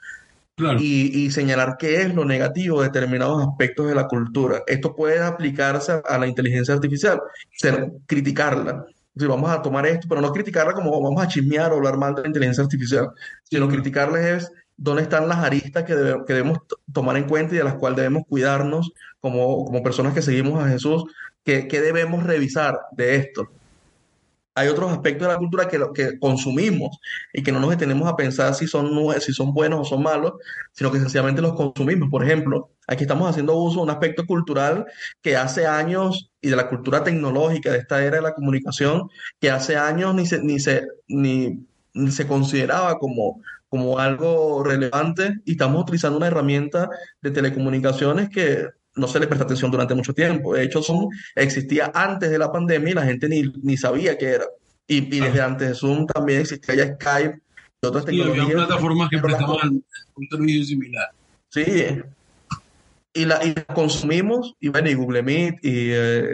Claro. 0.59 0.81
y, 0.81 1.27
y 1.27 1.31
señalar 1.31 1.77
qué 1.79 2.03
es 2.03 2.13
lo 2.13 2.25
negativo 2.25 2.81
de 2.81 2.89
determinados 2.89 3.47
aspectos 3.47 3.87
de 3.87 3.95
la 3.95 4.09
cultura. 4.09 4.65
Esto 4.67 4.93
puede 4.93 5.23
aplicarse 5.23 6.03
a, 6.05 6.19
la 6.19 6.27
inteligencia 6.27 6.75
artificial, 6.75 7.21
ser, 7.57 7.93
criticarla. 8.07 8.85
Si 9.17 9.25
vamos 9.25 9.51
a 9.51 9.63
tomar 9.63 9.87
esto, 9.87 10.09
pero 10.09 10.21
no 10.21 10.33
criticarla 10.33 10.73
como 10.73 11.01
vamos 11.01 11.23
a 11.23 11.29
chismear 11.29 11.73
o 11.73 11.77
hablar 11.77 11.97
mal 11.97 12.13
de 12.17 12.23
la 12.23 12.27
inteligencia 12.27 12.65
artificial, 12.65 13.11
sino 13.45 13.67
claro. 13.67 13.81
criticarla 13.81 14.31
es 14.31 14.51
dónde 14.77 15.03
están 15.03 15.29
las 15.29 15.39
aristas 15.39 15.85
que, 15.85 15.95
que 16.27 16.33
debemos 16.33 16.59
tomar 16.93 17.17
en 17.17 17.29
cuenta 17.29 17.55
y 17.55 17.59
de 17.59 17.65
las 17.65 17.75
cuales 17.75 17.99
debemos 17.99 18.25
cuidarnos 18.29 18.91
como, 19.21 19.65
como 19.65 19.81
personas 19.81 20.13
que 20.13 20.23
seguimos 20.23 20.61
a 20.61 20.69
Jesús, 20.69 21.05
que, 21.45 21.69
que 21.69 21.81
debemos 21.81 22.25
revisar 22.25 22.81
de 22.97 23.15
esto 23.15 23.49
hay 24.59 24.69
otros 24.69 24.91
aspectos 24.91 25.29
de 25.29 25.35
la 25.35 25.39
cultura 25.39 25.69
que, 25.69 25.79
que 25.95 26.19
consumimos 26.19 26.99
y 27.33 27.43
que 27.43 27.53
no 27.53 27.61
nos 27.61 27.71
detenemos 27.71 28.09
a 28.09 28.17
pensar 28.17 28.55
si 28.55 28.67
son, 28.67 28.91
si 29.21 29.33
son 29.33 29.55
buenos 29.55 29.81
o 29.81 29.85
son 29.85 30.03
malos, 30.03 30.33
sino 30.73 30.91
que 30.91 30.99
sencillamente 30.99 31.41
los 31.41 31.55
consumimos. 31.55 32.09
Por 32.11 32.25
ejemplo, 32.25 32.71
aquí 32.87 33.05
estamos 33.05 33.31
haciendo 33.31 33.55
uso 33.57 33.77
de 33.77 33.83
un 33.85 33.91
aspecto 33.91 34.27
cultural 34.27 34.87
que 35.23 35.37
hace 35.37 35.67
años, 35.67 36.31
y 36.41 36.51
de 36.51 36.57
la 36.57 36.69
cultura 36.69 37.03
tecnológica 37.03 37.73
de 37.73 37.79
esta 37.79 38.03
era 38.05 38.17
de 38.17 38.23
la 38.23 38.35
comunicación, 38.35 39.09
que 39.41 39.51
hace 39.51 39.77
años 39.77 40.15
ni 40.15 40.27
se, 40.27 40.43
ni 40.43 40.61
se, 40.61 40.87
ni 41.09 41.67
se 42.11 42.27
consideraba 42.27 42.99
como, 42.99 43.41
como 43.69 43.99
algo 43.99 44.63
relevante 44.65 45.41
y 45.45 45.53
estamos 45.53 45.83
utilizando 45.83 46.17
una 46.19 46.29
herramienta 46.29 46.89
de 47.21 47.31
telecomunicaciones 47.31 48.29
que 48.31 48.69
no 48.99 49.09
se 49.09 49.21
le 49.21 49.27
presta 49.27 49.45
atención 49.45 49.71
durante 49.71 49.95
mucho 49.95 50.13
tiempo. 50.13 50.55
De 50.55 50.65
hecho, 50.65 50.83
son, 50.83 51.09
existía 51.35 51.91
antes 51.95 52.31
de 52.31 52.39
la 52.39 52.53
pandemia 52.53 52.91
y 52.91 52.95
la 52.95 53.05
gente 53.05 53.29
ni, 53.29 53.43
ni 53.63 53.77
sabía 53.77 54.19
qué 54.19 54.27
era. 54.31 54.45
Y, 54.87 55.15
y 55.17 55.21
desde 55.21 55.41
antes 55.41 55.69
de 55.69 55.75
Zoom 55.75 56.07
también 56.07 56.41
existía 56.41 56.75
ya 56.75 56.95
Skype 56.95 57.39
y 57.83 57.87
otras 57.87 58.05
Sí, 58.05 58.21
había 58.21 58.25
tecnologías. 58.33 58.67
plataformas 58.67 59.09
que 59.11 59.19
prestaban 59.19 59.83
un 60.15 60.29
servicio 60.31 60.65
similar. 60.65 61.09
Sí, 61.51 61.65
y 63.15 63.25
la, 63.25 63.45
y 63.45 63.55
la 63.55 63.65
consumimos, 63.67 64.55
y 64.61 64.69
bueno, 64.69 64.89
y 64.91 64.95
Google 64.95 65.23
Meet, 65.23 65.55
y 65.63 65.91
eh, 65.93 66.29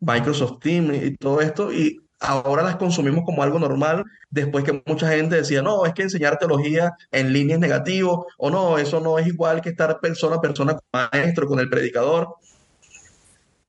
Microsoft 0.00 0.58
Teams, 0.60 0.96
y 1.02 1.16
todo 1.16 1.40
esto, 1.40 1.72
y 1.72 2.00
ahora 2.20 2.62
las 2.62 2.76
consumimos 2.76 3.24
como 3.24 3.42
algo 3.42 3.58
normal, 3.58 4.04
después 4.30 4.64
que 4.64 4.82
mucha 4.86 5.08
gente 5.08 5.36
decía, 5.36 5.62
no, 5.62 5.86
es 5.86 5.94
que 5.94 6.02
enseñar 6.02 6.38
teología 6.38 6.92
en 7.12 7.32
línea 7.32 7.56
es 7.56 7.60
negativo, 7.60 8.26
o 8.38 8.50
no, 8.50 8.78
eso 8.78 9.00
no 9.00 9.18
es 9.18 9.26
igual 9.26 9.60
que 9.60 9.70
estar 9.70 10.00
persona 10.00 10.36
a 10.36 10.40
persona 10.40 10.76
con 10.76 11.00
el 11.00 11.10
maestro, 11.12 11.46
con 11.46 11.60
el 11.60 11.68
predicador, 11.68 12.36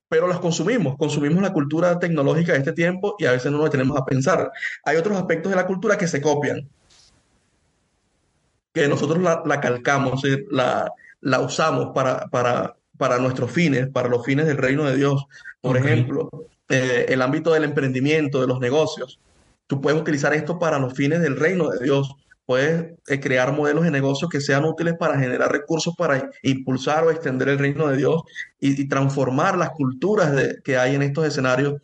pero 0.08 0.26
las 0.26 0.40
consumimos, 0.40 0.96
consumimos 0.96 1.42
la 1.42 1.52
cultura 1.52 1.98
tecnológica 1.98 2.52
de 2.52 2.58
este 2.58 2.72
tiempo 2.72 3.14
y 3.18 3.26
a 3.26 3.32
veces 3.32 3.52
no 3.52 3.58
nos 3.58 3.66
detenemos 3.66 3.96
a 3.96 4.04
pensar. 4.04 4.50
Hay 4.84 4.96
otros 4.96 5.16
aspectos 5.16 5.50
de 5.50 5.56
la 5.56 5.66
cultura 5.66 5.96
que 5.96 6.08
se 6.08 6.20
copian 6.20 6.68
que 8.72 8.88
nosotros 8.88 9.22
la, 9.22 9.42
la 9.44 9.60
calcamos, 9.60 10.22
la, 10.50 10.92
la 11.20 11.40
usamos 11.40 11.90
para, 11.94 12.26
para, 12.28 12.76
para 12.96 13.18
nuestros 13.18 13.50
fines, 13.50 13.88
para 13.88 14.08
los 14.08 14.24
fines 14.24 14.46
del 14.46 14.56
reino 14.56 14.84
de 14.84 14.96
Dios. 14.96 15.26
Por 15.60 15.76
ejemplo, 15.76 16.28
eh, 16.70 17.06
el 17.08 17.20
ámbito 17.20 17.52
del 17.52 17.64
emprendimiento, 17.64 18.40
de 18.40 18.46
los 18.46 18.60
negocios. 18.60 19.18
Tú 19.66 19.80
puedes 19.80 20.00
utilizar 20.00 20.32
esto 20.34 20.58
para 20.58 20.78
los 20.78 20.94
fines 20.94 21.20
del 21.20 21.36
reino 21.36 21.68
de 21.68 21.84
Dios. 21.84 22.14
Puedes 22.46 22.94
eh, 23.08 23.20
crear 23.20 23.52
modelos 23.52 23.84
de 23.84 23.90
negocio 23.90 24.28
que 24.28 24.40
sean 24.40 24.64
útiles 24.64 24.94
para 24.98 25.18
generar 25.18 25.52
recursos 25.52 25.94
para 25.96 26.30
impulsar 26.42 27.04
o 27.04 27.10
extender 27.10 27.48
el 27.48 27.58
reino 27.58 27.88
de 27.88 27.96
Dios 27.96 28.22
y, 28.58 28.88
transformar 28.88 29.58
las 29.58 29.70
culturas 29.70 30.32
que 30.64 30.76
hay 30.78 30.94
en 30.94 31.02
estos 31.02 31.26
escenarios 31.26 31.80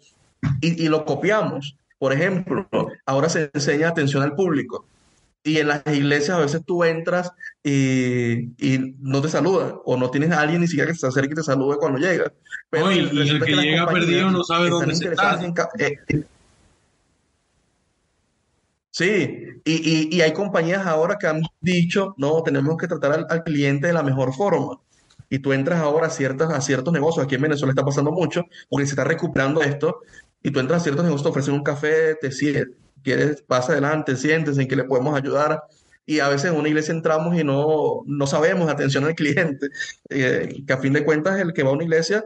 y, 0.61 0.85
y 0.85 0.89
lo 0.89 1.05
copiamos. 1.05 1.77
Por 1.99 2.13
ejemplo, 2.13 2.69
ahora 3.07 3.29
se 3.29 3.51
enseña 3.53 3.89
atención 3.89 4.23
al 4.23 4.35
público. 4.35 4.87
Y 5.47 5.59
en 5.59 5.69
las 5.69 5.83
iglesias 5.87 6.37
a 6.37 6.41
veces 6.41 6.63
tú 6.67 6.83
entras 6.83 7.31
y, 7.63 8.49
y 8.59 8.97
no 8.99 9.23
te 9.23 9.29
saludan, 9.29 9.77
o 9.85 9.97
no 9.97 10.11
tienes 10.11 10.33
a 10.33 10.41
alguien 10.41 10.61
ni 10.61 10.67
siquiera 10.67 10.91
que 10.91 10.99
se 10.99 11.07
acerque 11.07 11.35
y 11.35 11.37
te 11.37 11.43
salude 11.45 11.77
cuando 11.79 12.01
llegas. 12.01 12.33
Pero 12.69 12.87
No, 12.87 12.93
y- 12.93 12.97
y 13.13 13.29
el 13.29 13.45
que 13.45 13.53
llega 13.55 13.87
perdido 13.87 14.29
no 14.33 14.43
sabe 14.43 14.71
dónde 14.71 15.15
ca- 15.55 15.71
eh, 15.79 15.95
Sí, 18.91 19.39
y, 19.65 19.73
y- 19.73 20.17
y 20.17 20.21
hay 20.23 20.33
compañías 20.33 20.85
ahora 20.85 21.17
que 21.17 21.29
han 21.29 21.43
dicho, 21.61 22.15
no, 22.17 22.43
tenemos 22.43 22.77
que 22.77 22.89
tratar 22.89 23.13
al, 23.13 23.27
al 23.29 23.45
cliente 23.45 23.87
de 23.87 23.93
la 23.93 24.03
mejor 24.03 24.35
forma. 24.35 24.81
Y 25.31 25.39
tú 25.39 25.53
entras 25.53 25.81
ahora 25.81 26.09
a, 26.09 26.11
ciertas, 26.11 26.51
a 26.53 26.61
ciertos 26.61 26.93
negocios, 26.93 27.25
aquí 27.25 27.37
en 27.37 27.43
Venezuela 27.43 27.71
está 27.71 27.85
pasando 27.85 28.11
mucho, 28.11 28.43
porque 28.69 28.87
se 28.87 28.93
está 28.93 29.05
recuperando 29.05 29.63
esto, 29.63 30.01
y 30.43 30.51
tú 30.51 30.59
entras 30.59 30.81
a 30.81 30.85
ciertos 30.85 31.05
negocios, 31.05 31.23
te 31.25 31.29
ofrecen 31.29 31.55
un 31.55 31.63
café, 31.63 32.17
te 32.17 32.33
quieres, 33.03 33.43
pasa 33.43 33.73
adelante, 33.73 34.17
sientes 34.17 34.59
en 34.59 34.69
que 34.69 34.77
le 34.77 34.85
podemos 34.85 35.17
ayudar. 35.17 35.63
Y 36.07 36.21
a 36.21 36.29
veces 36.29 36.53
en 36.53 36.57
una 36.59 36.69
iglesia 36.69 36.93
entramos 36.95 37.37
y 37.37 37.43
no, 37.45 38.03
no 38.07 38.27
sabemos 38.27 38.69
atención 38.71 39.05
al 39.05 39.15
cliente, 39.15 39.69
eh, 40.11 40.63
que 40.67 40.73
a 40.73 40.79
fin 40.79 40.93
de 40.93 41.05
cuentas 41.05 41.41
el 41.41 41.53
que 41.53 41.63
va 41.65 41.71
a 41.71 41.73
una 41.73 41.85
iglesia 41.85 42.25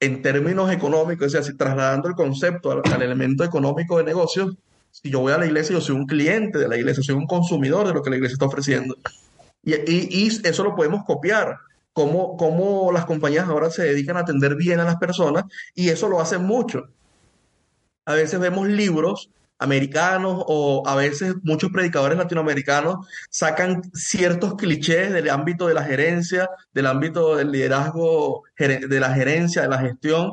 en 0.00 0.22
términos 0.22 0.72
económicos, 0.72 1.26
es 1.28 1.32
decir, 1.34 1.56
trasladando 1.58 2.08
el 2.08 2.14
concepto 2.14 2.70
al, 2.72 2.82
al 2.92 3.02
elemento 3.02 3.44
económico 3.44 3.98
de 3.98 4.04
negocios, 4.04 4.54
si 4.90 5.10
yo 5.10 5.20
voy 5.20 5.32
a 5.32 5.38
la 5.38 5.46
iglesia, 5.46 5.74
yo 5.74 5.80
soy 5.80 5.94
un 5.94 6.06
cliente 6.06 6.58
de 6.58 6.68
la 6.68 6.76
iglesia, 6.76 7.02
soy 7.02 7.14
un 7.14 7.26
consumidor 7.26 7.86
de 7.86 7.94
lo 7.94 8.02
que 8.02 8.10
la 8.10 8.16
iglesia 8.16 8.34
está 8.34 8.46
ofreciendo. 8.46 8.96
Y, 9.62 9.74
y- 9.74 10.08
y 10.10 10.28
eso 10.44 10.64
lo 10.64 10.74
podemos 10.74 11.04
copiar. 11.04 11.58
Cómo, 11.92 12.36
cómo 12.36 12.92
las 12.92 13.04
compañías 13.04 13.48
ahora 13.48 13.68
se 13.70 13.82
dedican 13.82 14.16
a 14.16 14.20
atender 14.20 14.54
bien 14.54 14.80
a 14.80 14.84
las 14.84 14.96
personas 14.96 15.44
y 15.74 15.88
eso 15.90 16.08
lo 16.08 16.20
hacen 16.20 16.44
mucho. 16.44 16.88
A 18.06 18.14
veces 18.14 18.40
vemos 18.40 18.68
libros 18.68 19.30
americanos 19.60 20.42
o 20.46 20.82
a 20.86 20.94
veces 20.96 21.34
muchos 21.42 21.70
predicadores 21.70 22.18
latinoamericanos 22.18 23.06
sacan 23.30 23.82
ciertos 23.94 24.54
clichés 24.54 25.12
del 25.12 25.30
ámbito 25.30 25.66
de 25.68 25.74
la 25.74 25.84
gerencia, 25.84 26.48
del 26.74 26.86
ámbito 26.86 27.36
del 27.36 27.52
liderazgo, 27.52 28.42
de 28.58 29.00
la 29.00 29.14
gerencia, 29.14 29.62
de 29.62 29.68
la 29.68 29.78
gestión, 29.78 30.32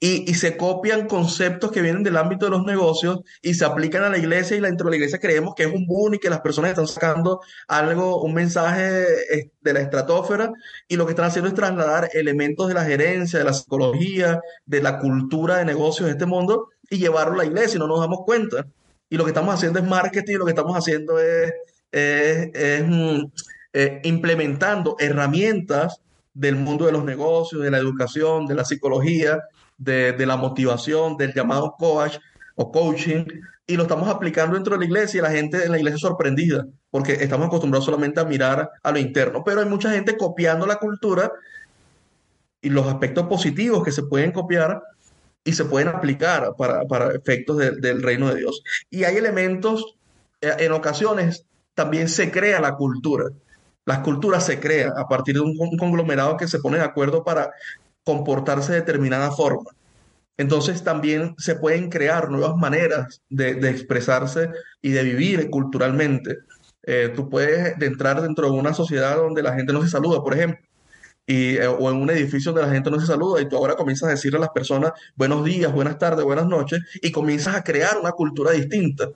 y, 0.00 0.30
y 0.30 0.34
se 0.34 0.56
copian 0.58 1.06
conceptos 1.06 1.70
que 1.72 1.80
vienen 1.80 2.02
del 2.02 2.16
ámbito 2.18 2.44
de 2.46 2.50
los 2.50 2.64
negocios 2.64 3.20
y 3.40 3.54
se 3.54 3.64
aplican 3.64 4.02
a 4.04 4.10
la 4.10 4.18
iglesia 4.18 4.56
y 4.56 4.60
la- 4.60 4.68
dentro 4.68 4.86
de 4.86 4.90
la 4.90 4.96
iglesia 4.96 5.18
creemos 5.18 5.54
que 5.54 5.62
es 5.64 5.72
un 5.72 5.86
boom 5.86 6.14
y 6.14 6.18
que 6.18 6.28
las 6.28 6.40
personas 6.40 6.70
están 6.70 6.86
sacando 6.88 7.40
algo, 7.68 8.22
un 8.22 8.34
mensaje 8.34 9.02
eh, 9.34 9.50
de 9.62 9.72
la 9.72 9.80
estratosfera 9.80 10.52
y 10.88 10.96
lo 10.96 11.06
que 11.06 11.12
están 11.12 11.26
haciendo 11.26 11.48
es 11.48 11.54
trasladar 11.54 12.10
elementos 12.12 12.68
de 12.68 12.74
la 12.74 12.84
gerencia, 12.84 13.38
de 13.38 13.44
la 13.46 13.54
psicología, 13.54 14.40
de 14.66 14.82
la 14.82 14.98
cultura 14.98 15.56
de 15.58 15.64
negocios 15.64 16.06
de 16.06 16.12
este 16.12 16.26
mundo 16.26 16.68
y 16.90 16.98
llevarlo 16.98 17.34
a 17.34 17.38
la 17.38 17.44
iglesia 17.46 17.76
y 17.76 17.78
no 17.78 17.86
nos 17.86 18.00
damos 18.00 18.20
cuenta. 18.24 18.66
Y 19.08 19.16
lo 19.16 19.24
que 19.24 19.30
estamos 19.30 19.54
haciendo 19.54 19.78
es 19.78 19.84
marketing, 19.84 20.36
lo 20.36 20.44
que 20.44 20.52
estamos 20.52 20.76
haciendo 20.76 21.18
es, 21.18 21.52
mm, 21.92 23.24
eh, 23.72 24.00
implementando 24.04 24.96
herramientas 24.98 26.00
del 26.32 26.56
mundo 26.56 26.86
de 26.86 26.92
los 26.92 27.04
negocios, 27.04 27.62
de 27.62 27.70
la 27.70 27.78
educación, 27.78 28.46
de 28.46 28.54
la 28.54 28.64
psicología, 28.64 29.40
de, 29.78 30.12
de 30.12 30.26
la 30.26 30.36
motivación, 30.36 31.16
del 31.16 31.32
llamado 31.32 31.74
coach 31.78 32.18
o 32.56 32.70
coaching, 32.72 33.24
y 33.66 33.76
lo 33.76 33.84
estamos 33.84 34.08
aplicando 34.08 34.54
dentro 34.54 34.74
de 34.74 34.80
la 34.80 34.84
iglesia 34.84 35.18
y 35.18 35.22
la 35.22 35.30
gente 35.30 35.64
en 35.64 35.70
la 35.70 35.78
iglesia 35.78 35.96
es 35.96 36.02
sorprendida, 36.02 36.66
porque 36.90 37.14
estamos 37.14 37.46
acostumbrados 37.46 37.86
solamente 37.86 38.20
a 38.20 38.24
mirar 38.24 38.70
a 38.82 38.92
lo 38.92 38.98
interno, 38.98 39.42
pero 39.44 39.60
hay 39.60 39.66
mucha 39.66 39.90
gente 39.90 40.16
copiando 40.16 40.66
la 40.66 40.76
cultura 40.76 41.32
y 42.60 42.68
los 42.68 42.86
aspectos 42.86 43.26
positivos 43.26 43.82
que 43.82 43.92
se 43.92 44.02
pueden 44.02 44.32
copiar 44.32 44.82
y 45.44 45.52
se 45.52 45.64
pueden 45.66 45.88
aplicar 45.88 46.54
para, 46.56 46.84
para 46.86 47.14
efectos 47.14 47.58
de- 47.58 47.72
del 47.72 48.02
reino 48.02 48.28
de 48.32 48.40
Dios. 48.40 48.62
Y 48.90 49.04
hay 49.04 49.16
elementos, 49.16 49.96
eh, 50.40 50.54
en 50.60 50.72
ocasiones 50.72 51.44
también 51.74 52.08
se 52.08 52.30
crea 52.30 52.60
la 52.60 52.76
cultura. 52.76 53.26
Las 53.84 53.98
culturas 54.00 54.46
se 54.46 54.58
crean 54.60 54.92
a 54.96 55.06
partir 55.06 55.34
de 55.34 55.40
un, 55.42 55.56
conglomerado 55.78 56.36
que 56.36 56.48
se 56.48 56.58
pone 56.60 56.78
de 56.78 56.84
acuerdo 56.84 57.22
para 57.24 57.52
comportarse 58.04 58.72
de 58.72 58.80
determinada 58.80 59.30
forma. 59.32 59.70
Entonces 60.36 60.82
también 60.82 61.34
se 61.38 61.54
pueden 61.56 61.90
crear 61.90 62.30
nuevas 62.30 62.56
maneras 62.56 63.22
de, 63.28 63.54
de 63.54 63.70
expresarse 63.70 64.50
y 64.82 64.90
de 64.90 65.02
vivir 65.04 65.50
culturalmente. 65.50 66.38
Eh, 66.82 67.12
tú 67.14 67.28
puedes 67.30 67.78
de 67.78 67.86
entrar 67.86 68.20
dentro 68.22 68.46
de 68.50 68.58
una 68.58 68.74
sociedad 68.74 69.16
donde 69.16 69.42
la 69.42 69.54
gente 69.54 69.72
no 69.72 69.82
se 69.82 69.88
saluda, 69.88 70.22
por 70.22 70.34
ejemplo 70.34 70.58
y, 71.26 71.56
eh, 71.56 71.66
o 71.66 71.90
en 71.90 71.96
un 71.96 72.10
edificio 72.10 72.52
donde 72.52 72.66
la 72.66 72.74
gente 72.74 72.90
no 72.90 73.00
se 73.00 73.06
saluda 73.06 73.40
y 73.40 73.48
tú 73.48 73.56
ahora 73.56 73.76
comienzas 73.76 74.08
a 74.08 74.12
decirle 74.12 74.38
a 74.38 74.42
las 74.42 74.50
personas 74.50 74.92
buenos 75.16 75.44
días, 75.44 75.72
buenas 75.72 75.98
tardes, 75.98 76.24
buenas 76.24 76.46
noches 76.46 76.80
y 77.00 77.10
comienzas 77.12 77.56
a 77.56 77.64
crear 77.64 77.98
una 77.98 78.12
cultura 78.12 78.52
distinta 78.52 79.08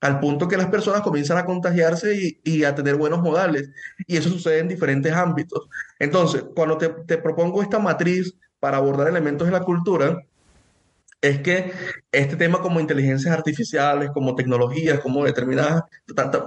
al 0.00 0.20
punto 0.20 0.46
que 0.46 0.58
las 0.58 0.66
personas 0.66 1.00
comienzan 1.00 1.38
a 1.38 1.46
contagiarse 1.46 2.38
y, 2.44 2.64
a 2.64 2.74
tener 2.74 2.96
buenos 2.96 3.22
modales 3.22 3.70
y 4.06 4.18
eso 4.18 4.28
sucede 4.28 4.58
en 4.58 4.68
diferentes 4.68 5.10
ámbitos. 5.12 5.66
Entonces, 5.98 6.44
cuando 6.54 6.76
te, 6.76 6.90
te 7.06 7.16
propongo 7.16 7.62
esta 7.62 7.78
matriz 7.78 8.34
para 8.60 8.76
abordar 8.76 9.08
elementos 9.08 9.46
de 9.46 9.52
la 9.52 9.60
cultura, 9.60 10.22
es 11.24 11.40
que 11.40 11.72
este 12.12 12.36
tema 12.36 12.60
como 12.60 12.80
inteligencias 12.80 13.34
artificiales, 13.34 14.10
como 14.10 14.34
tecnologías, 14.34 15.00
como 15.00 15.24
determinadas, 15.24 15.84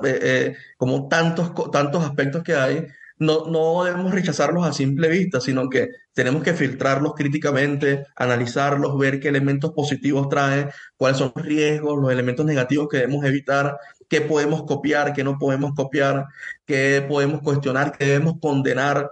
eh, 0.03 0.19
eh, 0.21 0.55
como 0.77 1.07
tantos, 1.07 1.51
tantos 1.71 2.03
aspectos 2.03 2.43
que 2.43 2.53
hay, 2.53 2.87
no, 3.19 3.45
no 3.47 3.83
debemos 3.83 4.11
rechazarlos 4.11 4.65
a 4.65 4.73
simple 4.73 5.09
vista, 5.09 5.41
sino 5.41 5.69
que 5.69 5.89
tenemos 6.13 6.43
que 6.43 6.53
filtrarlos 6.53 7.13
críticamente, 7.13 8.05
analizarlos, 8.15 8.97
ver 8.97 9.19
qué 9.19 9.29
elementos 9.29 9.71
positivos 9.71 10.29
traen, 10.29 10.69
cuáles 10.97 11.17
son 11.17 11.31
los 11.35 11.45
riesgos, 11.45 11.99
los 11.99 12.11
elementos 12.11 12.45
negativos 12.45 12.87
que 12.89 12.97
debemos 12.97 13.25
evitar, 13.25 13.77
qué 14.07 14.21
podemos 14.21 14.63
copiar, 14.63 15.13
qué 15.13 15.23
no 15.23 15.37
podemos 15.37 15.73
copiar, 15.75 16.25
qué 16.65 17.05
podemos 17.07 17.41
cuestionar, 17.41 17.95
qué 17.97 18.05
debemos 18.05 18.35
condenar. 18.39 19.09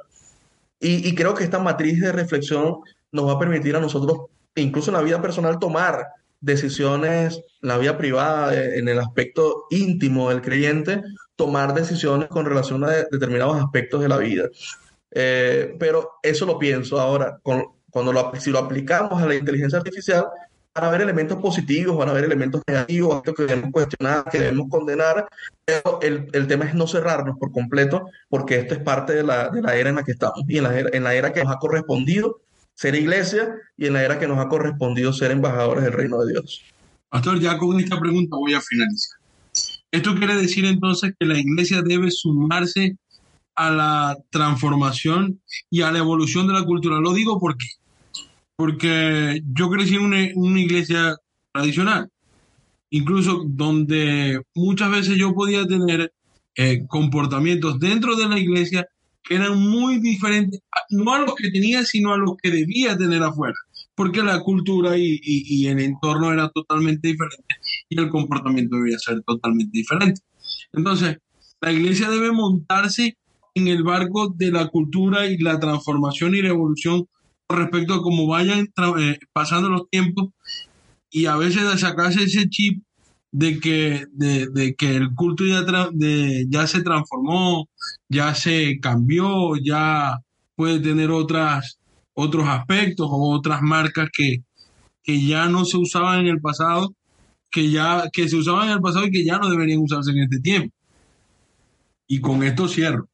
Y, 0.79 1.07
y 1.07 1.15
creo 1.15 1.33
que 1.33 1.43
esta 1.43 1.59
matriz 1.59 1.99
de 2.01 2.11
reflexión 2.11 2.77
nos 3.11 3.27
va 3.27 3.33
a 3.33 3.39
permitir 3.39 3.75
a 3.75 3.79
nosotros, 3.79 4.27
incluso 4.55 4.91
en 4.91 4.97
la 4.97 5.03
vida 5.03 5.21
personal, 5.21 5.57
tomar 5.57 6.05
decisiones, 6.41 7.41
en 7.61 7.69
la 7.69 7.77
vida 7.77 7.97
privada, 7.97 8.53
en 8.53 8.87
el 8.87 8.99
aspecto 8.99 9.65
íntimo 9.71 10.29
del 10.29 10.41
creyente, 10.41 11.01
tomar 11.35 11.73
decisiones 11.73 12.29
con 12.29 12.45
relación 12.45 12.83
a 12.83 12.89
de- 12.89 13.07
determinados 13.11 13.57
aspectos 13.57 14.01
de 14.01 14.09
la 14.09 14.17
vida. 14.17 14.45
Eh, 15.11 15.75
pero 15.79 16.11
eso 16.23 16.45
lo 16.45 16.57
pienso 16.59 16.99
ahora, 16.99 17.39
con- 17.43 17.65
cuando 17.89 18.11
lo, 18.11 18.31
si 18.39 18.51
lo 18.51 18.59
aplicamos 18.59 19.21
a 19.21 19.25
la 19.27 19.35
inteligencia 19.35 19.77
artificial, 19.79 20.25
van 20.73 20.83
a 20.83 20.87
haber 20.89 21.01
elementos 21.01 21.37
positivos, 21.37 21.95
van 21.95 22.09
a 22.09 22.11
haber 22.11 22.25
elementos 22.25 22.61
negativos, 22.67 23.21
que 23.23 23.31
debemos 23.37 23.71
cuestionar, 23.71 24.25
que 24.29 24.39
debemos 24.39 24.67
condenar, 24.69 25.25
pero 25.63 25.99
el, 26.01 26.27
el 26.33 26.47
tema 26.47 26.65
es 26.65 26.73
no 26.73 26.85
cerrarnos 26.85 27.37
por 27.39 27.53
completo, 27.53 28.09
porque 28.27 28.57
esto 28.59 28.73
es 28.73 28.81
parte 28.81 29.13
de 29.13 29.23
la, 29.23 29.47
de 29.49 29.61
la 29.61 29.75
era 29.75 29.89
en 29.89 29.95
la 29.95 30.03
que 30.03 30.11
estamos 30.11 30.41
y 30.47 30.57
en 30.57 30.63
la 30.65 30.77
en 30.79 31.03
la 31.05 31.13
era 31.13 31.31
que 31.31 31.43
nos 31.45 31.53
ha 31.55 31.59
correspondido 31.59 32.41
ser 32.73 32.93
iglesia 32.95 33.55
y 33.77 33.85
en 33.87 33.93
la 33.93 34.03
era 34.03 34.19
que 34.19 34.27
nos 34.27 34.37
ha 34.37 34.49
correspondido 34.49 35.13
ser 35.13 35.31
embajadores 35.31 35.85
del 35.85 35.93
reino 35.93 36.21
de 36.25 36.33
Dios. 36.33 36.61
Pastor, 37.07 37.39
ya 37.39 37.57
con 37.57 37.79
esta 37.79 37.97
pregunta 37.97 38.35
voy 38.35 38.53
a 38.53 38.59
finalizar. 38.59 39.17
Esto 39.95 40.13
quiere 40.13 40.35
decir 40.35 40.65
entonces 40.65 41.13
que 41.17 41.25
la 41.25 41.39
iglesia 41.39 41.81
debe 41.81 42.11
sumarse 42.11 42.97
a 43.55 43.69
la 43.71 44.17
transformación 44.29 45.39
y 45.69 45.83
a 45.83 45.91
la 45.93 45.99
evolución 45.99 46.47
de 46.47 46.53
la 46.53 46.65
cultura. 46.65 46.99
Lo 46.99 47.13
digo 47.13 47.39
porque, 47.39 47.65
porque 48.57 49.41
yo 49.53 49.69
crecí 49.69 49.95
en 49.95 50.03
una, 50.03 50.59
iglesia 50.59 51.15
tradicional, 51.53 52.09
incluso 52.89 53.45
donde 53.47 54.41
muchas 54.53 54.91
veces 54.91 55.17
yo 55.17 55.33
podía 55.33 55.65
tener 55.65 56.11
eh, 56.57 56.85
comportamientos 56.87 57.79
dentro 57.79 58.17
de 58.17 58.27
la 58.27 58.37
iglesia 58.37 58.85
que 59.23 59.35
eran 59.35 59.57
muy 59.57 60.01
diferentes, 60.01 60.59
no 60.89 61.13
a 61.13 61.19
los 61.19 61.35
que 61.35 61.51
tenía, 61.51 61.85
sino 61.85 62.11
a 62.11 62.17
los 62.17 62.35
que 62.35 62.51
debía 62.51 62.97
tener 62.97 63.23
afuera, 63.23 63.55
porque 63.95 64.23
la 64.23 64.41
cultura 64.41 64.97
y, 64.97 65.19
y- 65.23 65.67
el 65.67 65.79
entorno 65.79 66.31
era 66.33 66.49
totalmente 66.49 67.07
diferente 67.09 67.45
y 67.89 67.99
el 67.99 68.09
comportamiento 68.09 68.75
debía 68.77 68.99
ser 68.99 69.21
totalmente 69.23 69.77
diferente. 69.77 70.21
Entonces, 70.73 71.17
la 71.61 71.71
iglesia 71.71 72.09
debe 72.09 72.31
montarse 72.31 73.17
en 73.55 73.67
el 73.69 73.83
barco 73.83 74.29
de 74.35 74.51
la 74.51 74.67
cultura 74.67 75.27
y 75.27 75.37
la 75.37 75.59
transformación 75.59 76.35
y 76.35 76.41
la 76.41 76.49
evolución 76.49 77.07
respecto 77.49 77.93
a 77.93 78.01
cómo 78.01 78.27
vayan 78.27 78.67
eh, 78.99 79.17
pasando 79.33 79.69
los 79.69 79.89
tiempos 79.89 80.29
y 81.09 81.25
a 81.27 81.35
veces 81.37 81.63
de 81.69 81.77
sacarse 81.77 82.23
ese 82.23 82.49
chip 82.49 82.83
de 83.31 83.59
que, 83.59 84.05
de, 84.11 84.75
que 84.77 84.95
el 84.95 85.13
culto 85.13 85.45
ya, 85.45 85.65
ya 86.47 86.67
se 86.67 86.81
transformó, 86.81 87.69
ya 88.09 88.33
se 88.33 88.79
cambió, 88.79 89.55
ya 89.57 90.19
puede 90.55 90.79
tener 90.79 91.11
otras, 91.11 91.79
otros 92.15 92.47
aspectos 92.47 93.07
o 93.09 93.31
otras 93.35 93.61
marcas 93.61 94.09
que, 94.11 94.37
que 95.03 95.25
ya 95.25 95.47
no 95.47 95.65
se 95.65 95.77
usaban 95.77 96.21
en 96.21 96.27
el 96.27 96.41
pasado, 96.41 96.93
que 97.51 97.69
ya 97.71 98.09
que 98.11 98.27
se 98.27 98.35
usaban 98.37 98.67
en 98.69 98.73
el 98.75 98.81
pasado 98.81 99.05
y 99.05 99.11
que 99.11 99.23
ya 99.25 99.37
no 99.37 99.49
deberían 99.49 99.79
usarse 99.81 100.11
en 100.11 100.19
este 100.23 100.39
tiempo. 100.39 100.73
Y 102.07 102.21
con 102.21 102.43
esto 102.43 102.67
cierro. 102.67 103.07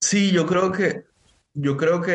Sí, 0.00 0.30
yo 0.32 0.46
creo 0.46 0.70
que, 0.72 1.04
yo 1.54 1.76
creo 1.76 2.00
que 2.02 2.14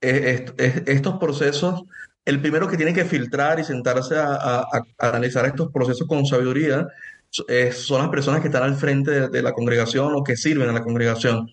eh, 0.00 0.44
est- 0.46 0.60
es- 0.60 0.82
estos 0.86 1.18
procesos, 1.18 1.82
el 2.24 2.40
primero 2.40 2.68
que 2.68 2.76
tiene 2.76 2.92
que 2.92 3.04
filtrar 3.04 3.58
y 3.60 3.64
sentarse 3.64 4.16
a, 4.18 4.64
analizar 4.98 5.46
estos 5.46 5.70
procesos 5.72 6.06
con 6.06 6.26
sabiduría 6.26 6.86
so- 7.30 7.44
son 7.72 8.02
las 8.02 8.10
personas 8.10 8.40
que 8.40 8.48
están 8.48 8.64
al 8.64 8.76
frente 8.76 9.10
de, 9.12 9.28
de 9.28 9.42
la 9.42 9.52
congregación 9.52 10.12
o 10.14 10.24
que 10.24 10.36
sirven 10.36 10.68
a 10.68 10.72
la 10.72 10.82
congregación, 10.82 11.48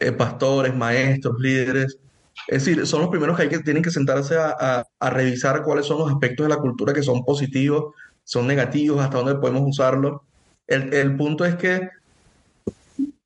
Eh, 0.00 0.12
pastores, 0.12 0.74
maestros, 0.74 1.36
líderes. 1.38 1.98
Es 2.46 2.64
decir, 2.64 2.86
son 2.86 3.00
los 3.00 3.10
primeros 3.10 3.36
que, 3.36 3.58
tienen 3.58 3.82
que 3.82 3.90
sentarse 3.90 4.36
a, 4.38 4.84
revisar 5.00 5.62
cuáles 5.62 5.86
son 5.86 5.98
los 5.98 6.10
aspectos 6.10 6.46
de 6.46 6.54
la 6.54 6.60
cultura 6.60 6.94
que 6.94 7.02
son 7.02 7.24
positivos, 7.24 7.94
son 8.24 8.46
negativos, 8.46 9.02
hasta 9.02 9.18
dónde 9.18 9.34
podemos 9.36 9.62
usarlos. 9.66 10.20
El, 10.66 11.16
punto 11.16 11.44
es 11.44 11.56
que 11.56 11.88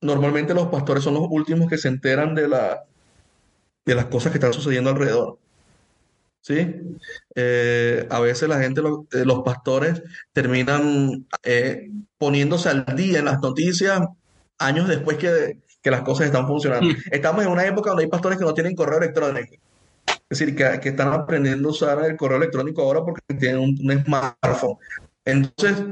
normalmente 0.01 0.55
los 0.55 0.69
pastores 0.69 1.05
son 1.05 1.15
los 1.15 1.27
últimos 1.29 1.69
que 1.69 1.79
se 1.79 1.89
enteran 1.89 2.35
de 2.35 2.49
la, 2.49 2.85
de 3.85 3.95
las 3.95 4.07
cosas 4.07 4.33
que 4.33 4.39
están 4.39 4.53
sucediendo 4.53 4.91
alrededor. 4.91 5.39
¿Sí? 6.41 6.75
Eh, 7.37 8.07
a 8.11 8.19
veces 8.19 8.49
la 8.49 8.59
gente, 8.59 8.83
lo- 8.83 9.07
eh, 9.13 9.25
los 9.25 9.43
pastores 9.43 10.03
terminan 10.33 11.27
eh, 11.45 11.89
poniéndose 12.19 12.69
al 12.69 12.85
día 12.97 13.21
en 13.21 13.27
las 13.27 13.41
noticias 13.41 14.01
años 14.59 14.89
después 14.89 15.19
que, 15.19 15.59
que 15.83 15.91
las 15.91 16.03
cosas 16.03 16.27
están 16.27 16.47
funcionando. 16.47 16.87
Estamos 17.11 17.45
en 17.45 17.51
una 17.51 17.67
época 17.67 17.91
donde 17.91 18.05
hay 18.05 18.11
pastores 18.11 18.39
que 18.39 18.45
no 18.45 18.55
tienen 18.55 18.75
correo 18.77 18.99
electrónico. 18.99 19.57
Es 20.31 20.39
decir, 20.39 20.55
que, 20.57 20.81
que 20.81 20.91
están 20.91 21.13
aprendiendo 21.13 21.69
a 21.69 21.73
usar 21.73 22.05
el 22.05 22.17
correo 22.17 22.39
electrónico 22.39 22.83
ahora 22.83 23.01
porque 23.05 23.21
tienen 23.39 23.59
un, 23.59 23.79
un 23.83 24.05
smartphone. 24.05 24.77
Entonces, 25.25 25.85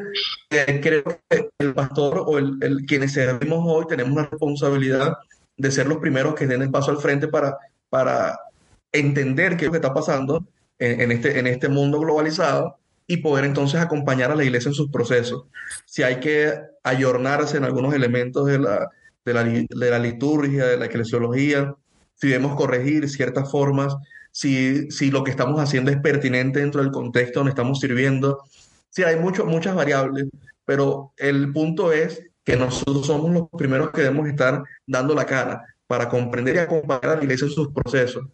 eh, 0.51 0.81
creo 0.83 1.05
que 1.29 1.51
el 1.59 1.75
pastor 1.75 2.25
o 2.27 2.39
el, 2.39 2.57
el- 2.63 2.87
quienes 2.87 3.13
servimos 3.13 3.61
hoy 3.67 3.85
tenemos 3.87 4.15
la 4.15 4.27
responsabilidad 4.27 5.19
de 5.57 5.71
ser 5.71 5.87
los 5.87 5.99
primeros 5.99 6.35
que 6.35 6.47
den 6.47 6.63
el 6.63 6.71
paso 6.71 6.91
al 6.91 6.99
frente 6.99 7.29
para, 7.29 7.57
para 7.91 8.39
entender 8.93 9.57
qué 9.57 9.65
es 9.65 9.67
lo 9.67 9.73
que 9.73 9.79
está 9.79 9.93
pasando 9.95 10.45
en, 10.79 11.01
en 11.03 11.13
este, 11.13 11.39
en 11.39 11.47
este 11.47 11.69
mundo 11.69 12.01
globalizado 12.01 12.77
y 13.07 13.19
poder 13.19 13.45
entonces 13.45 13.81
acompañar 13.81 14.31
a 14.31 14.37
la 14.37 14.45
iglesia 14.45 14.71
en 14.71 14.75
sus 14.75 14.91
procesos. 14.91 15.45
Si 15.85 16.03
hay 16.03 16.19
que 16.21 16.55
ayornarse 16.83 17.57
en 17.59 17.65
algunos 17.65 17.93
elementos 17.93 18.47
de 18.47 18.59
la, 18.59 18.89
de 19.25 19.35
la, 19.35 19.45
de 19.45 19.91
la 19.91 19.99
liturgia, 19.99 20.67
de 20.67 20.77
la 20.77 20.87
eclesiología, 20.87 21.75
si 22.15 22.29
debemos 22.29 22.55
corregir 22.57 23.09
ciertas 23.09 23.51
formas, 23.51 23.95
si, 24.33 24.91
si 24.91 25.11
lo 25.11 25.25
que 25.25 25.31
estamos 25.31 25.61
haciendo 25.61 25.91
es 25.91 25.99
pertinente 25.99 26.61
dentro 26.61 26.83
del 26.83 26.93
contexto 26.93 27.41
donde 27.41 27.51
estamos 27.51 27.81
sirviendo. 27.81 28.43
Sí, 28.91 29.03
hay 29.03 29.17
mucho- 29.17 29.45
muchas 29.47 29.75
variables, 29.75 30.27
pero 30.65 31.13
el 31.17 31.53
punto 31.53 31.93
es 31.93 32.23
que 32.45 32.57
nosotros 32.57 33.07
somos 33.07 33.33
los 33.33 33.49
primeros 33.57 33.91
que 33.91 34.03
debemos 34.03 34.29
estar 34.29 34.63
dando 34.87 35.15
la 35.15 35.27
cara 35.27 35.63
para 35.87 36.09
comprender 36.09 36.57
y 36.57 36.59
acompañar 36.59 37.07
a 37.11 37.17
la 37.17 37.23
iglesia 37.25 37.47
en 37.47 37.53
sus 37.53 37.73
procesos. 37.73 38.25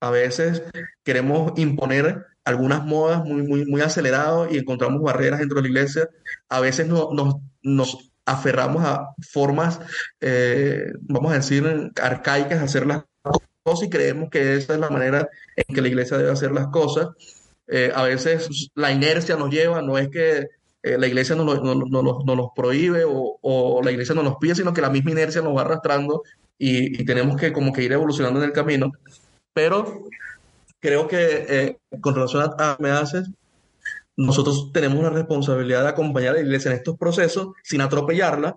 A 0.00 0.10
veces 0.10 0.62
queremos 1.02 1.52
imponer 1.56 2.26
algunas 2.44 2.84
modas 2.84 3.24
muy, 3.24 3.42
muy, 3.42 3.64
muy 3.64 3.80
aceleradas 3.80 4.52
y 4.52 4.58
encontramos 4.58 5.02
barreras 5.02 5.40
dentro 5.40 5.56
de 5.56 5.62
la 5.62 5.68
iglesia. 5.68 6.08
A 6.48 6.60
veces 6.60 6.86
no- 6.86 7.10
nos, 7.12 7.36
nos 7.62 8.10
aferramos 8.26 8.84
a 8.84 9.08
formas, 9.30 9.80
eh, 10.20 10.86
vamos 11.02 11.32
a 11.32 11.36
decir, 11.36 11.90
arcaicas 12.00 12.58
de 12.60 12.64
hacer 12.64 12.86
las 12.86 13.02
cosas 13.62 13.86
y 13.86 13.90
creemos 13.90 14.30
que 14.30 14.56
esa 14.56 14.74
es 14.74 14.80
la 14.80 14.90
manera 14.90 15.28
en 15.56 15.74
que 15.74 15.80
la 15.82 15.88
iglesia 15.88 16.16
debe 16.18 16.30
hacer 16.30 16.52
las 16.52 16.68
cosas. 16.68 17.08
Eh, 17.66 17.90
a 17.94 18.02
veces 18.04 18.70
la 18.74 18.92
inercia 18.92 19.36
nos 19.36 19.50
lleva, 19.50 19.80
no 19.82 19.96
es 19.98 20.08
que 20.08 20.46
eh, 20.82 20.98
la 20.98 21.06
iglesia 21.06 21.34
nos, 21.34 21.46
no- 21.62 21.74
no- 21.74 22.22
no- 22.24 22.34
los 22.36 22.48
prohíbe 22.54 23.04
o, 23.04 23.38
o 23.40 23.82
la 23.82 23.90
iglesia 23.90 24.14
nos 24.14 24.24
los 24.24 24.36
pide, 24.36 24.54
sino 24.54 24.74
que 24.74 24.82
la 24.82 24.90
misma 24.90 25.12
inercia 25.12 25.40
nos 25.40 25.56
va 25.56 25.62
arrastrando 25.62 26.22
y, 26.58 27.00
y 27.00 27.04
tenemos 27.06 27.36
que 27.36 27.52
como 27.52 27.72
que 27.72 27.82
ir 27.82 27.92
evolucionando 27.92 28.38
en 28.40 28.46
el 28.46 28.52
camino. 28.52 28.92
Pero 29.54 30.04
creo 30.80 31.08
que 31.08 31.46
eh, 31.48 31.78
con 32.00 32.14
relación 32.14 32.42
a, 32.58 32.72
a 32.72 32.76
me 32.80 32.90
haces, 32.90 33.28
nosotros 34.16 34.70
tenemos 34.72 35.02
la 35.02 35.10
responsabilidad 35.10 35.82
de 35.82 35.88
acompañar 35.88 36.30
a 36.30 36.34
la 36.34 36.40
iglesia 36.40 36.70
en 36.70 36.76
estos 36.76 36.96
procesos 36.96 37.48
sin 37.62 37.80
atropellarla, 37.80 38.56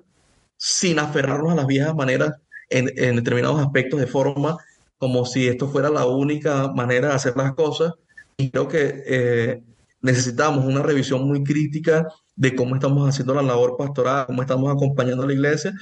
sin 0.56 1.00
aferrarnos 1.00 1.52
a 1.52 1.56
las 1.56 1.68
viejas 1.68 1.96
maneras 1.96 2.34
en, 2.70 2.92
en 2.96 3.16
determinados 3.16 3.60
aspectos 3.60 4.00
de 4.00 4.08
forma, 4.08 4.58
como 4.98 5.26
si 5.26 5.48
esto 5.48 5.68
fuera 5.68 5.90
la 5.90 6.06
única 6.06 6.68
manera 6.74 7.10
de 7.10 7.14
hacer 7.16 7.36
las 7.36 7.54
cosas. 7.54 7.94
Y 8.38 8.52
creo 8.52 8.68
que 8.68 9.04
eh, 9.06 9.64
necesitamos 10.02 10.66
una 10.66 10.84
revisión 10.84 11.28
muy 11.28 11.44
crítica 11.44 12.08
de 12.36 12.56
cómo 12.56 12.76
estamos 12.76 13.10
haciendo 13.10 13.34
la 13.34 13.42
labor 13.42 13.76
pastoral, 13.78 14.28
cómo 14.28 14.42
estamos 14.42 14.72
acompañando 14.72 15.24
a 15.24 15.28
la 15.28 15.34
iglesia, 15.34 15.74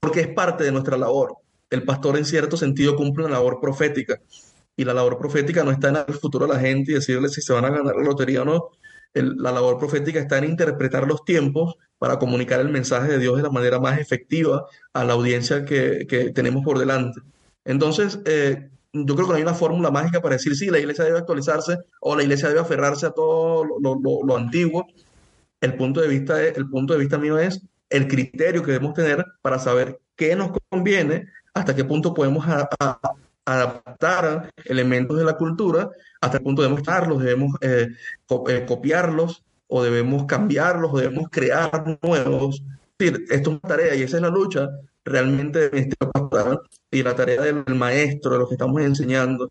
porque 0.00 0.20
es 0.20 0.28
parte 0.28 0.64
de 0.64 0.72
nuestra 0.72 0.96
labor. 0.96 1.36
El 1.70 1.82
pastor 1.82 2.16
en 2.16 2.24
cierto 2.24 2.56
sentido 2.56 2.94
cumple 2.94 3.24
una 3.24 3.34
labor 3.34 3.58
profética 3.60 4.20
y 4.76 4.84
la 4.84 4.94
labor 4.94 5.18
profética 5.18 5.64
no 5.64 5.70
está 5.70 5.88
en 5.88 5.96
el 5.96 6.14
futuro 6.14 6.46
de 6.46 6.54
la 6.54 6.60
gente 6.60 6.92
y 6.92 6.94
decirle 6.94 7.28
si 7.28 7.40
se 7.40 7.52
van 7.52 7.64
a 7.64 7.70
ganar 7.70 7.96
la 7.96 8.02
lotería 8.02 8.42
o 8.42 8.44
no. 8.44 8.70
La 9.14 9.52
labor 9.52 9.78
profética 9.78 10.18
está 10.20 10.38
en 10.38 10.44
interpretar 10.44 11.06
los 11.06 11.24
tiempos 11.24 11.76
para 11.98 12.18
comunicar 12.18 12.60
el 12.60 12.68
mensaje 12.70 13.08
de 13.12 13.18
Dios 13.18 13.36
de 13.36 13.42
la 13.44 13.50
manera 13.50 13.78
más 13.80 13.98
efectiva 14.00 14.66
a 14.92 15.04
la 15.04 15.12
audiencia 15.14 15.64
que, 15.64 16.06
que 16.08 16.30
tenemos 16.30 16.64
por 16.64 16.78
delante. 16.78 17.20
Entonces, 17.64 18.18
eh, 18.26 18.70
yo 18.92 19.14
creo 19.14 19.26
que 19.26 19.32
no 19.32 19.36
hay 19.36 19.42
una 19.42 19.54
fórmula 19.54 19.90
mágica 19.90 20.20
para 20.20 20.34
decir 20.36 20.56
si 20.56 20.66
la 20.70 20.78
iglesia 20.80 21.04
debe 21.04 21.18
actualizarse 21.18 21.78
o 22.00 22.16
la 22.16 22.22
iglesia 22.24 22.48
debe 22.48 22.60
aferrarse 22.60 23.06
a 23.06 23.10
todo 23.12 23.64
lo, 23.64 23.78
lo- 24.00 24.24
lo- 24.24 24.36
antiguo. 24.36 24.86
El 25.60 25.76
punto 25.76 26.00
de 26.00 26.08
vista, 26.08 26.42
es- 26.42 26.56
el 26.56 26.68
punto 26.68 26.92
de 26.94 27.00
vista 27.00 27.18
mío 27.18 27.38
es 27.38 27.60
el 27.90 28.08
criterio 28.08 28.62
que 28.62 28.72
debemos 28.72 28.94
tener 28.94 29.24
para 29.42 29.58
saber 29.58 30.00
qué 30.16 30.36
nos 30.36 30.50
conviene, 30.70 31.28
hasta 31.54 31.74
qué 31.76 31.84
punto 31.84 32.14
podemos 32.14 32.46
adaptar 33.44 34.50
elementos 34.64 35.18
de 35.18 35.24
la 35.24 35.36
cultura, 35.36 35.90
hasta 36.20 36.38
qué 36.38 36.44
punto 36.44 36.62
debemos 36.62 36.80
estarlos, 36.80 37.22
debemos 37.22 37.54
eh, 37.60 37.88
eh, 38.48 38.64
copiarlos 38.66 39.44
o 39.68 39.82
debemos 39.82 40.24
cambiarlos 40.26 40.92
o 40.92 40.98
debemos 40.98 41.28
crear 41.30 41.98
nuevos. 42.02 42.62
Esto 42.98 43.18
es 43.30 43.46
una 43.46 43.60
tarea 43.60 43.94
y 43.94 44.02
esa 44.02 44.16
es 44.16 44.22
la 44.22 44.30
lucha 44.30 44.68
realmente 45.04 45.58
del 45.58 45.72
ministerio 45.72 46.10
pastoral 46.12 46.60
y 46.90 47.02
la 47.02 47.14
tarea 47.14 47.42
del 47.42 47.64
maestro, 47.74 48.32
de 48.32 48.38
los 48.38 48.48
que 48.48 48.54
estamos 48.54 48.80
enseñando. 48.82 49.50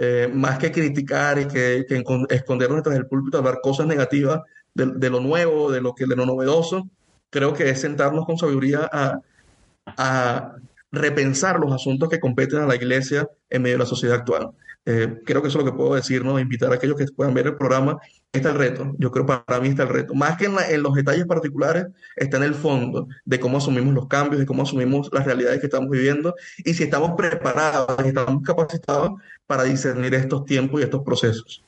Eh, 0.00 0.30
más 0.32 0.58
que 0.58 0.70
criticar 0.70 1.40
y 1.40 1.48
que, 1.48 1.84
escondernos 2.30 2.78
detrás 2.78 2.94
del 2.94 3.06
púlpito, 3.06 3.38
hablar 3.38 3.58
cosas 3.60 3.86
negativas 3.86 4.42
de, 4.72 4.86
de 4.86 5.10
lo 5.10 5.18
nuevo, 5.20 5.72
de 5.72 5.80
lo 5.80 5.92
que 5.94 6.06
de 6.06 6.14
lo 6.14 6.24
novedoso, 6.24 6.88
creo 7.30 7.52
que 7.52 7.68
es 7.68 7.80
sentarnos 7.80 8.24
con 8.24 8.38
sabiduría 8.38 8.88
a 8.92 10.54
repensar 10.90 11.58
los 11.60 11.72
asuntos 11.72 12.08
que 12.08 12.20
competen 12.20 12.60
a 12.60 12.66
la 12.66 12.76
iglesia 12.76 13.28
en 13.50 13.62
medio 13.62 13.76
de 13.76 13.84
la 13.84 13.86
sociedad 13.86 14.16
actual. 14.16 14.50
Eh, 14.86 15.20
creo 15.26 15.42
que 15.42 15.48
eso 15.48 15.58
es 15.58 15.64
lo 15.64 15.70
que 15.70 15.76
puedo 15.76 15.94
decir, 15.94 16.24
¿no? 16.24 16.38
Invitar 16.38 16.72
a 16.72 16.76
aquellos 16.76 16.96
que 16.96 17.04
puedan 17.06 17.34
ver 17.34 17.46
el 17.46 17.56
programa. 17.56 17.98
Está 18.32 18.50
el 18.50 18.56
reto, 18.56 18.94
yo 18.98 19.10
creo 19.10 19.26
para 19.26 19.60
mí 19.60 19.68
está 19.68 19.82
el 19.82 19.90
reto. 19.90 20.14
Más 20.14 20.36
que 20.38 20.46
en, 20.46 20.82
los 20.82 20.94
detalles 20.94 21.26
particulares, 21.26 21.86
está 22.16 22.38
en 22.38 22.44
el 22.44 22.54
fondo 22.54 23.08
de 23.24 23.40
cómo 23.40 23.58
asumimos 23.58 23.94
los 23.94 24.06
cambios, 24.06 24.40
de 24.40 24.46
cómo 24.46 24.62
asumimos 24.62 25.10
las 25.12 25.26
realidades 25.26 25.60
que 25.60 25.66
estamos 25.66 25.90
viviendo 25.90 26.34
y 26.58 26.72
si 26.74 26.84
estamos 26.84 27.12
preparados, 27.16 27.96
y 28.04 28.08
estamos 28.08 28.42
capacitados 28.42 29.12
para 29.46 29.64
discernir 29.64 30.14
estos 30.14 30.44
tiempos 30.44 30.80
y 30.80 30.84
estos 30.84 31.02
procesos. 31.02 31.62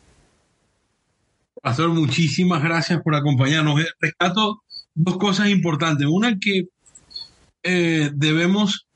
Pastor, 1.63 1.91
muchísimas 1.91 2.63
gracias 2.63 3.03
por 3.03 3.15
acompañarnos. 3.15 3.81
Eh, 3.81 3.87
Rescato 4.01 4.63
dos 4.95 5.19
cosas 5.19 5.49
importantes. 5.49 6.07
Una 6.07 6.39
que 6.39 6.69
eh, 7.63 8.11
debemos 8.15 8.87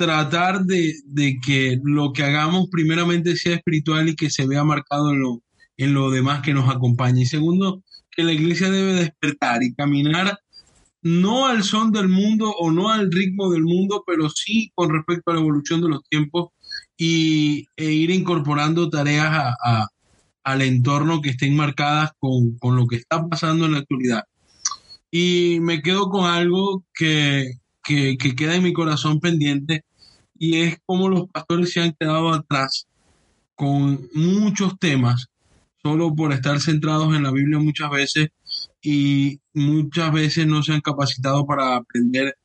tratar 0.00 0.64
de, 0.64 0.94
que 1.44 1.78
lo 1.84 2.14
que 2.14 2.22
hagamos 2.22 2.68
primeramente 2.70 3.36
sea 3.36 3.56
espiritual 3.56 4.08
y 4.08 4.16
que 4.16 4.30
se 4.30 4.46
vea 4.46 4.64
marcado 4.64 5.10
en 5.10 5.20
lo, 5.20 5.42
en 5.76 5.92
lo 5.92 6.10
demás 6.10 6.40
que 6.40 6.54
nos 6.54 6.74
acompaña. 6.74 7.20
Y 7.20 7.26
segundo, 7.26 7.82
que 8.10 8.24
la 8.24 8.32
iglesia 8.32 8.70
debe 8.70 8.94
despertar 8.94 9.62
y 9.62 9.74
caminar 9.74 10.38
no 11.02 11.46
al 11.46 11.64
son 11.64 11.92
del 11.92 12.08
mundo 12.08 12.50
o 12.50 12.70
no 12.70 12.88
al 12.88 13.12
ritmo 13.12 13.50
del 13.50 13.62
mundo, 13.62 14.02
pero 14.06 14.30
sí 14.30 14.72
con 14.74 14.88
respecto 14.88 15.30
a 15.30 15.34
la 15.34 15.40
evolución 15.40 15.82
de 15.82 15.90
los 15.90 16.02
tiempos 16.08 16.48
y, 16.96 17.66
e 17.76 17.92
ir 17.92 18.10
incorporando 18.10 18.88
tareas 18.88 19.28
a, 19.30 19.86
al 20.44 20.62
entorno 20.62 21.20
que 21.20 21.30
estén 21.30 21.54
marcadas 21.56 22.12
con, 22.18 22.56
con 22.58 22.74
lo 22.74 22.86
que 22.86 22.96
está 22.96 23.28
pasando 23.28 23.66
en 23.66 23.72
la 23.72 23.80
actualidad. 23.80 24.24
Y 25.10 25.58
me 25.60 25.82
quedo 25.82 26.08
con 26.08 26.24
algo 26.24 26.84
que, 26.94 27.52
que 27.84 28.16
queda 28.16 28.54
en 28.54 28.62
mi 28.62 28.72
corazón 28.72 29.20
pendiente 29.20 29.84
y 30.40 30.62
es 30.62 30.78
cómo 30.86 31.08
los 31.08 31.28
pastores 31.28 31.70
se 31.70 31.80
han 31.80 31.92
quedado 31.92 32.32
atrás 32.32 32.88
con 33.54 34.08
muchos 34.14 34.78
temas 34.78 35.26
solo 35.82 36.14
por 36.14 36.32
estar 36.32 36.58
centrados 36.60 37.14
en 37.14 37.22
la 37.22 37.30
Biblia 37.30 37.58
muchas 37.58 37.90
veces 37.90 38.30
y 38.82 39.38
muchas 39.52 40.10
veces 40.12 40.46
no 40.46 40.62
se 40.62 40.72
han 40.72 40.80
capacitado 40.80 41.46
para 41.46 41.76
aprender 41.76 42.36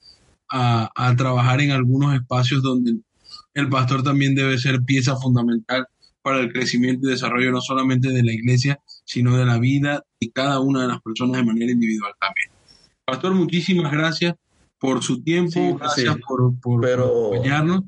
a, 0.49 0.91
a 0.93 1.15
trabajar 1.15 1.61
en 1.61 1.71
algunos 1.71 2.13
espacios 2.13 2.61
donde 2.61 2.97
el 3.53 3.69
pastor 3.69 4.03
también 4.03 4.35
debe 4.35 4.57
ser 4.57 4.81
pieza 4.81 5.15
fundamental 5.15 5.87
para 6.21 6.41
el 6.41 6.51
crecimiento 6.51 7.07
y 7.07 7.11
desarrollo 7.11 7.51
no 7.51 7.61
solamente 7.61 8.09
de 8.09 8.23
la 8.23 8.33
iglesia, 8.33 8.79
sino 9.05 9.37
de 9.37 9.45
la 9.45 9.57
vida 9.57 10.03
de 10.19 10.31
cada 10.31 10.59
una 10.59 10.81
de 10.81 10.89
las 10.89 11.01
personas 11.01 11.37
de 11.37 11.45
manera 11.45 11.71
individual 11.71 12.13
también. 12.19 12.49
Pastor, 13.05 13.33
muchísimas 13.35 13.91
gracias 13.91 14.35
por 14.85 15.03
su 15.03 15.21
tiempo, 15.23 15.51
Sí, 15.51 15.73
gracias 15.79 16.15
sí. 16.15 16.21
por, 16.27 16.59
por- 16.59 16.81
Pero- 16.81 17.31
por. 17.31 17.83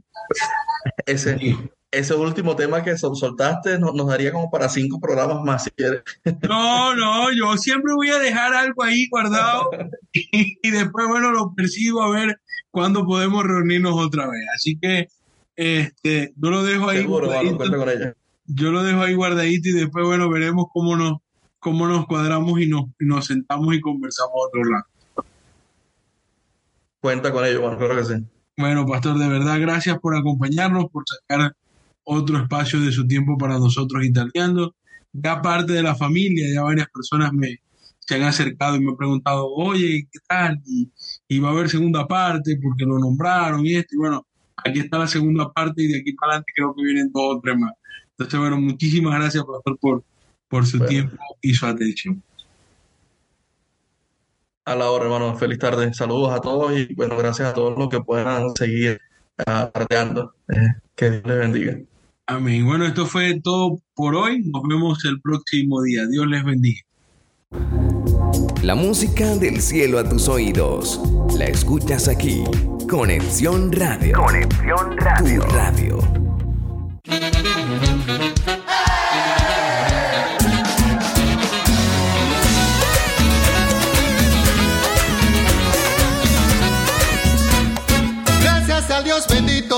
Ese, 1.05 1.37
Sí. 1.37 1.57
ese 1.91 2.13
último 2.13 2.55
tema 2.55 2.83
que 2.83 2.97
sol- 2.97 3.15
soltaste 3.15 3.79
no- 3.79 3.91
nos 3.93 4.07
daría 4.07 4.31
como 4.31 4.49
para 4.49 4.69
cinco 4.69 4.99
programas 4.99 5.43
más, 5.43 5.63
si 5.65 5.71
quieres. 5.71 6.01
No, 6.47 6.95
no, 6.95 7.31
yo 7.31 7.57
siempre 7.57 7.93
voy 7.93 8.09
a 8.09 8.19
dejar 8.19 8.53
algo 8.53 8.83
ahí 8.83 9.07
guardado 9.09 9.69
y, 10.13 10.57
y 10.61 10.71
después, 10.71 11.07
bueno, 11.07 11.31
lo 11.31 11.53
percibo 11.55 12.01
a 12.03 12.09
ver 12.11 12.39
cuándo 12.71 13.05
podemos 13.05 13.43
reunirnos 13.43 13.93
otra 13.97 14.27
vez. 14.27 14.41
Así 14.55 14.77
que 14.79 15.07
este, 15.55 16.33
yo 16.35 16.49
lo 16.51 16.63
dejo 16.63 16.89
ahí 16.89 16.99
Seguro, 16.99 17.27
guardadito. 17.27 17.57
cuenta 17.57 17.77
con 17.77 17.89
ella. 17.89 18.13
yo 18.45 18.71
lo 18.71 18.83
dejo 18.83 19.01
ahí 19.01 19.13
guardadito 19.15 19.69
y 19.69 19.73
después, 19.73 20.05
bueno, 20.05 20.29
veremos 20.29 20.67
cómo 20.71 20.95
nos, 20.95 21.17
cómo 21.59 21.87
nos 21.87 22.05
cuadramos 22.05 22.61
y 22.61 22.67
nos, 22.67 22.83
y 22.99 23.05
nos 23.05 23.25
sentamos 23.25 23.73
y 23.73 23.81
conversamos 23.81 24.33
otro 24.35 24.63
lado. 24.63 24.83
Cuenta 27.07 27.31
con 27.31 27.45
ello, 27.45 27.61
bueno, 27.61 27.77
claro 27.77 27.95
que 27.95 28.03
sí. 28.03 28.15
Bueno, 28.57 28.85
Pastor, 28.85 29.17
de 29.17 29.29
verdad, 29.29 29.61
gracias 29.61 29.97
por 29.99 30.13
acompañarnos, 30.13 30.87
por 30.91 31.05
sacar 31.07 31.55
otro 32.03 32.37
espacio 32.37 32.81
de 32.81 32.91
su 32.91 33.07
tiempo 33.07 33.37
para 33.37 33.57
nosotros 33.57 34.03
italianos. 34.03 34.71
Ya 35.13 35.41
parte 35.41 35.71
de 35.71 35.81
la 35.83 35.95
familia, 35.95 36.53
ya 36.53 36.63
varias 36.63 36.89
personas 36.89 37.31
me 37.31 37.59
se 37.99 38.15
han 38.15 38.23
acercado 38.23 38.75
y 38.75 38.81
me 38.81 38.89
han 38.91 38.97
preguntado, 38.97 39.47
oye, 39.53 40.05
¿qué 40.11 40.19
tal? 40.27 40.61
Y, 40.65 40.91
y 41.29 41.39
va 41.39 41.47
a 41.47 41.51
haber 41.53 41.69
segunda 41.69 42.05
parte 42.05 42.59
porque 42.61 42.83
lo 42.83 42.99
nombraron 42.99 43.65
y 43.65 43.75
esto. 43.75 43.95
Y 43.95 43.99
bueno, 43.99 44.27
aquí 44.57 44.79
está 44.79 44.97
la 44.97 45.07
segunda 45.07 45.49
parte 45.53 45.83
y 45.83 45.87
de 45.87 45.99
aquí 45.99 46.11
para 46.11 46.33
adelante 46.33 46.51
creo 46.53 46.75
que 46.75 46.83
vienen 46.83 47.09
dos 47.13 47.37
o 47.37 47.39
tres 47.41 47.57
más. 47.57 47.71
Entonces, 48.17 48.37
bueno, 48.37 48.59
muchísimas 48.59 49.17
gracias, 49.17 49.45
pastor, 49.45 49.77
por, 49.79 50.03
por 50.49 50.65
su 50.65 50.79
Bueno. 50.79 50.89
tiempo 50.89 51.23
y 51.41 51.53
su 51.53 51.65
atención. 51.65 52.21
A 54.67 54.75
la 54.75 54.91
hora, 54.91 55.05
hermano. 55.05 55.33
Feliz 55.37 55.59
tarde. 55.59 55.93
Saludos 55.93 56.33
a 56.33 56.41
todos 56.41 56.77
y 56.77 56.93
bueno, 56.93 57.15
gracias 57.15 57.47
a 57.47 57.53
todos 57.53 57.79
los 57.79 57.87
que 57.87 58.01
puedan 58.01 58.53
seguir 58.53 58.99
ah, 59.45 59.71
arteando. 59.73 60.33
Eh, 60.49 60.73
que 60.93 61.09
Dios 61.09 61.23
les 61.25 61.39
bendiga. 61.39 61.77
Amén. 62.25 62.65
Bueno, 62.65 62.85
esto 62.85 63.05
fue 63.05 63.39
todo 63.39 63.79
por 63.95 64.13
hoy. 64.13 64.43
Nos 64.43 64.63
vemos 64.67 65.05
el 65.05 65.21
próximo 65.21 65.81
día. 65.83 66.05
Dios 66.07 66.27
les 66.27 66.43
bendiga. 66.43 66.81
La 68.61 68.75
música 68.75 69.37
del 69.37 69.61
cielo 69.61 69.99
a 69.99 70.03
tus 70.03 70.27
oídos. 70.27 70.99
La 71.37 71.45
escuchas 71.45 72.09
aquí. 72.09 72.43
Conexión 72.89 73.71
Radio. 73.71 74.17
Conexión 74.17 74.97
Radio. 74.97 75.39
Tu 75.39 75.47
radio. 75.55 75.99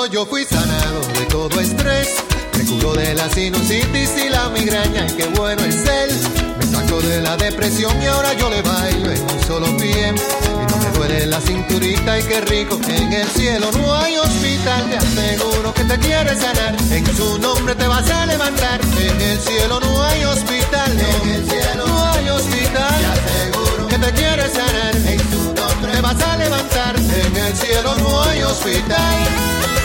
Yo 0.08 0.26
fui 0.26 0.46
sanado 0.46 1.02
de 1.20 1.26
todo 1.26 1.60
estrés. 1.60 2.16
Me 2.58 2.64
curó 2.64 2.94
de 2.94 3.14
la 3.14 3.30
sinusitis 3.30 4.12
y 4.26 4.30
la 4.30 4.48
migraña 4.50 5.06
y 5.06 5.14
qué 5.14 5.26
bueno 5.28 5.62
es 5.66 5.86
él. 5.86 6.10
Me 6.58 6.66
sacó 6.66 7.02
de 7.02 7.22
la 7.22 7.36
depresión 7.36 8.02
y 8.02 8.06
ahora 8.06 8.34
yo 8.34 8.50
le 8.50 8.62
bailo 8.62 9.12
en 9.12 9.22
un 9.22 9.44
solo 9.46 9.78
pie. 9.78 10.08
Y 10.08 10.72
no 10.72 10.78
me 10.78 10.98
duele 10.98 11.26
la 11.26 11.42
cinturita 11.42 12.18
y 12.18 12.24
qué 12.24 12.42
rico. 12.42 12.80
En 12.88 13.12
el 13.12 13.28
cielo 13.28 13.70
no 13.74 13.94
hay 13.94 14.16
hospital, 14.18 14.90
te 14.90 14.98
aseguro 14.98 15.74
que 15.74 15.84
te 15.84 16.00
quiere 16.00 16.36
sanar. 16.36 16.76
En 16.92 17.18
su 17.18 17.38
nombre 17.38 17.76
te 17.76 17.88
vas 17.88 18.10
a 18.10 18.26
levantar. 18.26 18.80
En 19.02 19.22
el 19.22 19.40
cielo 19.40 19.80
no 19.82 20.04
hay 20.04 20.24
hospital, 20.24 20.92
en 20.92 21.30
el 21.30 21.50
cielo 21.50 21.86
no 21.86 22.06
hay 22.06 22.30
hospital. 22.30 22.96
Te 23.00 23.06
aseguro 23.06 23.88
que 23.88 23.98
te 23.98 24.12
quiere 24.14 24.50
sanar. 24.50 24.96
En 24.96 25.20
su 25.30 25.54
nombre 25.54 25.92
te 25.92 26.02
vas 26.02 26.24
a 26.24 26.38
levantar. 26.38 26.96
En 26.96 27.38
el 27.38 27.56
cielo 27.56 27.96
no 27.98 28.24
hay 28.24 28.44
hospital. 28.44 29.79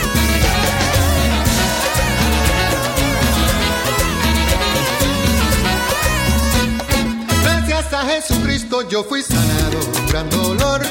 A 7.95 8.05
Jesucristo 8.05 8.87
yo 8.89 9.03
fui 9.03 9.21
sanado, 9.23 9.79
un 9.99 10.07
gran 10.07 10.29
dolor. 10.29 10.81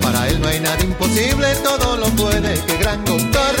Para 0.00 0.28
él 0.28 0.40
no 0.40 0.48
hay 0.48 0.60
nada 0.60 0.80
imposible, 0.80 1.54
todo 1.56 1.96
lo 1.96 2.06
puede, 2.10 2.54
qué 2.66 2.76
gran 2.76 3.04
doctor. 3.04 3.54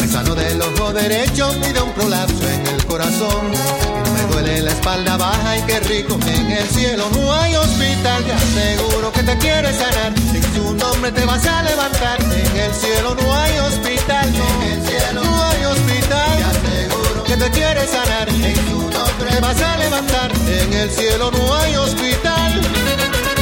Me 0.00 0.06
sanó 0.06 0.34
del 0.34 0.60
ojo 0.60 0.92
derecho 0.92 1.50
y 1.68 1.72
de 1.72 1.80
un 1.80 1.92
prolapso 1.92 2.48
en 2.48 2.66
el 2.66 2.84
corazón. 2.84 3.52
No 4.04 4.12
me 4.12 4.34
duele 4.34 4.62
la 4.62 4.70
espalda 4.70 5.16
baja 5.16 5.58
y 5.58 5.62
qué 5.62 5.80
rico. 5.80 6.18
En 6.26 6.50
el 6.50 6.68
cielo 6.68 7.08
no 7.14 7.32
hay 7.32 7.54
hospital, 7.54 8.24
te 8.24 8.32
aseguro 8.32 9.12
que 9.12 9.22
te 9.22 9.38
quiere 9.38 9.72
sanar. 9.72 10.12
En 10.34 10.54
su 10.54 10.74
nombre 10.74 11.10
te 11.12 11.24
vas 11.24 11.46
a 11.46 11.62
levantar. 11.62 12.20
En 12.20 12.56
el 12.56 12.74
cielo 12.74 13.14
no 13.14 13.34
hay 13.34 13.58
hospital, 13.58 14.28
en 14.28 14.72
el 14.72 14.86
cielo 14.86 15.24
no 15.24 15.42
hay 15.44 15.64
hospital. 15.64 16.36
Te 16.36 16.44
aseguro 16.44 17.24
que 17.24 17.36
te 17.36 17.50
quiere 17.50 17.86
sanar. 17.86 18.28
En 18.28 18.56
su 18.56 18.91
nombre 19.22 19.34
te 19.34 19.40
vas 19.40 19.60
a 19.62 19.76
levantar. 19.76 20.32
En 20.48 20.72
el 20.72 20.90
cielo 20.90 21.30
no 21.30 21.54
hay 21.54 21.76
hospital. 21.76 23.41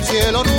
El 0.00 0.06
cielo. 0.06 0.49